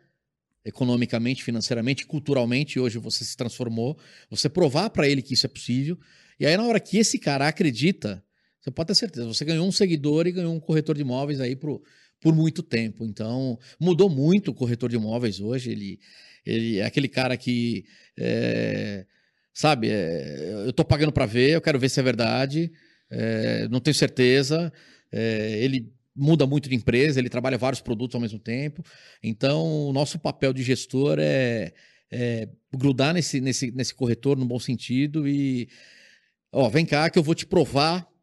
economicamente, 0.65 1.43
financeiramente, 1.43 2.07
culturalmente, 2.07 2.79
hoje 2.79 2.97
você 2.97 3.23
se 3.23 3.37
transformou, 3.37 3.97
você 4.29 4.49
provar 4.49 4.89
para 4.89 5.07
ele 5.07 5.21
que 5.21 5.35
isso 5.35 5.45
é 5.45 5.49
possível. 5.49 5.97
E 6.39 6.45
aí, 6.45 6.57
na 6.57 6.65
hora 6.65 6.79
que 6.79 6.97
esse 6.97 7.19
cara 7.19 7.47
acredita 7.47 8.23
você 8.65 8.71
pode 8.71 8.87
ter 8.87 8.95
certeza, 8.95 9.27
você 9.27 9.45
ganhou 9.45 9.67
um 9.67 9.71
seguidor 9.71 10.25
e 10.25 10.31
ganhou 10.31 10.51
um 10.51 10.59
corretor 10.59 10.95
de 10.95 11.01
imóveis 11.01 11.39
aí 11.39 11.55
por, 11.55 11.83
por 12.19 12.33
muito 12.33 12.63
tempo. 12.63 13.05
Então, 13.05 13.59
mudou 13.79 14.09
muito 14.09 14.49
o 14.49 14.53
corretor 14.55 14.89
de 14.89 14.95
imóveis 14.95 15.39
hoje. 15.39 15.71
Ele, 15.71 15.99
ele 16.43 16.79
é 16.79 16.85
aquele 16.85 17.07
cara 17.07 17.37
que, 17.37 17.85
é, 18.17 19.05
sabe, 19.53 19.91
é, 19.91 20.63
eu 20.65 20.71
estou 20.71 20.83
pagando 20.83 21.11
para 21.11 21.27
ver, 21.27 21.51
eu 21.51 21.61
quero 21.61 21.77
ver 21.77 21.89
se 21.89 21.99
é 21.99 22.03
verdade, 22.03 22.71
é, 23.07 23.67
não 23.67 23.79
tenho 23.79 23.93
certeza. 23.93 24.73
É, 25.11 25.59
ele 25.63 25.93
muda 26.15 26.47
muito 26.47 26.67
de 26.67 26.73
empresa, 26.73 27.19
ele 27.19 27.29
trabalha 27.29 27.59
vários 27.59 27.81
produtos 27.81 28.15
ao 28.15 28.21
mesmo 28.21 28.39
tempo. 28.39 28.83
Então, 29.21 29.89
o 29.89 29.93
nosso 29.93 30.17
papel 30.17 30.51
de 30.51 30.63
gestor 30.63 31.17
é, 31.19 31.71
é 32.11 32.49
grudar 32.75 33.13
nesse, 33.13 33.39
nesse, 33.39 33.69
nesse 33.69 33.93
corretor 33.93 34.35
no 34.35 34.45
bom 34.45 34.57
sentido 34.57 35.27
e, 35.27 35.69
ó, 36.51 36.67
vem 36.67 36.83
cá 36.83 37.11
que 37.11 37.19
eu 37.19 37.23
vou 37.23 37.35
te 37.35 37.45
provar 37.45 38.14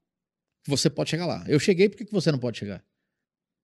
você 0.67 0.89
pode 0.89 1.11
chegar 1.11 1.27
lá. 1.27 1.45
Eu 1.47 1.59
cheguei, 1.59 1.89
por 1.89 1.97
que 1.97 2.11
você 2.11 2.31
não 2.31 2.39
pode 2.39 2.59
chegar? 2.59 2.83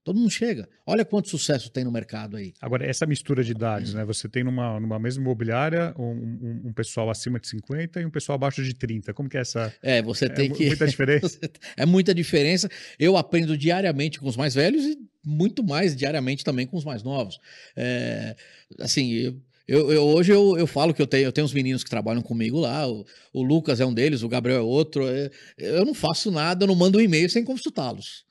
Todo 0.08 0.18
mundo 0.18 0.30
chega. 0.30 0.66
Olha 0.86 1.04
quanto 1.04 1.28
sucesso 1.28 1.70
tem 1.70 1.84
no 1.84 1.92
mercado 1.92 2.38
aí. 2.38 2.54
Agora, 2.62 2.86
essa 2.86 3.04
mistura 3.04 3.44
de 3.44 3.50
idades, 3.50 3.92
né? 3.92 4.06
Você 4.06 4.26
tem 4.26 4.42
numa, 4.42 4.80
numa 4.80 4.98
mesma 4.98 5.22
imobiliária 5.22 5.94
um, 5.98 6.02
um, 6.02 6.62
um, 6.68 6.72
pessoal 6.72 7.10
acima 7.10 7.38
de 7.38 7.46
50 7.46 8.00
e 8.00 8.06
um 8.06 8.10
pessoal 8.10 8.36
abaixo 8.36 8.62
de 8.62 8.74
30. 8.74 9.12
Como 9.12 9.28
que 9.28 9.36
é 9.36 9.40
essa. 9.40 9.70
É, 9.82 10.00
você 10.00 10.24
é 10.24 10.28
tem 10.30 10.50
é 10.50 10.54
que. 10.54 10.66
Muita 10.66 10.86
diferença. 10.88 11.38
é 11.76 11.84
muita 11.84 12.14
diferença. 12.14 12.70
Eu 12.98 13.18
aprendo 13.18 13.54
diariamente 13.58 14.18
com 14.18 14.26
os 14.26 14.36
mais 14.36 14.54
velhos 14.54 14.82
e 14.86 14.96
muito 15.22 15.62
mais 15.62 15.94
diariamente 15.94 16.42
também 16.42 16.66
com 16.66 16.78
os 16.78 16.86
mais 16.86 17.02
novos. 17.02 17.38
É, 17.76 18.34
assim, 18.80 19.12
eu, 19.12 19.36
Eu, 19.68 19.92
eu, 19.92 20.02
hoje 20.02 20.32
eu, 20.32 20.56
eu 20.56 20.66
falo 20.66 20.94
que 20.94 21.02
eu 21.02 21.06
tenho, 21.06 21.26
eu 21.26 21.32
tenho 21.32 21.44
uns 21.44 21.52
meninos 21.52 21.84
que 21.84 21.90
trabalham 21.90 22.22
comigo 22.22 22.58
lá, 22.58 22.88
o, 22.88 23.04
o 23.34 23.42
Lucas 23.42 23.80
é 23.80 23.84
um 23.84 23.92
deles, 23.92 24.22
o 24.22 24.28
Gabriel 24.28 24.60
é 24.60 24.62
outro. 24.62 25.06
É, 25.06 25.30
eu 25.58 25.84
não 25.84 25.92
faço 25.92 26.30
nada, 26.30 26.64
eu 26.64 26.66
não 26.66 26.74
mando 26.74 26.96
um 26.96 27.00
e-mail 27.02 27.28
sem 27.28 27.44
consultá-los. 27.44 28.24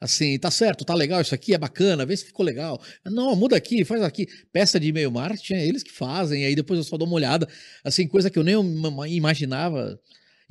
Assim, 0.00 0.38
tá 0.38 0.50
certo, 0.52 0.84
tá 0.84 0.94
legal 0.94 1.20
isso 1.20 1.34
aqui, 1.34 1.52
é 1.52 1.58
bacana, 1.58 2.06
vê 2.06 2.16
se 2.16 2.26
ficou 2.26 2.46
legal. 2.46 2.80
Não, 3.04 3.34
muda 3.34 3.56
aqui, 3.56 3.84
faz 3.84 4.02
aqui. 4.02 4.28
Peça 4.52 4.78
de 4.78 4.88
e-mail 4.88 5.10
marketing, 5.10 5.54
é 5.54 5.66
eles 5.66 5.82
que 5.82 5.90
fazem, 5.90 6.44
aí 6.44 6.54
depois 6.54 6.78
eu 6.78 6.84
só 6.84 6.96
dou 6.96 7.08
uma 7.08 7.16
olhada. 7.16 7.48
Assim, 7.82 8.06
coisa 8.06 8.30
que 8.30 8.38
eu 8.38 8.44
nem 8.44 8.54
imaginava. 9.08 9.98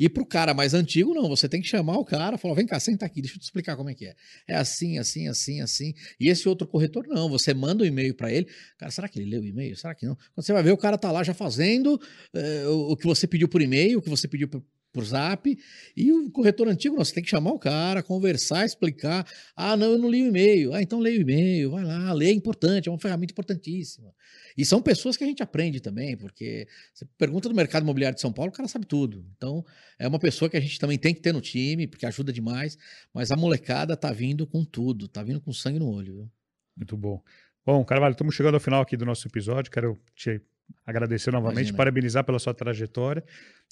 E 0.03 0.09
para 0.09 0.21
o 0.21 0.25
cara 0.25 0.53
mais 0.53 0.73
antigo, 0.73 1.13
não, 1.13 1.29
você 1.29 1.47
tem 1.47 1.61
que 1.61 1.67
chamar 1.69 1.97
o 1.97 2.03
cara, 2.03 2.37
falar, 2.37 2.55
vem 2.55 2.65
cá, 2.65 2.77
senta 2.77 3.05
aqui, 3.05 3.21
deixa 3.21 3.37
eu 3.37 3.39
te 3.39 3.43
explicar 3.43 3.77
como 3.77 3.89
é 3.89 3.93
que 3.93 4.07
é. 4.07 4.15
É 4.45 4.53
assim, 4.53 4.97
assim, 4.99 5.29
assim, 5.29 5.61
assim. 5.61 5.93
E 6.19 6.27
esse 6.27 6.49
outro 6.49 6.67
corretor, 6.67 7.07
não, 7.07 7.29
você 7.29 7.53
manda 7.53 7.85
um 7.85 7.87
e-mail 7.87 8.13
para 8.13 8.29
ele, 8.29 8.45
cara, 8.77 8.91
será 8.91 9.07
que 9.07 9.17
ele 9.17 9.29
leu 9.29 9.41
o 9.41 9.45
e-mail? 9.45 9.77
Será 9.77 9.95
que 9.95 10.05
não? 10.05 10.15
Quando 10.35 10.45
você 10.45 10.51
vai 10.51 10.61
ver, 10.61 10.73
o 10.73 10.77
cara 10.77 10.97
tá 10.97 11.09
lá 11.09 11.23
já 11.23 11.33
fazendo 11.33 11.97
é, 12.33 12.67
o, 12.67 12.97
que 12.97 13.05
você 13.05 13.25
pediu 13.25 13.47
por 13.47 13.61
e-mail, 13.61 13.99
o 13.99 14.01
que 14.01 14.09
você 14.09 14.27
pediu 14.27 14.49
por 14.93 15.03
zap, 15.03 15.57
e 15.97 16.13
o 16.13 16.29
corretor 16.29 16.67
antigo, 16.67 16.95
não, 16.95 17.03
você 17.03 17.15
tem 17.15 17.23
que 17.23 17.29
chamar 17.29 17.51
o 17.51 17.59
cara, 17.59 18.03
conversar, 18.03 18.63
explicar. 18.63 19.27
Ah, 19.55 19.75
não, 19.75 19.93
eu 19.93 19.97
não 19.97 20.09
li 20.09 20.21
o 20.21 20.27
e-mail. 20.27 20.73
Ah, 20.73 20.81
então 20.81 20.99
leia 20.99 21.17
o 21.17 21.21
e-mail, 21.21 21.71
vai 21.71 21.83
lá, 21.83 22.13
lê, 22.13 22.27
é 22.27 22.31
importante, 22.31 22.87
é 22.87 22.91
uma 22.91 22.99
ferramenta 22.99 23.33
importantíssima. 23.33 24.13
E 24.55 24.63
são 24.63 24.81
pessoas 24.81 25.17
que 25.17 25.23
a 25.23 25.27
gente 25.27 25.41
aprende 25.41 25.79
também, 25.79 26.15
porque 26.15 26.67
você 26.93 27.05
pergunta 27.17 27.49
do 27.49 27.55
mercado 27.55 27.81
imobiliário 27.83 28.15
de 28.15 28.21
São 28.21 28.31
Paulo, 28.31 28.51
o 28.51 28.53
cara 28.53 28.69
sabe 28.69 28.85
tudo. 28.85 29.25
Então, 29.35 29.65
é 29.97 30.07
uma 30.07 30.19
pessoa 30.19 30.47
que 30.47 30.55
a 30.55 30.61
gente 30.61 30.79
também 30.79 30.97
tem 30.97 31.13
que 31.13 31.21
ter 31.21 31.33
no 31.33 31.41
time, 31.41 31.87
porque 31.87 32.05
ajuda 32.05 32.31
demais. 32.31 32.77
Mas 33.11 33.31
a 33.31 33.35
molecada 33.35 33.97
tá 33.97 34.11
vindo 34.11 34.45
com 34.45 34.63
tudo, 34.63 35.07
tá 35.07 35.23
vindo 35.23 35.41
com 35.41 35.51
sangue 35.51 35.79
no 35.79 35.89
olho. 35.89 36.13
Viu? 36.15 36.31
Muito 36.77 36.95
bom. 36.95 37.21
Bom, 37.65 37.83
Carvalho, 37.83 38.11
estamos 38.11 38.35
chegando 38.35 38.55
ao 38.55 38.59
final 38.59 38.81
aqui 38.81 38.95
do 38.95 39.05
nosso 39.05 39.27
episódio. 39.27 39.71
Quero 39.71 39.97
te 40.15 40.39
agradecer 40.85 41.31
novamente, 41.31 41.59
Imagina. 41.59 41.77
parabenizar 41.77 42.23
pela 42.23 42.39
sua 42.39 42.53
trajetória. 42.53 43.23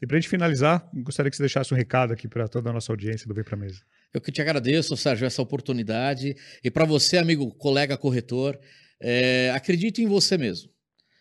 E 0.02 0.08
para 0.08 0.18
a 0.18 0.20
gente 0.20 0.30
finalizar, 0.30 0.90
gostaria 0.94 1.30
que 1.30 1.38
você 1.38 1.44
deixasse 1.44 1.74
um 1.74 1.78
recado 1.78 2.14
aqui 2.14 2.28
para 2.28 2.48
toda 2.48 2.70
a 2.70 2.74
nossa 2.74 2.92
audiência 2.92 3.28
do 3.28 3.34
Vem 3.34 3.44
Para 3.44 3.58
Mesa. 3.58 3.82
Eu 4.14 4.20
que 4.20 4.32
te 4.32 4.42
agradeço, 4.42 4.96
Sérgio, 4.98 5.26
essa 5.26 5.42
oportunidade. 5.42 6.36
E 6.64 6.72
para 6.72 6.86
você, 6.86 7.18
amigo, 7.18 7.54
colega 7.56 7.98
corretor, 7.98 8.60
é, 9.02 9.52
acredite 9.52 10.02
em 10.02 10.08
você 10.08 10.38
mesmo. 10.38 10.70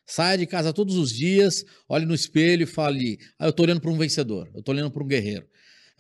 Saia 0.07 0.39
de 0.39 0.47
casa 0.47 0.73
todos 0.73 0.97
os 0.97 1.11
dias, 1.13 1.65
olhe 1.89 2.05
no 2.05 2.15
espelho 2.15 2.65
e 2.65 2.67
fale: 2.67 3.19
ah, 3.39 3.47
eu 3.47 3.51
estou 3.51 3.65
olhando 3.65 3.81
para 3.81 3.91
um 3.91 3.97
vencedor, 3.97 4.51
eu 4.53 4.61
estou 4.61 4.75
olhando 4.75 4.91
para 4.91 5.05
um 5.05 5.07
guerreiro. 5.07 5.47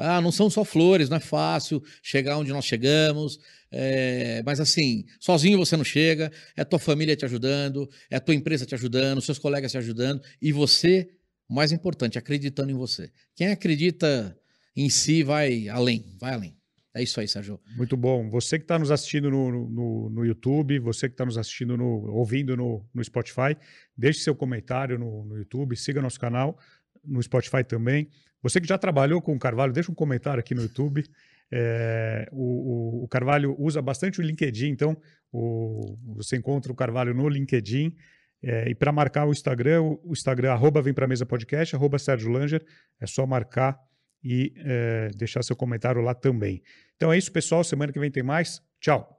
Ah, 0.01 0.19
não 0.21 0.33
são 0.33 0.49
só 0.49 0.65
flores, 0.65 1.11
não 1.11 1.19
é 1.19 1.21
fácil 1.21 1.83
chegar 2.03 2.39
onde 2.39 2.51
nós 2.51 2.65
chegamos, 2.65 3.39
é, 3.71 4.43
mas 4.47 4.59
assim, 4.59 5.05
sozinho 5.21 5.59
você 5.59 5.77
não 5.77 5.85
chega, 5.85 6.33
é 6.57 6.65
tua 6.65 6.79
família 6.79 7.15
te 7.15 7.27
ajudando, 7.27 7.87
é 8.09 8.19
tua 8.19 8.35
empresa 8.35 8.65
te 8.65 8.75
ajudando, 8.75 9.21
seus 9.21 9.39
colegas 9.39 9.73
te 9.73 9.79
ajudando, 9.79 10.23
e 10.41 10.53
você, 10.53 11.11
mais 11.47 11.71
importante, 11.71 12.19
acreditando 12.19 12.71
em 12.71 12.75
você. 12.75 13.13
Quem 13.37 13.49
acredita 13.49 14.35
em 14.75 14.89
si 14.89 15.23
vai 15.23 15.69
além, 15.69 16.17
vai 16.19 16.33
além. 16.33 16.57
É 16.95 17.03
isso 17.03 17.21
aí, 17.21 17.29
Sérgio. 17.29 17.61
Muito 17.77 17.97
bom. 17.97 18.29
Você 18.31 18.59
que 18.59 18.65
está 18.65 18.79
nos 18.79 18.91
assistindo 18.91 19.31
no, 19.31 19.69
no, 19.69 20.11
no, 20.11 20.25
YouTube, 20.25 20.79
você 20.81 21.09
que 21.09 21.15
está 21.15 21.25
nos 21.25 21.37
assistindo, 21.39 21.77
no, 21.77 22.11
ouvindo 22.11 22.57
no, 22.57 22.85
no 22.93 23.05
Spotify, 23.05 23.55
deixe 23.97 24.21
seu 24.21 24.35
comentário 24.35 24.99
no, 24.99 25.25
no 25.25 25.37
YouTube, 25.37 25.77
siga 25.77 26.03
nosso 26.03 26.19
canal 26.19 26.59
no 27.05 27.23
Spotify 27.23 27.63
também. 27.63 28.09
Você 28.43 28.61
que 28.61 28.69
já 28.69 28.79
trabalhou 28.79 29.21
com 29.21 29.35
o 29.35 29.39
Carvalho, 29.39 29.73
deixa 29.73 29.91
um 29.91 29.95
comentário 29.95 30.41
aqui 30.41 30.55
no 30.55 30.63
YouTube. 30.63 31.05
É, 31.53 32.29
o, 32.33 33.05
o, 33.05 33.09
Carvalho 33.09 33.57
usa 33.59 33.83
bastante 33.83 34.21
o 34.21 34.23
LinkedIn, 34.23 34.69
então 34.69 34.97
o, 35.33 35.97
você 36.15 36.37
encontra 36.37 36.71
o 36.71 36.75
Carvalho 36.75 37.13
no 37.13 37.29
LinkedIn. 37.29 37.95
É, 38.43 38.71
e 38.71 38.75
para 38.75 38.93
marcar 38.93 39.27
o 39.27 39.33
Instagram, 39.33 39.83
o, 39.83 40.01
o 40.05 40.13
Instagram, 40.13 40.53
arroba 40.53 40.81
vem 40.81 40.95
para 40.95 41.07
mesa 41.07 41.27
podcast, 41.27 41.75
arroba 41.75 41.99
Sérgio 41.99 42.31
Langer, 42.31 42.65
é 43.01 43.07
só 43.07 43.27
marcar 43.27 43.79
e 44.23 44.53
é, 44.57 45.11
deixar 45.17 45.43
seu 45.43 45.57
comentário 45.57 46.01
lá 46.01 46.15
também. 46.15 46.63
Então 46.97 47.13
é 47.13 47.19
isso, 47.19 47.33
pessoal. 47.33 47.65
Semana 47.65 47.93
que 47.93 47.99
vem 47.99 48.11
tem 48.11 48.23
mais. 48.23 48.63
Tchau. 48.81 49.19